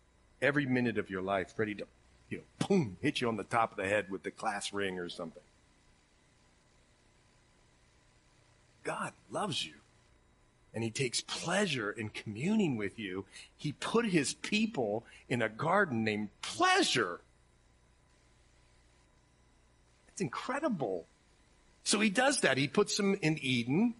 every 0.40 0.66
minute 0.66 0.98
of 0.98 1.10
your 1.10 1.22
life, 1.22 1.52
ready 1.56 1.74
to 1.74 1.86
you 2.30 2.38
know, 2.38 2.66
boom, 2.66 2.96
hit 3.00 3.20
you 3.20 3.28
on 3.28 3.36
the 3.36 3.44
top 3.44 3.72
of 3.72 3.76
the 3.76 3.86
head 3.86 4.08
with 4.08 4.22
the 4.22 4.30
class 4.30 4.72
ring 4.72 4.98
or 4.98 5.08
something. 5.08 5.42
God 8.84 9.12
loves 9.30 9.66
you. 9.66 9.74
And 10.72 10.84
he 10.84 10.90
takes 10.90 11.20
pleasure 11.20 11.90
in 11.90 12.10
communing 12.10 12.76
with 12.76 12.98
you. 12.98 13.24
He 13.56 13.72
put 13.72 14.06
his 14.06 14.34
people 14.34 15.04
in 15.28 15.42
a 15.42 15.48
garden 15.48 16.04
named 16.04 16.28
pleasure. 16.42 17.20
It's 20.08 20.20
incredible. 20.20 21.06
So 21.82 21.98
he 21.98 22.10
does 22.10 22.42
that. 22.42 22.56
He 22.56 22.68
puts 22.68 22.96
them 22.96 23.18
in 23.20 23.38
Eden. 23.42 23.94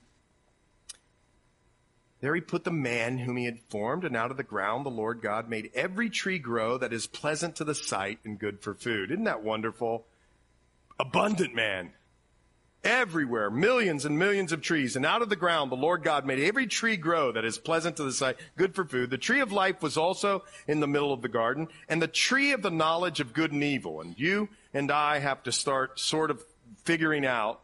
There 2.20 2.34
he 2.34 2.40
put 2.42 2.64
the 2.64 2.70
man 2.70 3.18
whom 3.18 3.38
he 3.38 3.46
had 3.46 3.60
formed, 3.70 4.04
and 4.04 4.14
out 4.14 4.30
of 4.30 4.36
the 4.36 4.42
ground 4.42 4.84
the 4.84 4.90
Lord 4.90 5.22
God 5.22 5.48
made 5.48 5.70
every 5.74 6.10
tree 6.10 6.38
grow 6.38 6.76
that 6.76 6.92
is 6.92 7.06
pleasant 7.06 7.56
to 7.56 7.64
the 7.64 7.74
sight 7.74 8.18
and 8.24 8.38
good 8.38 8.60
for 8.60 8.74
food. 8.74 9.10
Isn't 9.10 9.24
that 9.24 9.42
wonderful? 9.42 10.04
Abundant 10.98 11.54
man. 11.54 11.92
Everywhere, 12.82 13.50
millions 13.50 14.06
and 14.06 14.18
millions 14.18 14.52
of 14.52 14.62
trees. 14.62 14.96
And 14.96 15.04
out 15.04 15.20
of 15.20 15.28
the 15.28 15.36
ground 15.36 15.70
the 15.70 15.76
Lord 15.76 16.02
God 16.02 16.24
made 16.24 16.40
every 16.40 16.66
tree 16.66 16.96
grow 16.96 17.30
that 17.32 17.44
is 17.44 17.58
pleasant 17.58 17.96
to 17.96 18.04
the 18.04 18.12
sight, 18.12 18.36
good 18.56 18.74
for 18.74 18.86
food. 18.86 19.10
The 19.10 19.18
tree 19.18 19.40
of 19.40 19.52
life 19.52 19.82
was 19.82 19.98
also 19.98 20.44
in 20.66 20.80
the 20.80 20.86
middle 20.86 21.12
of 21.12 21.20
the 21.20 21.28
garden, 21.28 21.68
and 21.88 22.00
the 22.00 22.08
tree 22.08 22.52
of 22.52 22.62
the 22.62 22.70
knowledge 22.70 23.20
of 23.20 23.34
good 23.34 23.52
and 23.52 23.62
evil. 23.62 24.00
And 24.00 24.18
you 24.18 24.48
and 24.72 24.90
I 24.90 25.18
have 25.18 25.42
to 25.42 25.52
start 25.52 26.00
sort 26.00 26.30
of 26.30 26.42
figuring 26.84 27.26
out 27.26 27.60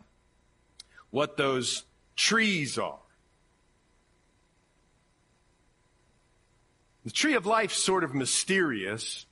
what 1.10 1.36
those 1.36 1.84
trees 2.14 2.76
are. 2.78 2.98
The 7.04 7.12
tree 7.12 7.34
of 7.34 7.46
life's 7.46 7.76
sort 7.76 8.02
of 8.02 8.14
mysterious. 8.14 9.25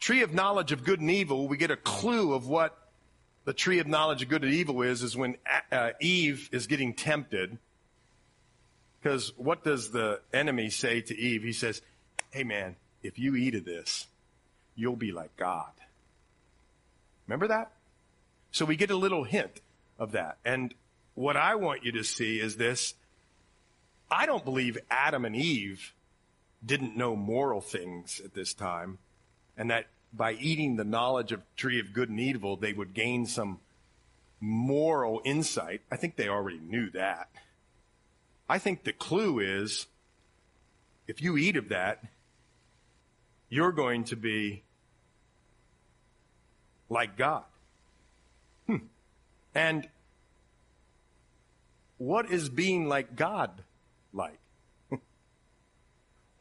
Tree 0.00 0.22
of 0.22 0.32
knowledge 0.32 0.72
of 0.72 0.84
good 0.84 1.00
and 1.00 1.10
evil, 1.10 1.46
we 1.46 1.56
get 1.56 1.70
a 1.70 1.76
clue 1.76 2.32
of 2.32 2.48
what 2.48 2.76
the 3.44 3.52
tree 3.52 3.78
of 3.78 3.86
knowledge 3.86 4.22
of 4.22 4.28
good 4.28 4.44
and 4.44 4.52
evil 4.52 4.82
is, 4.82 5.02
is 5.02 5.16
when 5.16 5.36
uh, 5.70 5.90
Eve 6.00 6.48
is 6.52 6.66
getting 6.66 6.94
tempted. 6.94 7.58
Because 9.00 9.32
what 9.36 9.62
does 9.62 9.90
the 9.90 10.20
enemy 10.32 10.70
say 10.70 11.00
to 11.02 11.16
Eve? 11.16 11.42
He 11.42 11.52
says, 11.52 11.82
Hey 12.30 12.44
man, 12.44 12.76
if 13.02 13.18
you 13.18 13.34
eat 13.36 13.54
of 13.54 13.64
this, 13.64 14.06
you'll 14.74 14.96
be 14.96 15.12
like 15.12 15.36
God. 15.36 15.72
Remember 17.26 17.48
that? 17.48 17.72
So 18.52 18.64
we 18.64 18.76
get 18.76 18.90
a 18.90 18.96
little 18.96 19.24
hint 19.24 19.60
of 19.98 20.12
that. 20.12 20.38
And 20.44 20.74
what 21.14 21.36
I 21.36 21.54
want 21.54 21.84
you 21.84 21.92
to 21.92 22.04
see 22.04 22.40
is 22.40 22.56
this 22.56 22.94
I 24.10 24.26
don't 24.26 24.44
believe 24.44 24.78
Adam 24.90 25.24
and 25.24 25.36
Eve 25.36 25.92
didn't 26.64 26.96
know 26.96 27.14
moral 27.14 27.60
things 27.60 28.20
at 28.24 28.34
this 28.34 28.52
time, 28.52 28.98
and 29.56 29.70
that 29.70 29.86
by 30.12 30.32
eating 30.32 30.76
the 30.76 30.84
knowledge 30.84 31.32
of 31.32 31.42
tree 31.56 31.78
of 31.78 31.92
good 31.92 32.08
and 32.08 32.18
evil, 32.18 32.56
they 32.56 32.72
would 32.72 32.94
gain 32.94 33.26
some 33.26 33.60
moral 34.40 35.20
insight. 35.24 35.82
I 35.90 35.96
think 35.96 36.16
they 36.16 36.28
already 36.28 36.58
knew 36.58 36.90
that. 36.90 37.28
I 38.48 38.58
think 38.58 38.82
the 38.82 38.92
clue 38.92 39.38
is 39.38 39.86
if 41.06 41.22
you 41.22 41.36
eat 41.36 41.56
of 41.56 41.68
that, 41.68 42.02
you're 43.48 43.72
going 43.72 44.04
to 44.04 44.16
be 44.16 44.64
like 46.88 47.16
God. 47.16 47.44
Hmm. 48.66 48.76
And 49.54 49.88
what 51.98 52.30
is 52.30 52.48
being 52.48 52.88
like 52.88 53.14
God 53.14 53.50
like? 54.12 54.39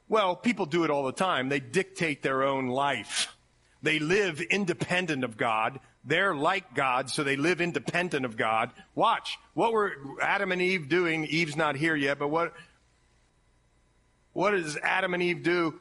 Well, 0.10 0.36
people 0.36 0.66
do 0.66 0.84
it 0.84 0.90
all 0.90 1.06
the 1.06 1.12
time. 1.12 1.50
They 1.50 1.60
dictate 1.60 2.24
their 2.24 2.44
own 2.44 2.68
life. 2.68 3.36
They 3.82 4.00
live 4.00 4.42
independent 4.42 5.24
of 5.24 5.38
God. 5.38 5.80
They're 6.04 6.36
like 6.36 6.74
God, 6.74 7.10
so 7.10 7.24
they 7.24 7.36
live 7.36 7.62
independent 7.62 8.26
of 8.26 8.36
God. 8.36 8.72
Watch. 8.96 9.38
What 9.54 9.72
were 9.72 9.94
Adam 10.22 10.52
and 10.52 10.62
Eve 10.62 10.90
doing? 10.90 11.26
Eve's 11.26 11.56
not 11.56 11.76
here 11.76 11.96
yet, 11.96 12.18
but 12.18 12.30
what, 12.30 12.54
what 14.34 14.52
does 14.52 14.78
Adam 14.78 15.14
and 15.14 15.22
Eve 15.22 15.44
do? 15.44 15.80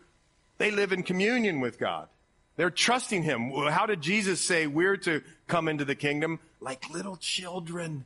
They 0.58 0.70
live 0.70 0.92
in 0.92 1.02
communion 1.02 1.60
with 1.60 1.78
God. 1.78 2.08
They're 2.56 2.70
trusting 2.70 3.22
Him. 3.22 3.50
How 3.50 3.86
did 3.86 4.00
Jesus 4.00 4.40
say 4.40 4.66
we're 4.66 4.96
to 4.98 5.22
come 5.46 5.68
into 5.68 5.84
the 5.84 5.94
kingdom? 5.94 6.40
Like 6.60 6.90
little 6.90 7.16
children. 7.16 8.04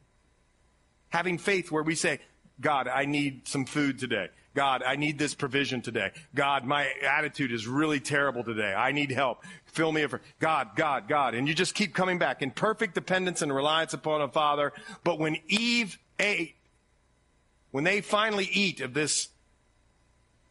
Having 1.08 1.38
faith 1.38 1.70
where 1.70 1.82
we 1.82 1.94
say, 1.94 2.20
God, 2.60 2.86
I 2.86 3.06
need 3.06 3.48
some 3.48 3.64
food 3.64 3.98
today. 3.98 4.28
God, 4.54 4.82
I 4.82 4.96
need 4.96 5.18
this 5.18 5.34
provision 5.34 5.80
today. 5.80 6.10
God, 6.34 6.64
my 6.64 6.88
attitude 7.06 7.52
is 7.52 7.66
really 7.66 8.00
terrible 8.00 8.44
today. 8.44 8.74
I 8.74 8.92
need 8.92 9.10
help. 9.10 9.44
Fill 9.66 9.92
me 9.92 10.02
up. 10.02 10.12
God, 10.40 10.70
God, 10.76 11.08
God. 11.08 11.34
And 11.34 11.48
you 11.48 11.54
just 11.54 11.74
keep 11.74 11.94
coming 11.94 12.18
back 12.18 12.42
in 12.42 12.50
perfect 12.50 12.94
dependence 12.94 13.40
and 13.40 13.54
reliance 13.54 13.94
upon 13.94 14.20
a 14.20 14.28
father. 14.28 14.72
But 15.04 15.18
when 15.18 15.38
Eve 15.48 15.98
ate, 16.18 16.56
when 17.70 17.84
they 17.84 18.02
finally 18.02 18.48
eat 18.52 18.80
of 18.80 18.92
this 18.92 19.28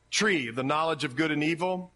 tree 0.09 0.47
of 0.47 0.55
the 0.55 0.63
knowledge 0.63 1.03
of 1.03 1.15
good 1.15 1.31
and 1.31 1.43
evil, 1.43 1.91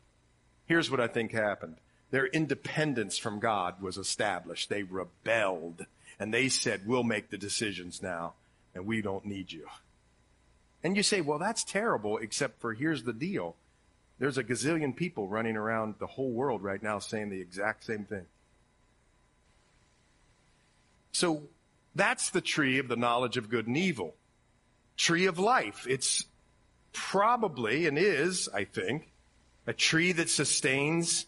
here's 0.65 0.91
what 0.91 0.99
I 0.99 1.07
think 1.07 1.31
happened. 1.31 1.77
Their 2.11 2.27
independence 2.27 3.17
from 3.17 3.39
God 3.39 3.81
was 3.81 3.97
established. 3.97 4.69
They 4.69 4.83
rebelled 4.83 5.85
and 6.19 6.33
they 6.33 6.49
said, 6.49 6.85
we'll 6.85 7.03
make 7.03 7.31
the 7.31 7.37
decisions 7.37 8.03
now 8.03 8.35
and 8.75 8.85
we 8.85 9.01
don't 9.01 9.25
need 9.25 9.51
you. 9.51 9.65
And 10.83 10.95
you 10.95 11.03
say, 11.03 11.21
well, 11.21 11.39
that's 11.39 11.63
terrible, 11.63 12.17
except 12.17 12.61
for 12.61 12.73
here's 12.73 13.03
the 13.03 13.13
deal. 13.13 13.55
There's 14.19 14.37
a 14.37 14.43
gazillion 14.43 14.95
people 14.95 15.27
running 15.27 15.57
around 15.57 15.95
the 15.99 16.07
whole 16.07 16.31
world 16.31 16.63
right 16.63 16.81
now 16.81 16.99
saying 16.99 17.29
the 17.29 17.41
exact 17.41 17.83
same 17.85 18.05
thing. 18.05 18.25
So 21.11 21.43
that's 21.95 22.29
the 22.29 22.41
tree 22.41 22.79
of 22.79 22.87
the 22.87 22.95
knowledge 22.95 23.37
of 23.37 23.49
good 23.49 23.67
and 23.67 23.77
evil. 23.77 24.15
Tree 24.97 25.25
of 25.25 25.39
life. 25.39 25.85
It's 25.89 26.25
probably 26.93 27.87
and 27.87 27.97
is, 27.97 28.47
I 28.53 28.63
think, 28.63 29.11
a 29.67 29.73
tree 29.73 30.11
that 30.13 30.29
sustains 30.29 31.25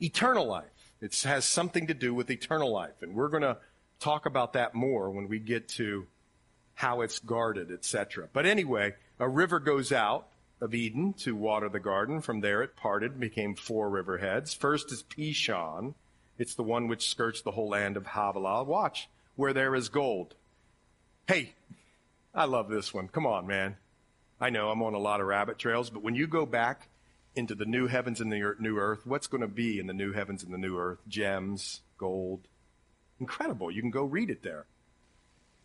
eternal 0.00 0.46
life. 0.46 0.66
It 1.00 1.20
has 1.22 1.44
something 1.44 1.88
to 1.88 1.94
do 1.94 2.14
with 2.14 2.30
eternal 2.30 2.70
life. 2.72 3.02
And 3.02 3.14
we're 3.14 3.28
going 3.28 3.42
to 3.42 3.58
talk 4.00 4.26
about 4.26 4.54
that 4.54 4.74
more 4.74 5.10
when 5.10 5.28
we 5.28 5.38
get 5.38 5.68
to 5.68 6.06
how 6.82 7.00
it's 7.00 7.20
guarded, 7.20 7.70
etc. 7.70 8.28
But 8.32 8.44
anyway, 8.44 8.94
a 9.20 9.28
river 9.28 9.60
goes 9.60 9.92
out 9.92 10.26
of 10.60 10.74
Eden 10.74 11.12
to 11.12 11.36
water 11.36 11.68
the 11.68 11.78
garden. 11.78 12.20
From 12.20 12.40
there 12.40 12.60
it 12.60 12.74
parted 12.74 13.12
and 13.12 13.20
became 13.20 13.54
four 13.54 13.88
river 13.88 14.18
heads. 14.18 14.52
First 14.52 14.90
is 14.90 15.04
Pishon. 15.04 15.94
It's 16.38 16.56
the 16.56 16.64
one 16.64 16.88
which 16.88 17.08
skirts 17.08 17.40
the 17.40 17.52
whole 17.52 17.68
land 17.68 17.96
of 17.96 18.06
Havilah. 18.06 18.64
Watch, 18.64 19.08
where 19.36 19.52
there 19.52 19.76
is 19.76 19.88
gold. 19.90 20.34
Hey, 21.28 21.52
I 22.34 22.46
love 22.46 22.68
this 22.68 22.92
one. 22.92 23.06
Come 23.06 23.26
on, 23.26 23.46
man. 23.46 23.76
I 24.40 24.50
know 24.50 24.68
I'm 24.68 24.82
on 24.82 24.94
a 24.94 24.98
lot 24.98 25.20
of 25.20 25.28
rabbit 25.28 25.58
trails, 25.58 25.88
but 25.88 26.02
when 26.02 26.16
you 26.16 26.26
go 26.26 26.44
back 26.44 26.88
into 27.36 27.54
the 27.54 27.64
new 27.64 27.86
heavens 27.86 28.20
and 28.20 28.32
the 28.32 28.56
new 28.58 28.76
earth, 28.76 29.06
what's 29.06 29.28
going 29.28 29.42
to 29.42 29.46
be 29.46 29.78
in 29.78 29.86
the 29.86 29.94
new 29.94 30.12
heavens 30.12 30.42
and 30.42 30.52
the 30.52 30.58
new 30.58 30.76
earth? 30.76 30.98
Gems, 31.06 31.82
gold. 31.96 32.40
Incredible. 33.20 33.70
You 33.70 33.82
can 33.82 33.92
go 33.92 34.02
read 34.02 34.30
it 34.30 34.42
there. 34.42 34.66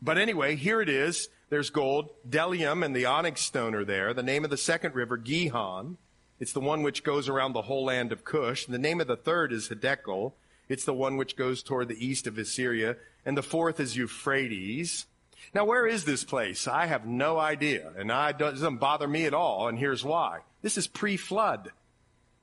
But 0.01 0.17
anyway, 0.17 0.55
here 0.55 0.81
it 0.81 0.89
is. 0.89 1.29
There's 1.49 1.69
gold. 1.69 2.09
Bdellium 2.29 2.83
and 2.83 2.95
the 2.95 3.05
onyx 3.05 3.41
stone 3.41 3.73
are 3.73 3.85
there. 3.85 4.13
The 4.13 4.23
name 4.23 4.43
of 4.43 4.49
the 4.49 4.57
second 4.57 4.95
river, 4.95 5.17
Gihon. 5.17 5.97
It's 6.39 6.53
the 6.53 6.59
one 6.59 6.83
which 6.83 7.03
goes 7.03 7.27
around 7.29 7.53
the 7.53 7.63
whole 7.63 7.85
land 7.85 8.11
of 8.11 8.23
Cush. 8.23 8.65
The 8.65 8.77
name 8.77 9.01
of 9.01 9.07
the 9.07 9.15
third 9.15 9.51
is 9.51 9.69
Hiddekel. 9.69 10.33
It's 10.69 10.85
the 10.85 10.93
one 10.93 11.17
which 11.17 11.35
goes 11.35 11.63
toward 11.63 11.87
the 11.87 12.05
east 12.05 12.27
of 12.27 12.37
Assyria. 12.37 12.97
And 13.25 13.37
the 13.37 13.43
fourth 13.43 13.79
is 13.79 13.97
Euphrates. 13.97 15.05
Now, 15.53 15.65
where 15.65 15.87
is 15.87 16.03
this 16.05 16.23
place? 16.23 16.67
I 16.67 16.87
have 16.87 17.05
no 17.05 17.39
idea, 17.39 17.91
and 17.97 18.11
it 18.11 18.37
doesn't 18.37 18.77
bother 18.77 19.07
me 19.07 19.25
at 19.25 19.33
all, 19.33 19.67
and 19.67 19.79
here's 19.79 20.03
why. 20.03 20.39
This 20.61 20.77
is 20.77 20.87
pre-flood. 20.87 21.71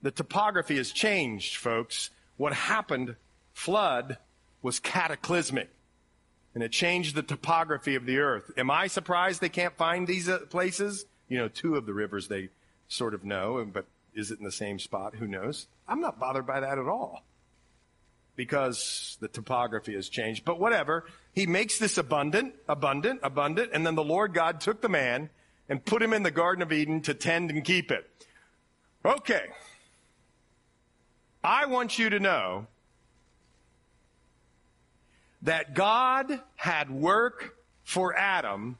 The 0.00 0.10
topography 0.10 0.76
has 0.76 0.90
changed, 0.90 1.56
folks. 1.56 2.10
What 2.36 2.54
happened, 2.54 3.16
flood, 3.52 4.16
was 4.62 4.78
cataclysmic 4.78 5.68
and 6.54 6.62
it 6.62 6.72
changed 6.72 7.14
the 7.14 7.22
topography 7.22 7.94
of 7.94 8.06
the 8.06 8.18
earth. 8.18 8.50
Am 8.56 8.70
I 8.70 8.86
surprised 8.86 9.40
they 9.40 9.48
can't 9.48 9.76
find 9.76 10.06
these 10.06 10.28
uh, 10.28 10.38
places? 10.50 11.04
You 11.28 11.38
know, 11.38 11.48
two 11.48 11.76
of 11.76 11.86
the 11.86 11.92
rivers 11.92 12.28
they 12.28 12.48
sort 12.88 13.14
of 13.14 13.24
know, 13.24 13.64
but 13.72 13.86
is 14.14 14.30
it 14.30 14.38
in 14.38 14.44
the 14.44 14.52
same 14.52 14.78
spot? 14.78 15.16
Who 15.16 15.26
knows? 15.26 15.66
I'm 15.88 16.00
not 16.00 16.18
bothered 16.20 16.46
by 16.46 16.60
that 16.60 16.78
at 16.78 16.86
all 16.86 17.22
because 18.36 19.16
the 19.20 19.28
topography 19.28 19.94
has 19.94 20.08
changed. 20.08 20.44
But 20.44 20.58
whatever. 20.58 21.04
He 21.32 21.46
makes 21.46 21.78
this 21.78 21.98
abundant, 21.98 22.54
abundant, 22.68 23.20
abundant, 23.22 23.70
and 23.72 23.86
then 23.86 23.94
the 23.94 24.04
Lord 24.04 24.34
God 24.34 24.60
took 24.60 24.80
the 24.80 24.88
man 24.88 25.30
and 25.68 25.84
put 25.84 26.02
him 26.02 26.12
in 26.12 26.22
the 26.22 26.30
Garden 26.30 26.62
of 26.62 26.72
Eden 26.72 27.00
to 27.02 27.14
tend 27.14 27.50
and 27.50 27.64
keep 27.64 27.90
it. 27.90 28.08
Okay. 29.04 29.46
I 31.42 31.66
want 31.66 31.98
you 31.98 32.10
to 32.10 32.20
know 32.20 32.66
that 35.44 35.74
God 35.74 36.40
had 36.56 36.90
work 36.90 37.56
for 37.84 38.16
Adam 38.16 38.78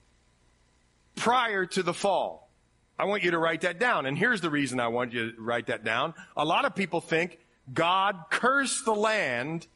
prior 1.14 1.66
to 1.66 1.82
the 1.82 1.94
fall. 1.94 2.50
I 2.98 3.04
want 3.04 3.22
you 3.22 3.32
to 3.32 3.38
write 3.38 3.62
that 3.62 3.78
down. 3.78 4.06
And 4.06 4.16
here's 4.16 4.40
the 4.40 4.50
reason 4.50 4.80
I 4.80 4.88
want 4.88 5.12
you 5.12 5.32
to 5.32 5.40
write 5.40 5.66
that 5.66 5.84
down. 5.84 6.14
A 6.36 6.44
lot 6.44 6.64
of 6.64 6.74
people 6.74 7.00
think 7.00 7.38
God 7.72 8.16
cursed 8.30 8.84
the 8.84 8.94
land 8.94 9.66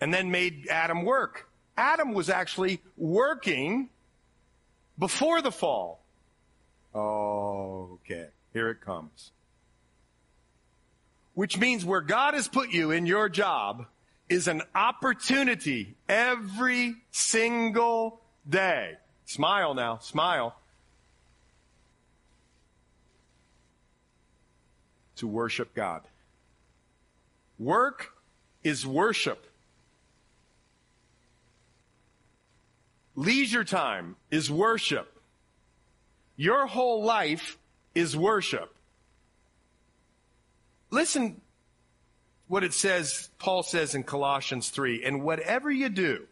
and 0.00 0.12
then 0.12 0.30
made 0.30 0.68
Adam 0.68 1.04
work. 1.04 1.48
Adam 1.76 2.12
was 2.12 2.28
actually 2.28 2.80
working 2.96 3.88
before 4.98 5.42
the 5.42 5.52
fall. 5.52 6.00
Okay, 6.94 8.26
here 8.52 8.70
it 8.70 8.80
comes. 8.80 9.30
Which 11.34 11.58
means 11.58 11.84
where 11.84 12.02
God 12.02 12.34
has 12.34 12.48
put 12.48 12.70
you 12.70 12.90
in 12.90 13.06
your 13.06 13.28
job, 13.28 13.86
is 14.28 14.48
an 14.48 14.62
opportunity 14.74 15.94
every 16.08 16.96
single 17.10 18.20
day. 18.48 18.96
Smile 19.26 19.74
now, 19.74 19.98
smile. 19.98 20.56
To 25.16 25.26
worship 25.26 25.74
God. 25.74 26.02
Work 27.58 28.12
is 28.64 28.86
worship. 28.86 29.46
Leisure 33.14 33.64
time 33.64 34.16
is 34.30 34.50
worship. 34.50 35.20
Your 36.36 36.66
whole 36.66 37.04
life 37.04 37.58
is 37.94 38.16
worship. 38.16 38.74
Listen 40.90 41.41
what 42.52 42.62
it 42.62 42.74
says, 42.74 43.30
Paul 43.38 43.62
says 43.62 43.94
in 43.94 44.02
Colossians 44.02 44.68
3, 44.68 45.04
and 45.04 45.22
whatever 45.22 45.70
you 45.70 45.88
do, 45.88 46.26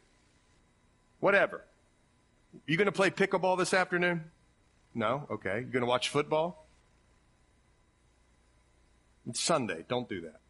whatever. 1.18 1.64
You 2.66 2.76
going 2.76 2.84
to 2.84 2.92
play 2.92 3.08
pickleball 3.08 3.56
this 3.56 3.72
afternoon? 3.72 4.24
No? 4.94 5.26
Okay. 5.30 5.60
You 5.60 5.64
going 5.64 5.80
to 5.80 5.86
watch 5.86 6.10
football? 6.10 6.66
It's 9.30 9.40
Sunday. 9.40 9.86
Don't 9.88 10.10
do 10.10 10.20
that. 10.20 10.40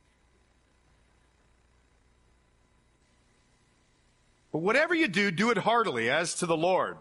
But 4.51 4.63
whatever 4.63 4.93
you 4.93 5.07
do, 5.07 5.31
do 5.31 5.51
it 5.51 5.59
heartily 5.59 6.11
as 6.11 6.35
to 6.41 6.47
the 6.47 6.57
Lord, 6.57 6.97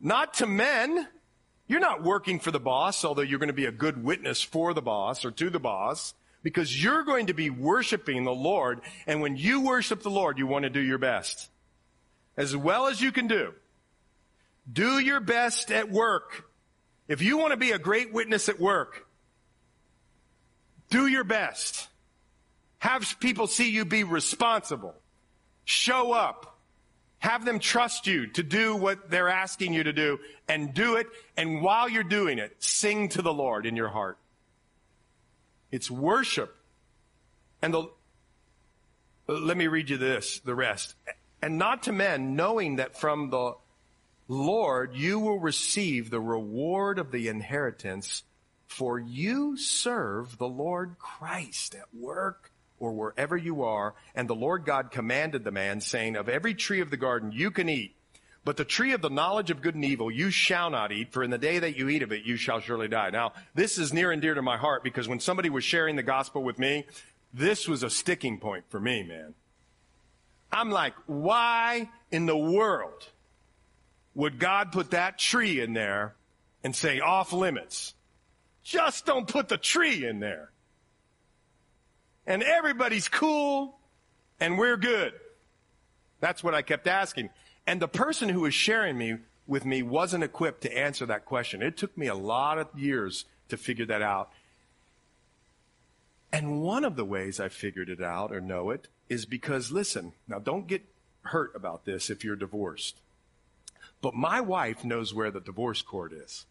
not 0.00 0.34
to 0.34 0.46
men. 0.48 1.06
You're 1.68 1.78
not 1.78 2.02
working 2.02 2.40
for 2.40 2.50
the 2.50 2.58
boss, 2.58 3.04
although 3.04 3.22
you're 3.22 3.38
going 3.38 3.46
to 3.46 3.52
be 3.52 3.66
a 3.66 3.70
good 3.70 4.02
witness 4.02 4.42
for 4.42 4.74
the 4.74 4.82
boss 4.82 5.24
or 5.24 5.30
to 5.30 5.50
the 5.50 5.60
boss 5.60 6.14
because 6.42 6.82
you're 6.82 7.04
going 7.04 7.26
to 7.26 7.34
be 7.34 7.50
worshiping 7.50 8.24
the 8.24 8.34
Lord. 8.34 8.80
And 9.06 9.20
when 9.20 9.36
you 9.36 9.60
worship 9.60 10.02
the 10.02 10.10
Lord, 10.10 10.38
you 10.38 10.46
want 10.46 10.64
to 10.64 10.70
do 10.70 10.80
your 10.80 10.98
best 10.98 11.48
as 12.36 12.56
well 12.56 12.86
as 12.86 13.00
you 13.00 13.12
can 13.12 13.26
do. 13.26 13.52
Do 14.70 14.98
your 14.98 15.20
best 15.20 15.70
at 15.70 15.90
work. 15.90 16.48
If 17.08 17.20
you 17.20 17.36
want 17.36 17.50
to 17.50 17.56
be 17.56 17.72
a 17.72 17.78
great 17.78 18.12
witness 18.12 18.48
at 18.48 18.60
work, 18.60 19.06
do 20.90 21.06
your 21.06 21.24
best. 21.24 21.88
Have 22.78 23.16
people 23.20 23.46
see 23.46 23.70
you 23.70 23.84
be 23.84 24.04
responsible. 24.04 24.94
Show 25.64 26.12
up. 26.12 26.58
Have 27.18 27.44
them 27.44 27.60
trust 27.60 28.06
you 28.08 28.26
to 28.28 28.42
do 28.42 28.74
what 28.74 29.08
they're 29.08 29.28
asking 29.28 29.72
you 29.74 29.84
to 29.84 29.92
do 29.92 30.18
and 30.48 30.74
do 30.74 30.96
it. 30.96 31.06
And 31.36 31.62
while 31.62 31.88
you're 31.88 32.02
doing 32.02 32.38
it, 32.38 32.56
sing 32.58 33.08
to 33.10 33.22
the 33.22 33.32
Lord 33.32 33.64
in 33.64 33.76
your 33.76 33.88
heart. 33.88 34.18
It's 35.72 35.90
worship. 35.90 36.54
And 37.62 37.74
the, 37.74 37.90
let 39.26 39.56
me 39.56 39.66
read 39.66 39.90
you 39.90 39.96
this, 39.96 40.38
the 40.40 40.54
rest. 40.54 40.94
And 41.40 41.58
not 41.58 41.84
to 41.84 41.92
men, 41.92 42.36
knowing 42.36 42.76
that 42.76 42.96
from 42.96 43.30
the 43.30 43.54
Lord 44.28 44.94
you 44.94 45.18
will 45.18 45.40
receive 45.40 46.10
the 46.10 46.20
reward 46.20 46.98
of 46.98 47.10
the 47.10 47.28
inheritance, 47.28 48.22
for 48.66 48.98
you 48.98 49.56
serve 49.56 50.38
the 50.38 50.48
Lord 50.48 50.96
Christ 50.98 51.74
at 51.74 51.92
work 51.92 52.52
or 52.78 52.92
wherever 52.92 53.36
you 53.36 53.62
are. 53.62 53.94
And 54.14 54.28
the 54.28 54.34
Lord 54.34 54.64
God 54.64 54.90
commanded 54.90 55.44
the 55.44 55.50
man, 55.50 55.80
saying, 55.80 56.16
Of 56.16 56.28
every 56.28 56.54
tree 56.54 56.80
of 56.80 56.90
the 56.90 56.96
garden 56.96 57.32
you 57.32 57.50
can 57.50 57.68
eat, 57.68 57.94
but 58.44 58.56
the 58.56 58.64
tree 58.64 58.92
of 58.92 59.02
the 59.02 59.10
knowledge 59.10 59.50
of 59.50 59.62
good 59.62 59.74
and 59.74 59.84
evil 59.84 60.10
you 60.10 60.30
shall 60.30 60.70
not 60.70 60.90
eat, 60.92 61.12
for 61.12 61.22
in 61.22 61.30
the 61.30 61.38
day 61.38 61.58
that 61.60 61.76
you 61.76 61.88
eat 61.88 62.02
of 62.02 62.12
it 62.12 62.24
you 62.24 62.36
shall 62.36 62.60
surely 62.60 62.88
die. 62.88 63.10
Now, 63.10 63.32
this 63.54 63.78
is 63.78 63.92
near 63.92 64.10
and 64.10 64.20
dear 64.20 64.34
to 64.34 64.42
my 64.42 64.56
heart 64.56 64.82
because 64.82 65.08
when 65.08 65.20
somebody 65.20 65.48
was 65.48 65.64
sharing 65.64 65.96
the 65.96 66.02
gospel 66.02 66.42
with 66.42 66.58
me, 66.58 66.84
this 67.32 67.68
was 67.68 67.82
a 67.82 67.90
sticking 67.90 68.38
point 68.38 68.64
for 68.68 68.80
me, 68.80 69.02
man. 69.02 69.34
I'm 70.50 70.70
like, 70.70 70.94
why 71.06 71.88
in 72.10 72.26
the 72.26 72.36
world 72.36 73.06
would 74.14 74.38
God 74.38 74.72
put 74.72 74.90
that 74.90 75.18
tree 75.18 75.60
in 75.60 75.72
there 75.72 76.14
and 76.62 76.76
say 76.76 77.00
off 77.00 77.32
limits? 77.32 77.94
Just 78.62 79.06
don't 79.06 79.26
put 79.26 79.48
the 79.48 79.56
tree 79.56 80.04
in 80.04 80.20
there. 80.20 80.50
And 82.26 82.42
everybody's 82.42 83.08
cool 83.08 83.78
and 84.38 84.58
we're 84.58 84.76
good. 84.76 85.12
That's 86.20 86.44
what 86.44 86.54
I 86.54 86.62
kept 86.62 86.86
asking. 86.86 87.30
And 87.66 87.80
the 87.80 87.88
person 87.88 88.28
who 88.28 88.40
was 88.40 88.54
sharing 88.54 88.98
me 88.98 89.18
with 89.46 89.64
me 89.64 89.82
wasn't 89.82 90.24
equipped 90.24 90.62
to 90.62 90.76
answer 90.76 91.06
that 91.06 91.24
question. 91.24 91.62
It 91.62 91.76
took 91.76 91.96
me 91.96 92.06
a 92.06 92.14
lot 92.14 92.58
of 92.58 92.68
years 92.76 93.24
to 93.48 93.56
figure 93.56 93.86
that 93.86 94.02
out. 94.02 94.30
And 96.32 96.62
one 96.62 96.84
of 96.84 96.96
the 96.96 97.04
ways 97.04 97.38
I 97.38 97.48
figured 97.48 97.90
it 97.90 98.02
out 98.02 98.32
or 98.32 98.40
know 98.40 98.70
it 98.70 98.88
is 99.08 99.26
because, 99.26 99.70
listen, 99.70 100.12
now 100.26 100.38
don't 100.38 100.66
get 100.66 100.82
hurt 101.24 101.54
about 101.54 101.84
this 101.84 102.10
if 102.10 102.24
you're 102.24 102.36
divorced. 102.36 102.96
But 104.00 104.14
my 104.14 104.40
wife 104.40 104.84
knows 104.84 105.14
where 105.14 105.30
the 105.30 105.40
divorce 105.40 105.82
court 105.82 106.12
is. 106.12 106.46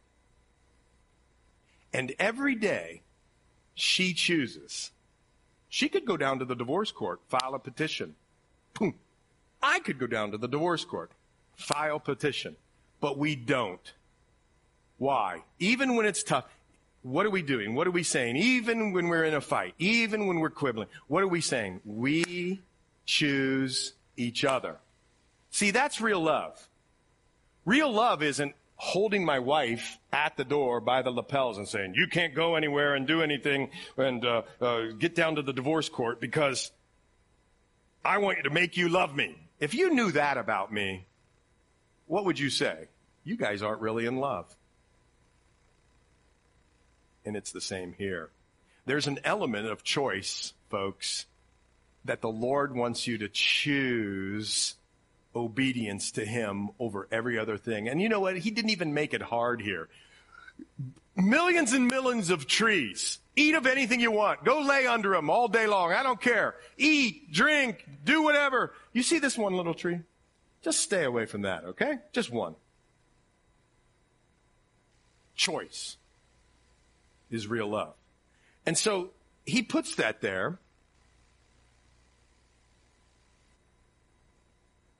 And 1.94 2.14
every 2.20 2.56
day 2.56 3.02
she 3.74 4.14
chooses. 4.14 4.92
She 5.68 5.90
could 5.90 6.06
go 6.06 6.18
down 6.18 6.40
to 6.40 6.46
the 6.46 6.56
divorce 6.56 6.92
court, 6.92 7.20
file 7.28 7.56
a 7.56 7.60
petition. 7.60 8.16
Boom. 8.74 8.96
I 9.62 9.80
could 9.80 10.00
go 10.00 10.08
down 10.08 10.32
to 10.32 10.38
the 10.38 10.48
divorce 10.48 10.86
court, 10.86 11.12
file 11.56 12.00
petition. 12.00 12.56
But 13.00 13.18
we 13.18 13.36
don't. 13.36 13.94
Why? 14.98 15.44
Even 15.60 15.96
when 15.96 16.06
it's 16.06 16.24
tough, 16.24 16.46
what 17.02 17.26
are 17.26 17.32
we 17.32 17.42
doing? 17.42 17.74
What 17.74 17.88
are 17.88 17.92
we 17.92 18.04
saying? 18.04 18.38
Even 18.38 18.94
when 18.94 19.08
we're 19.08 19.24
in 19.24 19.34
a 19.34 19.42
fight, 19.42 19.74
even 19.80 20.28
when 20.28 20.40
we're 20.40 20.52
quibbling, 20.52 20.88
what 21.08 21.24
are 21.24 21.28
we 21.28 21.42
saying? 21.42 21.82
We 21.84 22.62
choose 23.06 23.94
each 24.18 24.46
other. 24.46 24.78
See, 25.50 25.72
that's 25.72 26.00
real 26.00 26.22
love. 26.22 26.68
Real 27.66 27.92
love 27.92 28.22
isn't 28.22 28.54
holding 28.76 29.26
my 29.26 29.40
wife 29.40 29.98
at 30.12 30.38
the 30.38 30.44
door 30.44 30.80
by 30.80 31.02
the 31.02 31.12
lapels 31.12 31.58
and 31.58 31.68
saying, 31.68 31.94
you 31.96 32.08
can't 32.08 32.34
go 32.34 32.56
anywhere 32.56 32.96
and 32.96 33.08
do 33.08 33.22
anything 33.22 33.70
and 33.98 34.26
uh, 34.26 34.42
uh, 34.60 34.86
get 34.98 35.16
down 35.16 35.36
to 35.36 35.42
the 35.42 35.54
divorce 35.54 35.90
court 35.90 36.20
because 36.20 36.72
I 38.04 38.18
want 38.20 38.38
you 38.38 38.44
to 38.44 38.50
make 38.50 38.78
you 38.78 38.90
love 38.90 39.16
me. 39.16 39.38
If 39.62 39.74
you 39.74 39.94
knew 39.94 40.12
that 40.12 40.38
about 40.38 40.74
me, 40.74 41.06
what 42.08 42.26
would 42.26 42.38
you 42.38 42.50
say? 42.50 42.90
You 43.24 43.38
guys 43.38 43.62
aren't 43.62 43.80
really 43.80 44.06
in 44.06 44.18
love 44.18 44.54
and 47.26 47.36
it's 47.36 47.52
the 47.52 47.62
same 47.62 47.94
here. 47.98 48.30
There's 48.86 49.08
an 49.08 49.20
element 49.24 49.68
of 49.68 49.84
choice, 49.84 50.54
folks, 50.70 51.26
that 52.06 52.22
the 52.22 52.30
Lord 52.30 52.76
wants 52.76 53.06
you 53.08 53.18
to 53.20 53.30
choose 53.30 54.76
obedience 55.36 56.12
to 56.12 56.26
Him 56.26 56.72
over 56.80 57.08
every 57.12 57.38
other 57.38 57.58
thing. 57.58 57.88
And 57.88 58.02
you 58.02 58.10
know 58.10 58.20
what? 58.20 58.38
He 58.38 58.52
didn't 58.52 58.72
even 58.72 58.94
make 58.94 59.14
it 59.14 59.22
hard 59.22 59.62
here. 59.62 59.88
Millions 61.16 61.74
and 61.74 61.88
millions 61.88 62.30
of 62.30 62.48
trees. 62.48 63.20
Eat 63.36 63.56
of 63.56 63.66
anything 63.66 64.00
you 64.00 64.12
want. 64.12 64.44
Go 64.44 64.60
lay 64.60 64.86
under 64.88 65.12
them 65.12 65.30
all 65.30 65.48
day 65.48 65.66
long. 65.66 65.94
I 65.94 66.04
don't 66.04 66.20
care. 66.20 66.56
Eat, 66.78 67.32
drink, 67.32 67.86
do 68.04 68.22
whatever. 68.22 68.74
You 68.92 69.04
see 69.04 69.20
this 69.20 69.38
one 69.38 69.56
little 69.56 69.74
tree? 69.74 70.02
Just 70.62 70.82
stay 70.82 71.06
away 71.06 71.26
from 71.26 71.44
that, 71.44 71.64
okay? 71.64 72.00
Just 72.12 72.32
one. 72.32 72.56
Choice 75.36 75.98
is 77.32 77.48
real 77.48 77.68
love. 77.68 77.94
And 78.66 78.78
so 78.78 79.12
he 79.46 79.62
puts 79.64 79.96
that 79.96 80.22
there. 80.22 80.60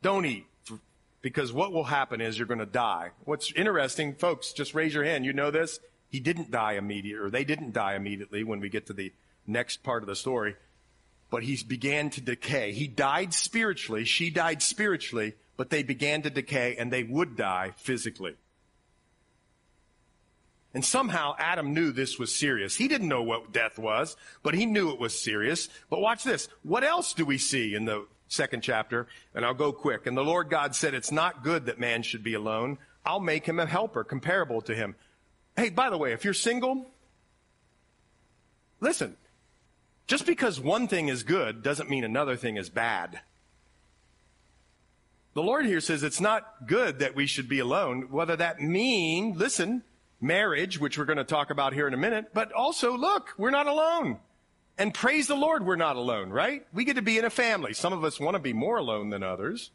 Don't 0.02 0.26
eat 0.26 0.48
because 1.22 1.54
what 1.54 1.72
will 1.72 1.84
happen 1.84 2.22
is 2.22 2.38
you're 2.38 2.48
going 2.48 2.60
to 2.60 2.66
die. 2.66 3.12
What's 3.26 3.52
interesting, 3.54 4.16
folks, 4.16 4.54
just 4.54 4.74
raise 4.74 4.94
your 4.94 5.04
hand. 5.04 5.26
You 5.26 5.34
know 5.34 5.52
this? 5.52 5.80
He 6.12 6.20
didn't 6.20 6.52
die 6.52 6.74
immediately, 6.74 7.26
or 7.26 7.30
they 7.30 7.46
didn't 7.46 7.72
die 7.72 7.96
immediately 7.96 8.44
when 8.44 8.60
we 8.60 8.68
get 8.68 8.86
to 8.88 8.94
the 8.94 9.14
next 9.48 9.82
part 9.82 10.04
of 10.04 10.08
the 10.08 10.16
story. 10.16 10.56
But 11.30 11.44
he 11.44 11.58
began 11.66 12.10
to 12.12 12.22
decay. 12.22 12.74
He 12.74 12.88
died 12.88 13.34
spiritually. 13.34 14.04
She 14.04 14.30
died 14.30 14.62
spiritually, 14.62 15.36
but 15.56 15.70
they 15.70 15.84
began 15.84 16.22
to 16.24 16.30
decay 16.30 16.76
and 16.78 16.92
they 16.92 17.04
would 17.04 17.38
die 17.38 17.72
physically. 17.78 18.36
And 20.74 20.84
somehow 20.84 21.36
Adam 21.38 21.74
knew 21.74 21.92
this 21.92 22.20
was 22.20 22.34
serious. 22.34 22.76
He 22.76 22.90
didn't 22.90 23.08
know 23.08 23.24
what 23.24 23.54
death 23.54 23.80
was, 23.80 24.18
but 24.44 24.54
he 24.54 24.66
knew 24.66 24.92
it 24.92 25.00
was 25.00 25.18
serious. 25.18 25.70
But 25.90 26.02
watch 26.02 26.26
this. 26.26 26.50
What 26.64 26.84
else 26.84 27.14
do 27.14 27.26
we 27.26 27.38
see 27.38 27.74
in 27.74 27.86
the 27.86 28.06
second 28.28 28.64
chapter? 28.64 29.08
And 29.34 29.46
I'll 29.46 29.54
go 29.54 29.72
quick. 29.72 30.08
And 30.08 30.18
the 30.18 30.24
Lord 30.24 30.50
God 30.50 30.76
said, 30.76 30.94
It's 30.94 31.12
not 31.12 31.44
good 31.44 31.66
that 31.66 31.80
man 31.80 32.04
should 32.04 32.24
be 32.24 32.34
alone. 32.34 32.78
I'll 33.06 33.22
make 33.22 33.46
him 33.46 33.60
a 33.60 33.66
helper 33.66 34.04
comparable 34.04 34.62
to 34.64 34.76
him. 34.76 34.96
Hey, 35.56 35.70
by 35.70 35.90
the 35.90 35.98
way, 35.98 36.14
if 36.14 36.24
you're 36.24 36.34
single, 36.34 36.90
listen, 38.80 39.18
just 40.08 40.26
because 40.26 40.60
one 40.60 40.88
thing 40.88 41.08
is 41.08 41.24
good 41.24 41.64
doesn't 41.64 41.90
mean 41.90 42.04
another 42.04 42.36
thing 42.36 42.58
is 42.58 42.70
bad. 42.70 43.22
The 45.34 45.44
Lord 45.44 45.66
here 45.66 45.80
says 45.80 46.04
it's 46.04 46.20
not 46.20 46.68
good 46.68 47.00
that 47.00 47.16
we 47.16 47.26
should 47.26 47.48
be 47.48 47.60
alone. 47.60 48.08
Whether 48.12 48.36
that 48.36 48.60
mean, 48.60 49.38
listen, 49.38 49.84
marriage, 50.20 50.80
which 50.80 50.98
we're 50.98 51.06
going 51.06 51.18
to 51.18 51.24
talk 51.24 51.50
about 51.50 51.74
here 51.74 51.88
in 51.88 51.94
a 51.94 51.98
minute, 51.98 52.32
but 52.34 52.52
also 52.52 52.98
look, 52.98 53.30
we're 53.38 53.50
not 53.50 53.68
alone. 53.68 54.20
And 54.78 54.94
praise 54.94 55.28
the 55.28 55.36
Lord, 55.36 55.66
we're 55.66 55.76
not 55.76 55.96
alone, 55.96 56.30
right? 56.30 56.66
We 56.74 56.86
get 56.86 56.96
to 56.96 57.02
be 57.02 57.18
in 57.18 57.26
a 57.26 57.30
family. 57.30 57.74
Some 57.74 57.94
of 57.94 58.04
us 58.04 58.20
want 58.20 58.36
to 58.36 58.40
be 58.40 58.54
more 58.54 58.78
alone 58.78 59.10
than 59.10 59.24
others. 59.24 59.72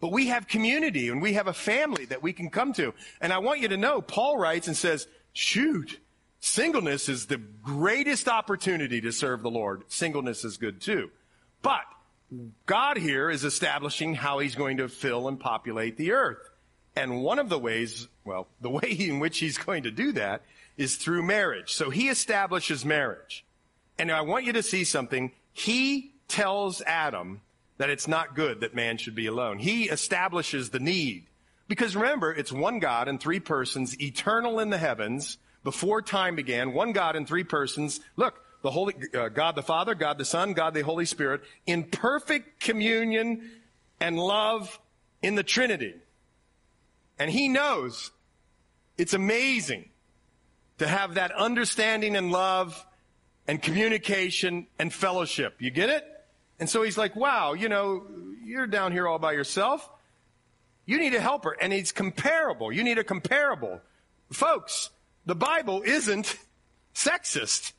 But 0.00 0.12
we 0.12 0.28
have 0.28 0.48
community 0.48 1.08
and 1.08 1.20
we 1.20 1.34
have 1.34 1.46
a 1.46 1.52
family 1.52 2.06
that 2.06 2.22
we 2.22 2.32
can 2.32 2.50
come 2.50 2.72
to. 2.74 2.94
And 3.20 3.32
I 3.32 3.38
want 3.38 3.60
you 3.60 3.68
to 3.68 3.76
know, 3.76 4.00
Paul 4.00 4.38
writes 4.38 4.66
and 4.66 4.76
says, 4.76 5.06
shoot, 5.32 6.00
singleness 6.40 7.08
is 7.08 7.26
the 7.26 7.36
greatest 7.36 8.26
opportunity 8.26 9.00
to 9.02 9.12
serve 9.12 9.42
the 9.42 9.50
Lord. 9.50 9.84
Singleness 9.88 10.44
is 10.44 10.56
good 10.56 10.80
too. 10.80 11.10
But 11.62 11.82
God 12.66 12.96
here 12.96 13.28
is 13.28 13.44
establishing 13.44 14.14
how 14.14 14.38
he's 14.38 14.54
going 14.54 14.78
to 14.78 14.88
fill 14.88 15.28
and 15.28 15.38
populate 15.38 15.96
the 15.96 16.12
earth. 16.12 16.48
And 16.96 17.22
one 17.22 17.38
of 17.38 17.48
the 17.48 17.58
ways, 17.58 18.08
well, 18.24 18.48
the 18.60 18.70
way 18.70 18.96
in 18.98 19.20
which 19.20 19.38
he's 19.38 19.58
going 19.58 19.82
to 19.84 19.90
do 19.90 20.12
that 20.12 20.42
is 20.76 20.96
through 20.96 21.22
marriage. 21.22 21.72
So 21.72 21.90
he 21.90 22.08
establishes 22.08 22.84
marriage. 22.84 23.44
And 23.98 24.10
I 24.10 24.22
want 24.22 24.46
you 24.46 24.54
to 24.54 24.62
see 24.62 24.84
something. 24.84 25.32
He 25.52 26.14
tells 26.26 26.80
Adam 26.82 27.42
that 27.80 27.88
it's 27.88 28.06
not 28.06 28.34
good 28.36 28.60
that 28.60 28.74
man 28.74 28.98
should 28.98 29.14
be 29.14 29.24
alone. 29.24 29.58
He 29.58 29.84
establishes 29.84 30.68
the 30.68 30.78
need. 30.78 31.24
Because 31.66 31.96
remember, 31.96 32.30
it's 32.30 32.52
one 32.52 32.78
God 32.78 33.08
in 33.08 33.16
three 33.16 33.40
persons, 33.40 33.98
eternal 33.98 34.60
in 34.60 34.68
the 34.68 34.76
heavens, 34.76 35.38
before 35.64 36.02
time 36.02 36.36
began, 36.36 36.74
one 36.74 36.92
God 36.92 37.16
in 37.16 37.24
three 37.24 37.42
persons. 37.42 38.00
Look, 38.16 38.38
the 38.60 38.70
Holy, 38.70 38.94
uh, 39.14 39.30
God 39.30 39.54
the 39.54 39.62
Father, 39.62 39.94
God 39.94 40.18
the 40.18 40.26
Son, 40.26 40.52
God 40.52 40.74
the 40.74 40.82
Holy 40.82 41.06
Spirit, 41.06 41.40
in 41.64 41.84
perfect 41.84 42.60
communion 42.60 43.50
and 43.98 44.18
love 44.18 44.78
in 45.22 45.34
the 45.34 45.42
Trinity. 45.42 45.94
And 47.18 47.30
he 47.30 47.48
knows 47.48 48.10
it's 48.98 49.14
amazing 49.14 49.88
to 50.76 50.86
have 50.86 51.14
that 51.14 51.32
understanding 51.32 52.14
and 52.14 52.30
love 52.30 52.84
and 53.48 53.62
communication 53.62 54.66
and 54.78 54.92
fellowship. 54.92 55.54
You 55.60 55.70
get 55.70 55.88
it? 55.88 56.04
And 56.60 56.68
so 56.68 56.82
he's 56.82 56.98
like, 56.98 57.16
wow, 57.16 57.54
you 57.54 57.68
know, 57.68 58.04
you're 58.44 58.66
down 58.66 58.92
here 58.92 59.08
all 59.08 59.18
by 59.18 59.32
yourself. 59.32 59.88
You 60.84 60.98
need 60.98 61.14
a 61.14 61.20
helper. 61.20 61.56
And 61.60 61.72
it's 61.72 61.90
comparable. 61.90 62.70
You 62.70 62.84
need 62.84 62.98
a 62.98 63.04
comparable. 63.04 63.80
Folks, 64.30 64.90
the 65.26 65.34
Bible 65.34 65.82
isn't 65.82 66.36
sexist. 66.94 67.72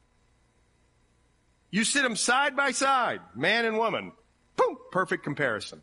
You 1.70 1.86
sit 1.86 2.02
them 2.02 2.18
side 2.18 2.58
by 2.58 2.72
side, 2.72 3.22
man 3.34 3.66
and 3.66 3.78
woman. 3.78 4.12
Boom, 4.58 4.78
perfect 4.92 5.24
comparison. 5.24 5.82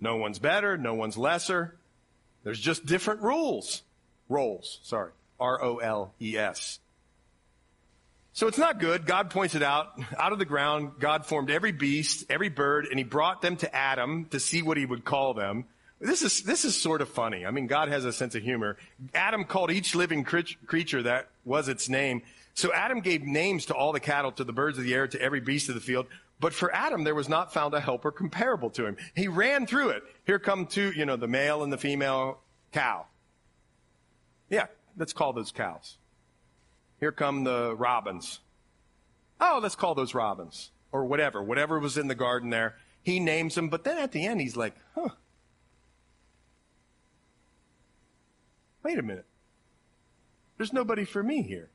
No 0.00 0.16
one's 0.16 0.38
better, 0.38 0.78
no 0.78 0.94
one's 0.94 1.18
lesser. 1.18 1.76
There's 2.42 2.60
just 2.60 2.86
different 2.86 3.20
rules. 3.20 3.82
Roles, 4.28 4.80
sorry. 4.82 5.12
R 5.38 5.62
O 5.62 5.78
L 5.78 6.14
E 6.20 6.38
S. 6.38 6.78
So 8.34 8.48
it's 8.48 8.58
not 8.58 8.80
good. 8.80 9.06
God 9.06 9.30
points 9.30 9.54
it 9.54 9.62
out. 9.62 9.92
Out 10.18 10.32
of 10.32 10.40
the 10.40 10.44
ground, 10.44 10.94
God 10.98 11.24
formed 11.24 11.50
every 11.50 11.70
beast, 11.70 12.24
every 12.28 12.48
bird, 12.48 12.86
and 12.86 12.98
he 12.98 13.04
brought 13.04 13.40
them 13.40 13.56
to 13.58 13.72
Adam 13.74 14.26
to 14.26 14.40
see 14.40 14.60
what 14.60 14.76
he 14.76 14.84
would 14.84 15.04
call 15.04 15.34
them. 15.34 15.66
This 16.00 16.22
is, 16.22 16.42
this 16.42 16.64
is 16.64 16.76
sort 16.76 17.00
of 17.00 17.08
funny. 17.08 17.46
I 17.46 17.52
mean, 17.52 17.68
God 17.68 17.88
has 17.88 18.04
a 18.04 18.12
sense 18.12 18.34
of 18.34 18.42
humor. 18.42 18.76
Adam 19.14 19.44
called 19.44 19.70
each 19.70 19.94
living 19.94 20.24
creature 20.24 21.04
that 21.04 21.28
was 21.44 21.68
its 21.68 21.88
name. 21.88 22.22
So 22.54 22.72
Adam 22.72 23.00
gave 23.00 23.22
names 23.22 23.66
to 23.66 23.74
all 23.74 23.92
the 23.92 24.00
cattle, 24.00 24.32
to 24.32 24.42
the 24.42 24.52
birds 24.52 24.78
of 24.78 24.84
the 24.84 24.94
air, 24.94 25.06
to 25.06 25.20
every 25.22 25.40
beast 25.40 25.68
of 25.68 25.76
the 25.76 25.80
field. 25.80 26.06
But 26.40 26.52
for 26.52 26.74
Adam, 26.74 27.04
there 27.04 27.14
was 27.14 27.28
not 27.28 27.54
found 27.54 27.72
a 27.72 27.80
helper 27.80 28.10
comparable 28.10 28.70
to 28.70 28.84
him. 28.84 28.96
He 29.14 29.28
ran 29.28 29.68
through 29.68 29.90
it. 29.90 30.02
Here 30.26 30.40
come 30.40 30.66
two, 30.66 30.90
you 30.90 31.06
know, 31.06 31.14
the 31.14 31.28
male 31.28 31.62
and 31.62 31.72
the 31.72 31.78
female 31.78 32.40
cow. 32.72 33.06
Yeah, 34.50 34.66
let's 34.98 35.12
call 35.12 35.32
those 35.32 35.52
cows. 35.52 35.98
Here 37.04 37.12
come 37.12 37.44
the 37.44 37.76
robins. 37.76 38.40
Oh, 39.38 39.60
let's 39.62 39.74
call 39.74 39.94
those 39.94 40.14
robins. 40.14 40.70
Or 40.90 41.04
whatever, 41.04 41.42
whatever 41.42 41.78
was 41.78 41.98
in 41.98 42.08
the 42.08 42.14
garden 42.14 42.48
there. 42.48 42.76
He 43.02 43.20
names 43.20 43.56
them, 43.56 43.68
but 43.68 43.84
then 43.84 43.98
at 43.98 44.12
the 44.12 44.24
end 44.24 44.40
he's 44.40 44.56
like, 44.56 44.74
huh. 44.94 45.10
Wait 48.82 48.98
a 48.98 49.02
minute. 49.02 49.26
There's 50.56 50.72
nobody 50.72 51.04
for 51.04 51.22
me 51.22 51.42
here. 51.42 51.68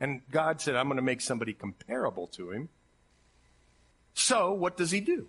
And 0.00 0.22
God 0.30 0.62
said, 0.62 0.74
I'm 0.74 0.86
going 0.86 0.96
to 0.96 1.02
make 1.02 1.20
somebody 1.20 1.52
comparable 1.52 2.28
to 2.28 2.50
him. 2.50 2.70
So, 4.14 4.54
what 4.54 4.78
does 4.78 4.90
he 4.90 5.00
do? 5.00 5.26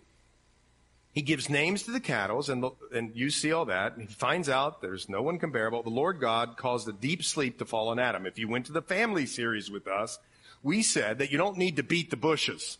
He 1.13 1.21
gives 1.21 1.47
names 1.47 1.83
to 1.83 1.91
the 1.91 1.99
cattle, 1.99 2.43
and, 2.49 2.65
and 2.91 3.15
you 3.15 3.29
see 3.29 3.51
all 3.51 3.65
that. 3.65 3.93
And 3.93 4.01
he 4.01 4.13
finds 4.13 4.49
out 4.49 4.81
there's 4.81 5.07
no 5.07 5.21
one 5.21 5.37
comparable. 5.37 5.83
The 5.83 5.91
Lord 5.91 6.19
God 6.19 6.57
caused 6.57 6.87
a 6.89 6.93
deep 6.93 7.23
sleep 7.23 7.59
to 7.59 7.65
fall 7.65 7.89
on 7.89 7.99
Adam. 7.99 8.25
If 8.25 8.39
you 8.39 8.47
went 8.47 8.65
to 8.65 8.71
the 8.71 8.81
family 8.81 9.27
series 9.27 9.69
with 9.69 9.87
us, 9.87 10.17
we 10.63 10.81
said 10.81 11.19
that 11.19 11.31
you 11.31 11.37
don't 11.37 11.57
need 11.57 11.75
to 11.75 11.83
beat 11.83 12.09
the 12.09 12.17
bushes. 12.17 12.79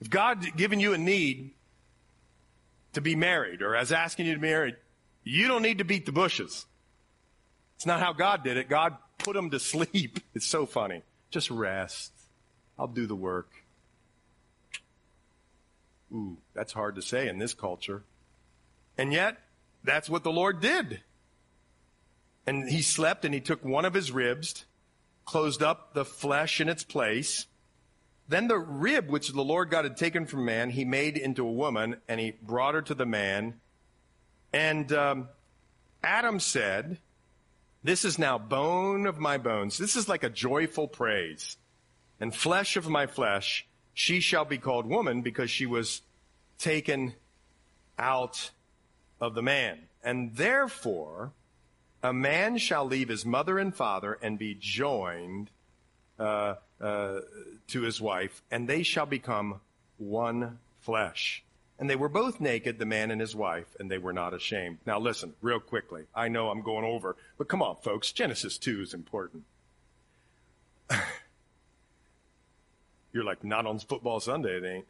If 0.00 0.10
God 0.10 0.44
given 0.56 0.80
you 0.80 0.94
a 0.94 0.98
need 0.98 1.52
to 2.94 3.00
be 3.00 3.14
married 3.14 3.62
or 3.62 3.76
as 3.76 3.92
asking 3.92 4.26
you 4.26 4.34
to 4.34 4.40
be 4.40 4.48
married, 4.48 4.76
you 5.22 5.46
don't 5.46 5.62
need 5.62 5.78
to 5.78 5.84
beat 5.84 6.06
the 6.06 6.12
bushes. 6.12 6.66
It's 7.76 7.86
not 7.86 8.00
how 8.00 8.12
God 8.12 8.42
did 8.42 8.56
it. 8.56 8.68
God 8.68 8.96
put 9.18 9.34
them 9.34 9.50
to 9.50 9.60
sleep. 9.60 10.18
It's 10.34 10.46
so 10.46 10.66
funny. 10.66 11.02
Just 11.30 11.50
rest. 11.50 12.12
I'll 12.78 12.88
do 12.88 13.06
the 13.06 13.14
work. 13.14 13.48
Ooh, 16.14 16.36
that's 16.54 16.72
hard 16.72 16.94
to 16.96 17.02
say 17.02 17.28
in 17.28 17.38
this 17.38 17.54
culture. 17.54 18.04
And 18.96 19.12
yet, 19.12 19.38
that's 19.82 20.08
what 20.08 20.22
the 20.22 20.30
Lord 20.30 20.60
did. 20.60 21.02
And 22.46 22.68
he 22.68 22.82
slept 22.82 23.24
and 23.24 23.34
he 23.34 23.40
took 23.40 23.64
one 23.64 23.84
of 23.84 23.94
his 23.94 24.12
ribs, 24.12 24.64
closed 25.24 25.62
up 25.62 25.94
the 25.94 26.04
flesh 26.04 26.60
in 26.60 26.68
its 26.68 26.84
place. 26.84 27.46
Then 28.28 28.48
the 28.48 28.58
rib 28.58 29.08
which 29.08 29.32
the 29.32 29.42
Lord 29.42 29.70
God 29.70 29.84
had 29.84 29.96
taken 29.96 30.26
from 30.26 30.44
man, 30.44 30.70
he 30.70 30.84
made 30.84 31.16
into 31.16 31.46
a 31.46 31.52
woman 31.52 31.96
and 32.08 32.20
he 32.20 32.32
brought 32.42 32.74
her 32.74 32.82
to 32.82 32.94
the 32.94 33.06
man. 33.06 33.60
And 34.52 34.92
um, 34.92 35.28
Adam 36.02 36.38
said, 36.38 36.98
This 37.82 38.04
is 38.04 38.18
now 38.18 38.38
bone 38.38 39.06
of 39.06 39.18
my 39.18 39.36
bones. 39.36 39.78
This 39.78 39.96
is 39.96 40.08
like 40.08 40.22
a 40.22 40.30
joyful 40.30 40.86
praise 40.86 41.56
and 42.20 42.34
flesh 42.34 42.76
of 42.76 42.88
my 42.88 43.06
flesh, 43.06 43.66
she 43.92 44.20
shall 44.20 44.44
be 44.44 44.58
called 44.58 44.86
woman 44.86 45.22
because 45.22 45.50
she 45.50 45.66
was 45.66 46.02
taken 46.58 47.14
out 47.98 48.50
of 49.20 49.34
the 49.34 49.42
man. 49.42 49.78
And 50.02 50.36
therefore, 50.36 51.32
a 52.02 52.12
man 52.12 52.58
shall 52.58 52.84
leave 52.84 53.08
his 53.08 53.24
mother 53.24 53.58
and 53.58 53.74
father 53.74 54.18
and 54.20 54.38
be 54.38 54.54
joined 54.58 55.50
uh, 56.18 56.56
uh, 56.80 57.20
to 57.68 57.80
his 57.80 58.00
wife, 58.00 58.42
and 58.50 58.68
they 58.68 58.82
shall 58.82 59.06
become 59.06 59.60
one 59.96 60.58
flesh. 60.80 61.42
And 61.78 61.90
they 61.90 61.96
were 61.96 62.08
both 62.08 62.40
naked, 62.40 62.78
the 62.78 62.86
man 62.86 63.10
and 63.10 63.20
his 63.20 63.34
wife, 63.34 63.74
and 63.80 63.90
they 63.90 63.98
were 63.98 64.12
not 64.12 64.32
ashamed. 64.34 64.78
Now 64.86 65.00
listen, 65.00 65.34
real 65.40 65.58
quickly. 65.58 66.04
I 66.14 66.28
know 66.28 66.50
I'm 66.50 66.62
going 66.62 66.84
over, 66.84 67.16
but 67.36 67.48
come 67.48 67.62
on, 67.62 67.76
folks. 67.82 68.12
Genesis 68.12 68.58
2 68.58 68.82
is 68.82 68.94
important. 68.94 69.44
You're 73.12 73.24
like, 73.24 73.42
not 73.42 73.66
on 73.66 73.78
football 73.78 74.20
Sunday, 74.20 74.58
it 74.58 74.64
ain't. 74.64 74.86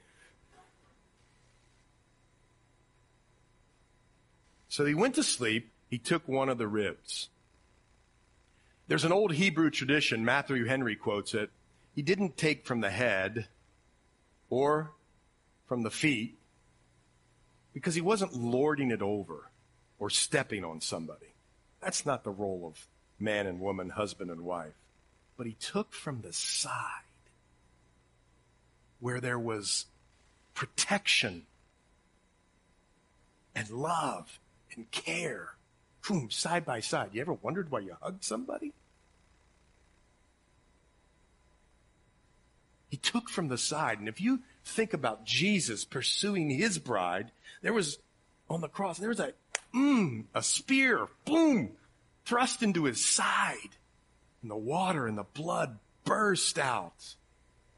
So 4.75 4.85
he 4.85 4.95
went 4.95 5.15
to 5.15 5.23
sleep. 5.23 5.71
He 5.89 5.99
took 5.99 6.27
one 6.27 6.49
of 6.49 6.59
the 6.59 6.67
ribs. 6.67 7.29
There's 8.89 9.05
an 9.05 9.13
old 9.13 9.33
Hebrew 9.33 9.71
tradition, 9.71 10.25
Matthew 10.25 10.65
Henry 10.65 10.97
quotes 10.97 11.33
it. 11.33 11.51
He 11.95 12.03
didn't 12.03 12.37
take 12.37 12.67
from 12.67 12.81
the 12.81 12.91
head 12.91 13.47
or 14.51 14.91
from 15.69 15.85
the 15.85 15.93
feet 15.93 16.37
because 17.73 17.95
he 17.95 18.01
wasn't 18.01 18.35
lording 18.35 18.91
it 18.91 19.01
over 19.01 19.49
or 20.01 20.11
stepping 20.11 20.65
on 20.65 20.81
somebody. 20.81 21.35
That's 21.81 22.05
not 22.05 22.25
the 22.25 22.33
role 22.33 22.67
of 22.67 22.89
man 23.21 23.47
and 23.47 23.61
woman, 23.61 23.91
husband 23.91 24.29
and 24.29 24.41
wife. 24.41 24.75
But 25.37 25.47
he 25.47 25.53
took 25.53 25.93
from 25.93 26.23
the 26.23 26.33
side 26.33 26.73
where 28.99 29.21
there 29.21 29.39
was 29.39 29.87
protection 30.53 31.47
and 33.55 33.71
love 33.71 34.41
and 34.77 34.91
care. 34.91 35.55
Boom, 36.07 36.31
side 36.31 36.65
by 36.65 36.81
side. 36.81 37.11
You 37.13 37.21
ever 37.21 37.33
wondered 37.35 37.71
why 37.71 37.81
you 37.81 37.97
hugged 38.01 38.25
somebody? 38.25 38.73
He 42.91 42.97
took 42.97 43.29
from 43.29 43.49
the 43.49 43.59
side. 43.59 43.99
And 43.99 44.09
if 44.09 44.21
you 44.21 44.41
think 44.65 44.95
about 44.95 45.25
Jesus 45.25 45.85
pursuing 45.85 46.51
his 46.51 46.79
bride, 46.79 47.33
there 47.63 47.73
was 47.73 47.99
on 48.49 48.61
the 48.61 48.69
cross, 48.69 48.99
there 48.99 49.09
was 49.09 49.21
a, 49.21 49.33
mm, 49.75 50.25
a 50.35 50.43
spear, 50.43 51.09
boom, 51.25 51.71
thrust 52.25 52.63
into 52.63 52.85
his 52.85 53.05
side. 53.05 53.77
And 54.43 54.51
the 54.51 54.57
water 54.57 55.07
and 55.07 55.19
the 55.19 55.25
blood 55.25 55.79
burst 56.05 56.59
out. 56.59 57.17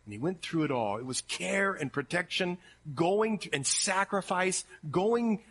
And 0.04 0.12
he 0.12 0.18
went 0.18 0.42
through 0.42 0.64
it 0.64 0.70
all. 0.70 0.98
It 0.98 1.06
was 1.06 1.20
care 1.22 1.72
and 1.72 1.92
protection, 1.92 2.58
going 2.94 3.40
and 3.52 3.66
sacrifice, 3.66 4.64
going 4.90 5.42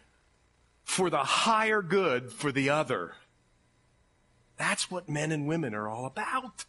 for 0.85 1.09
the 1.09 1.17
higher 1.17 1.81
good 1.81 2.31
for 2.31 2.51
the 2.51 2.69
other. 2.69 3.13
That's 4.55 4.89
what 4.89 5.09
men 5.09 5.33
and 5.33 5.47
women 5.47 5.73
are 5.73 5.89
all 5.89 6.05
about. 6.05 6.63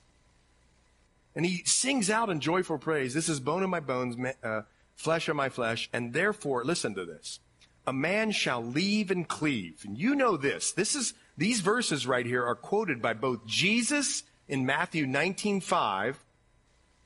And 1.36 1.46
he 1.46 1.62
sings 1.64 2.10
out 2.10 2.30
in 2.30 2.40
joyful 2.40 2.78
praise, 2.78 3.14
this 3.14 3.28
is 3.28 3.38
bone 3.38 3.62
of 3.62 3.70
my 3.70 3.78
bones, 3.78 4.16
uh, 4.42 4.62
flesh 4.96 5.28
of 5.28 5.36
my 5.36 5.50
flesh, 5.50 5.88
and 5.92 6.12
therefore, 6.12 6.64
listen 6.64 6.94
to 6.94 7.04
this. 7.04 7.38
A 7.86 7.92
man 7.92 8.32
shall 8.32 8.64
leave 8.64 9.12
and 9.12 9.28
cleave. 9.28 9.84
And 9.86 9.96
you 9.96 10.16
know 10.16 10.36
this. 10.36 10.72
This 10.72 10.96
is, 10.96 11.14
these 11.36 11.60
verses 11.60 12.06
right 12.06 12.26
here 12.26 12.44
are 12.44 12.56
quoted 12.56 13.00
by 13.00 13.12
both 13.12 13.46
Jesus 13.46 14.24
in 14.48 14.66
Matthew 14.66 15.06
19, 15.06 15.60
5, 15.60 16.18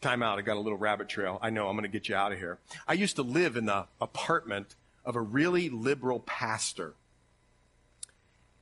Time 0.01 0.23
out. 0.23 0.39
I 0.39 0.43
got 0.43 0.57
a 0.57 0.61
little 0.61 0.79
rabbit 0.79 1.11
trail. 1.11 1.39
I 1.43 1.51
know 1.51 1.69
I'm 1.69 1.77
going 1.77 1.83
to 1.83 1.89
get 1.89 2.09
you 2.09 2.15
out 2.15 2.33
of 2.33 2.39
here. 2.39 2.59
I 2.89 2.95
used 2.95 3.17
to 3.17 3.23
live 3.23 3.59
in 3.59 3.67
the 3.67 3.87
apartment 4.01 4.75
of 5.05 5.15
a 5.15 5.21
really 5.21 5.69
liberal 5.69 6.21
pastor. 6.21 6.95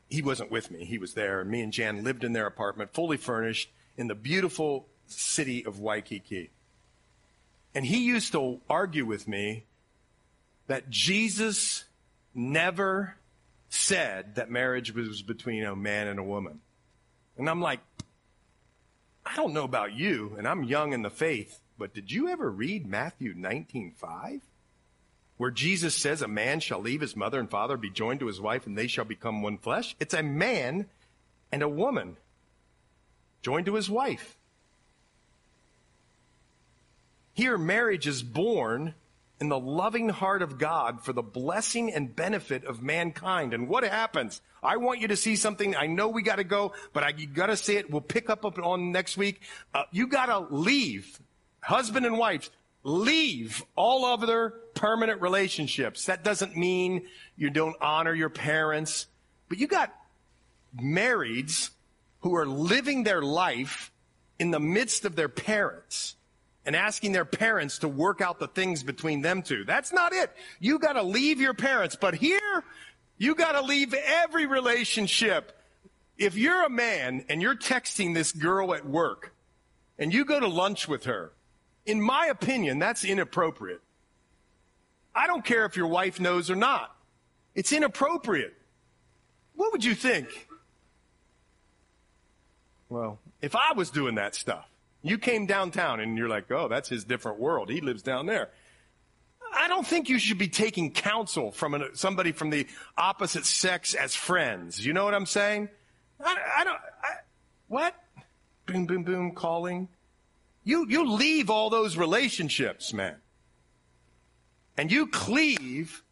He 0.09 0.23
wasn't 0.23 0.51
with 0.51 0.71
me. 0.71 0.85
He 0.85 0.99
was 0.99 1.15
there. 1.15 1.45
Me 1.45 1.61
and 1.61 1.73
Jan 1.73 2.03
lived 2.03 2.25
in 2.25 2.33
their 2.33 2.47
apartment, 2.47 2.93
fully 2.93 3.17
furnished, 3.17 3.71
in 3.97 4.09
the 4.09 4.15
beautiful 4.15 4.87
city 5.07 5.65
of 5.65 5.81
Waikiki. 5.81 6.51
And 7.75 7.85
he 7.85 8.05
used 8.05 8.33
to 8.33 8.61
argue 8.69 9.05
with 9.05 9.29
me 9.29 9.65
that 10.67 10.89
Jesus 10.91 11.85
never 12.35 13.17
said 13.69 14.37
that 14.37 14.51
marriage 14.51 14.95
was 14.95 15.23
between 15.23 15.65
a 15.65 15.77
man 15.77 16.07
and 16.07 16.19
a 16.19 16.25
woman. 16.25 16.61
And 17.37 17.49
I'm 17.49 17.61
like, 17.61 17.81
I 19.25 19.37
don't 19.37 19.53
know 19.53 19.65
about 19.65 19.93
you, 19.93 20.35
and 20.39 20.49
I'm 20.49 20.65
young 20.65 20.93
in 20.93 21.03
the 21.03 21.11
faith, 21.11 21.61
but 21.77 21.93
did 21.93 22.11
you 22.11 22.29
ever 22.29 22.51
read 22.51 22.87
Matthew 22.87 23.35
19:5? 23.35 24.41
Where 25.39 25.51
Jesus 25.51 25.95
says 25.95 26.21
a 26.21 26.29
man 26.29 26.61
shall 26.61 26.81
leave 26.81 27.01
his 27.01 27.17
mother 27.17 27.41
and 27.41 27.49
father, 27.49 27.77
be 27.77 27.91
joined 27.91 28.21
to 28.21 28.27
his 28.27 28.41
wife, 28.41 28.67
and 28.67 28.77
they 28.77 28.89
shall 28.89 29.05
become 29.05 29.41
one 29.41 29.57
flesh? 29.57 29.97
It's 29.99 30.15
a 30.15 30.23
man 30.23 30.87
and 31.51 31.63
a 31.63 31.69
woman 31.69 32.17
joined 33.41 33.67
to 33.67 33.75
his 33.75 33.89
wife. 33.89 34.37
Here, 37.35 37.57
marriage 37.57 38.09
is 38.09 38.23
born 38.23 38.95
in 39.41 39.49
the 39.49 39.59
loving 39.59 40.09
heart 40.09 40.43
of 40.43 40.59
God 40.59 41.05
for 41.05 41.13
the 41.13 41.23
blessing 41.23 41.93
and 41.93 42.15
benefit 42.15 42.65
of 42.65 42.83
mankind. 42.83 43.55
And 43.55 43.69
what 43.69 43.85
happens? 43.85 44.41
I 44.61 44.79
want 44.79 45.01
you 45.01 45.07
to 45.09 45.17
see 45.17 45.37
something. 45.37 45.77
I 45.77 45.87
know 45.87 46.09
we 46.09 46.23
got 46.23 46.37
to 46.37 46.45
go, 46.45 46.73
but 46.93 47.05
I 47.05 47.13
got 47.13 47.47
to 47.47 47.57
see 47.57 47.77
it. 47.77 47.91
We'll 47.91 48.01
pick 48.01 48.29
up 48.29 48.45
on 48.45 48.91
next 48.91 49.17
week. 49.17 49.43
Uh, 49.73 49.85
you 49.93 50.09
got 50.09 50.27
to 50.27 50.53
leave, 50.53 51.21
husband 51.61 52.07
and 52.07 52.19
wife, 52.19 52.51
leave 52.83 53.63
all 53.77 54.05
other 54.05 54.55
permanent 54.79 55.21
relationships. 55.21 56.07
That 56.07 56.23
doesn't 56.23 56.57
mean 56.57 57.03
you 57.37 57.51
don't 57.51 57.75
honor 57.81 58.15
your 58.15 58.29
parents, 58.29 59.09
but 59.49 59.59
you 59.59 59.67
got 59.67 59.93
marrieds 60.81 61.71
who 62.21 62.37
are 62.37 62.47
living 62.47 63.03
their 63.03 63.21
life 63.21 63.91
in 64.39 64.53
the 64.53 64.61
midst 64.61 65.05
of 65.05 65.17
their 65.17 65.29
parents 65.29 66.15
and 66.65 66.77
asking 66.77 67.11
their 67.11 67.25
parents 67.25 67.79
to 67.79 67.89
work 67.89 68.21
out 68.21 68.39
the 68.39 68.47
things 68.47 68.85
between 68.85 69.21
them 69.21 69.43
two. 69.43 69.65
That's 69.65 69.93
not 69.93 70.13
it. 70.13 70.31
You 70.61 70.79
got 70.79 70.93
to 70.93 71.03
leave 71.03 71.41
your 71.41 71.55
parents. 71.55 71.97
But 71.97 72.15
here, 72.15 72.63
you 73.17 73.35
got 73.35 73.53
to 73.53 73.63
leave 73.63 73.93
every 73.95 74.47
relationship. 74.47 75.61
If 76.17 76.37
you're 76.37 76.65
a 76.65 76.71
man 76.71 77.25
and 77.29 77.43
you're 77.43 77.57
texting 77.57 78.15
this 78.15 78.31
girl 78.31 78.73
at 78.75 78.87
work 78.87 79.35
and 79.99 80.15
you 80.15 80.25
go 80.25 80.39
to 80.39 80.47
lunch 80.47 80.87
with 80.87 81.05
her, 81.07 81.33
in 81.85 82.01
my 82.01 82.27
opinion, 82.27 82.79
that's 82.79 83.05
inappropriate. 83.05 83.81
I 85.19 85.27
don't 85.27 85.45
care 85.45 85.65
if 85.65 85.77
your 85.77 85.89
wife 85.89 86.21
knows 86.21 86.49
or 86.49 86.55
not. 86.55 86.95
It's 87.57 87.73
inappropriate. 87.73 88.55
What 89.57 89.73
would 89.73 89.85
you 89.85 89.97
think? 89.97 90.49
Well, 92.89 93.19
if 93.43 93.57
I 93.57 93.73
was 93.75 93.91
doing 93.91 94.15
that 94.15 94.37
stuff, 94.37 94.69
you 95.03 95.19
came 95.19 95.47
downtown 95.47 95.99
and 95.99 96.17
you're 96.17 96.29
like, 96.29 96.51
oh, 96.53 96.69
that's 96.69 96.89
his 96.89 97.05
different 97.05 97.41
world. 97.41 97.69
He 97.69 97.81
lives 97.81 98.03
down 98.03 98.27
there. 98.27 98.51
I 99.53 99.67
don't 99.67 99.87
think 99.87 100.09
you 100.09 100.21
should 100.21 100.39
be 100.39 100.49
taking 100.49 100.93
counsel 100.93 101.51
from 101.51 101.75
an, 101.75 101.95
somebody 101.95 102.31
from 102.31 102.51
the 102.51 102.69
opposite 102.97 103.45
sex 103.45 103.95
as 103.95 104.15
friends. 104.15 104.85
You 104.85 104.93
know 104.93 105.05
what 105.05 105.15
I'm 105.15 105.27
saying? 105.27 105.69
I, 106.25 106.37
I 106.59 106.65
don't. 106.65 106.79
I, 107.03 107.09
what? 107.67 107.95
Boom, 108.67 108.87
boom, 108.87 109.03
boom, 109.03 109.33
calling. 109.33 109.89
You 110.65 110.87
you 110.89 111.11
leave 111.11 111.51
all 111.51 111.71
those 111.71 111.97
relationships, 111.97 112.93
man, 112.93 113.17
and 114.79 114.93
you 114.93 115.09
cleave 115.09 116.05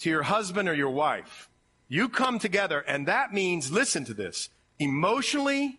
to 0.00 0.10
your 0.10 0.24
husband 0.24 0.68
or 0.68 0.74
your 0.74 0.90
wife. 0.90 1.48
You 1.88 2.08
come 2.08 2.40
together, 2.40 2.80
and 2.80 3.06
that 3.06 3.32
means 3.32 3.70
listen 3.70 4.04
to 4.06 4.14
this 4.14 4.50
emotionally, 4.80 5.78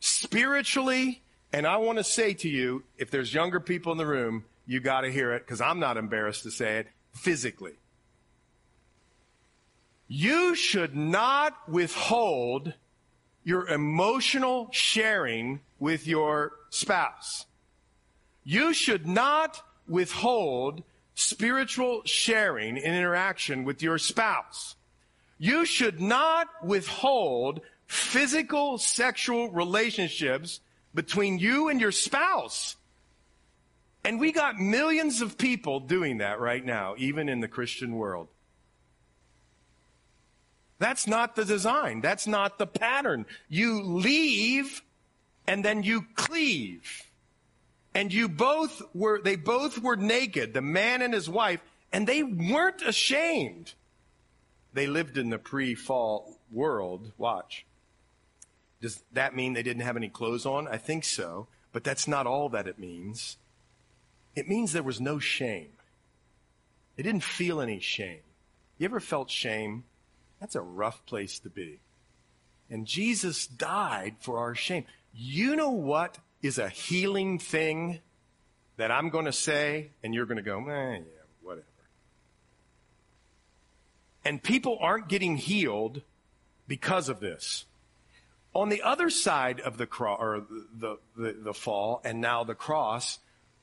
spiritually, 0.00 1.20
and 1.52 1.66
I 1.66 1.76
want 1.76 1.98
to 1.98 2.04
say 2.04 2.32
to 2.34 2.48
you, 2.48 2.82
if 2.96 3.10
there's 3.10 3.34
younger 3.34 3.60
people 3.60 3.92
in 3.92 3.98
the 3.98 4.06
room, 4.06 4.44
you 4.66 4.80
got 4.80 5.02
to 5.02 5.12
hear 5.12 5.32
it 5.34 5.40
because 5.44 5.60
I'm 5.60 5.78
not 5.78 5.98
embarrassed 5.98 6.42
to 6.44 6.50
say 6.50 6.78
it, 6.78 6.88
physically. 7.12 7.74
You 10.08 10.54
should 10.54 10.96
not 10.96 11.68
withhold 11.68 12.72
your 13.44 13.68
emotional 13.68 14.68
sharing 14.72 15.60
with 15.78 16.06
your 16.06 16.52
spouse. 16.70 17.44
You 18.44 18.72
should 18.72 19.06
not 19.06 19.60
withhold 19.88 20.82
spiritual 21.14 22.02
sharing 22.04 22.76
and 22.76 22.94
interaction 22.94 23.64
with 23.64 23.82
your 23.82 23.98
spouse. 23.98 24.76
You 25.38 25.64
should 25.64 26.00
not 26.00 26.48
withhold 26.62 27.60
physical 27.86 28.78
sexual 28.78 29.50
relationships 29.50 30.60
between 30.94 31.38
you 31.38 31.68
and 31.68 31.80
your 31.80 31.92
spouse. 31.92 32.76
And 34.04 34.20
we 34.20 34.32
got 34.32 34.58
millions 34.58 35.20
of 35.20 35.36
people 35.36 35.80
doing 35.80 36.18
that 36.18 36.40
right 36.40 36.64
now, 36.64 36.94
even 36.98 37.28
in 37.28 37.40
the 37.40 37.48
Christian 37.48 37.96
world. 37.96 38.28
That's 40.78 41.06
not 41.06 41.36
the 41.36 41.44
design. 41.44 42.02
That's 42.02 42.26
not 42.26 42.58
the 42.58 42.66
pattern. 42.66 43.26
You 43.48 43.82
leave 43.82 44.82
and 45.46 45.64
then 45.64 45.82
you 45.82 46.04
cleave. 46.14 47.05
And 47.96 48.12
you 48.12 48.28
both 48.28 48.82
were, 48.92 49.22
they 49.22 49.36
both 49.36 49.78
were 49.78 49.96
naked, 49.96 50.52
the 50.52 50.60
man 50.60 51.00
and 51.00 51.14
his 51.14 51.30
wife, 51.30 51.60
and 51.90 52.06
they 52.06 52.22
weren't 52.22 52.82
ashamed. 52.82 53.72
They 54.74 54.86
lived 54.86 55.16
in 55.16 55.30
the 55.30 55.38
pre-fall 55.38 56.36
world. 56.52 57.12
Watch. 57.16 57.64
Does 58.82 59.02
that 59.12 59.34
mean 59.34 59.54
they 59.54 59.62
didn't 59.62 59.80
have 59.80 59.96
any 59.96 60.10
clothes 60.10 60.44
on? 60.44 60.68
I 60.68 60.76
think 60.76 61.04
so. 61.04 61.46
But 61.72 61.84
that's 61.84 62.06
not 62.06 62.26
all 62.26 62.50
that 62.50 62.66
it 62.66 62.78
means. 62.78 63.38
It 64.34 64.46
means 64.46 64.74
there 64.74 64.82
was 64.82 65.00
no 65.00 65.18
shame. 65.18 65.72
They 66.96 67.02
didn't 67.02 67.24
feel 67.24 67.62
any 67.62 67.80
shame. 67.80 68.20
You 68.76 68.84
ever 68.84 69.00
felt 69.00 69.30
shame? 69.30 69.84
That's 70.38 70.54
a 70.54 70.60
rough 70.60 71.06
place 71.06 71.38
to 71.38 71.48
be. 71.48 71.80
And 72.68 72.86
Jesus 72.86 73.46
died 73.46 74.16
for 74.20 74.38
our 74.38 74.54
shame. 74.54 74.84
You 75.14 75.56
know 75.56 75.70
what 75.70 76.18
is 76.46 76.58
a 76.58 76.68
healing 76.68 77.38
thing 77.38 78.00
that 78.76 78.90
I'm 78.90 79.10
going 79.10 79.24
to 79.24 79.32
say, 79.32 79.90
and 80.02 80.14
you're 80.14 80.26
going 80.26 80.36
to 80.36 80.42
go, 80.42 80.58
eh, 80.68 80.98
yeah, 80.98 81.00
whatever. 81.42 81.64
And 84.24 84.42
people 84.42 84.78
aren't 84.80 85.08
getting 85.08 85.36
healed 85.36 86.02
because 86.66 87.08
of 87.08 87.20
this. 87.20 87.64
On 88.54 88.68
the 88.68 88.82
other 88.82 89.10
side 89.10 89.60
of 89.60 89.76
the 89.76 89.86
cross, 89.86 90.18
or 90.20 90.44
the, 90.74 90.98
the, 91.16 91.36
the 91.38 91.54
fall, 91.54 92.00
and 92.04 92.20
now 92.20 92.44
the 92.44 92.54
cross, 92.54 93.18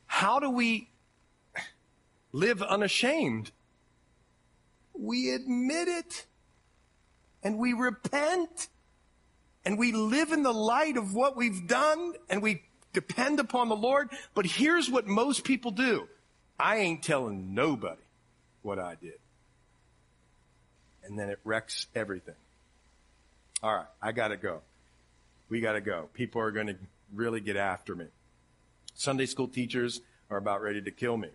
how 0.05 0.39
do 0.39 0.49
we 0.49 0.89
live 2.31 2.61
unashamed? 2.61 3.51
We 4.93 5.31
admit 5.31 5.87
it 5.87 6.25
and 7.41 7.57
we 7.57 7.73
repent 7.73 8.67
and 9.65 9.77
we 9.77 9.91
live 9.91 10.31
in 10.31 10.43
the 10.43 10.53
light 10.53 10.97
of 10.97 11.13
what 11.13 11.35
we've 11.35 11.67
done 11.67 12.13
and 12.29 12.41
we 12.41 12.61
depend 12.93 13.39
upon 13.39 13.69
the 13.69 13.75
Lord. 13.75 14.09
But 14.33 14.45
here's 14.45 14.89
what 14.89 15.07
most 15.07 15.43
people 15.43 15.71
do. 15.71 16.07
I 16.59 16.77
ain't 16.77 17.03
telling 17.03 17.53
nobody 17.53 18.01
what 18.61 18.79
I 18.79 18.95
did. 18.95 19.19
And 21.03 21.19
then 21.19 21.29
it 21.29 21.39
wrecks 21.43 21.87
everything. 21.93 22.35
All 23.61 23.75
right, 23.75 23.85
I 24.01 24.11
gotta 24.11 24.37
go. 24.37 24.61
We 25.49 25.59
gotta 25.59 25.81
go. 25.81 26.09
People 26.13 26.41
are 26.41 26.51
gonna 26.51 26.75
really 27.13 27.41
get 27.41 27.57
after 27.57 27.95
me. 27.95 28.05
Sunday 28.95 29.25
school 29.25 29.47
teachers 29.47 30.01
are 30.29 30.37
about 30.37 30.61
ready 30.61 30.81
to 30.81 30.91
kill 30.91 31.17
me. 31.17 31.29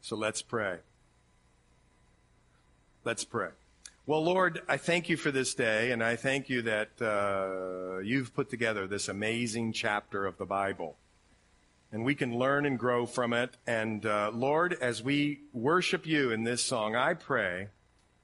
So 0.00 0.16
let's 0.16 0.42
pray. 0.42 0.78
Let's 3.04 3.24
pray. 3.24 3.50
Well, 4.06 4.24
Lord, 4.24 4.62
I 4.66 4.78
thank 4.78 5.10
you 5.10 5.18
for 5.18 5.30
this 5.30 5.52
day, 5.52 5.92
and 5.92 6.02
I 6.02 6.16
thank 6.16 6.48
you 6.48 6.62
that 6.62 6.88
uh, 7.02 7.98
you've 7.98 8.34
put 8.34 8.48
together 8.48 8.86
this 8.86 9.08
amazing 9.08 9.74
chapter 9.74 10.24
of 10.24 10.38
the 10.38 10.46
Bible. 10.46 10.96
And 11.92 12.02
we 12.02 12.14
can 12.14 12.38
learn 12.38 12.64
and 12.64 12.78
grow 12.78 13.04
from 13.04 13.34
it. 13.34 13.50
And 13.66 14.06
uh, 14.06 14.30
Lord, 14.32 14.72
as 14.80 15.02
we 15.02 15.40
worship 15.52 16.06
you 16.06 16.32
in 16.32 16.44
this 16.44 16.62
song, 16.62 16.96
I 16.96 17.12
pray 17.12 17.68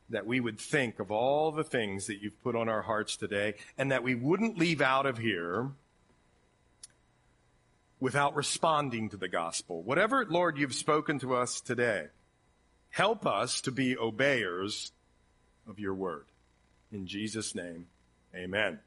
that 0.09 0.27
we 0.27 0.41
would 0.41 0.59
think 0.59 0.99
of 0.99 1.11
all 1.11 1.53
the 1.53 1.65
things 1.65 2.07
that 2.07 2.23
you've 2.23 2.43
put 2.43 2.57
on 2.57 2.71
our 2.71 2.83
hearts 2.83 3.15
today, 3.15 3.55
and 3.77 3.93
that 3.93 4.03
we 4.03 4.15
wouldn't 4.15 4.57
leave 4.57 4.81
out 4.81 5.05
of 5.05 5.19
here 5.19 5.69
without 8.01 8.35
responding 8.35 9.11
to 9.11 9.19
the 9.19 9.29
gospel. 9.29 9.83
Whatever, 9.83 10.25
Lord, 10.25 10.57
you've 10.57 10.75
spoken 10.75 11.19
to 11.19 11.35
us 11.35 11.61
today. 11.61 12.07
Help 12.89 13.27
us 13.27 13.61
to 13.61 13.71
be 13.71 13.95
obeyers 13.95 14.93
of 15.69 15.79
your 15.79 15.95
word. 15.95 16.27
In 16.93 17.07
Jesus' 17.07 17.55
name, 17.55 17.87
amen. 18.35 18.79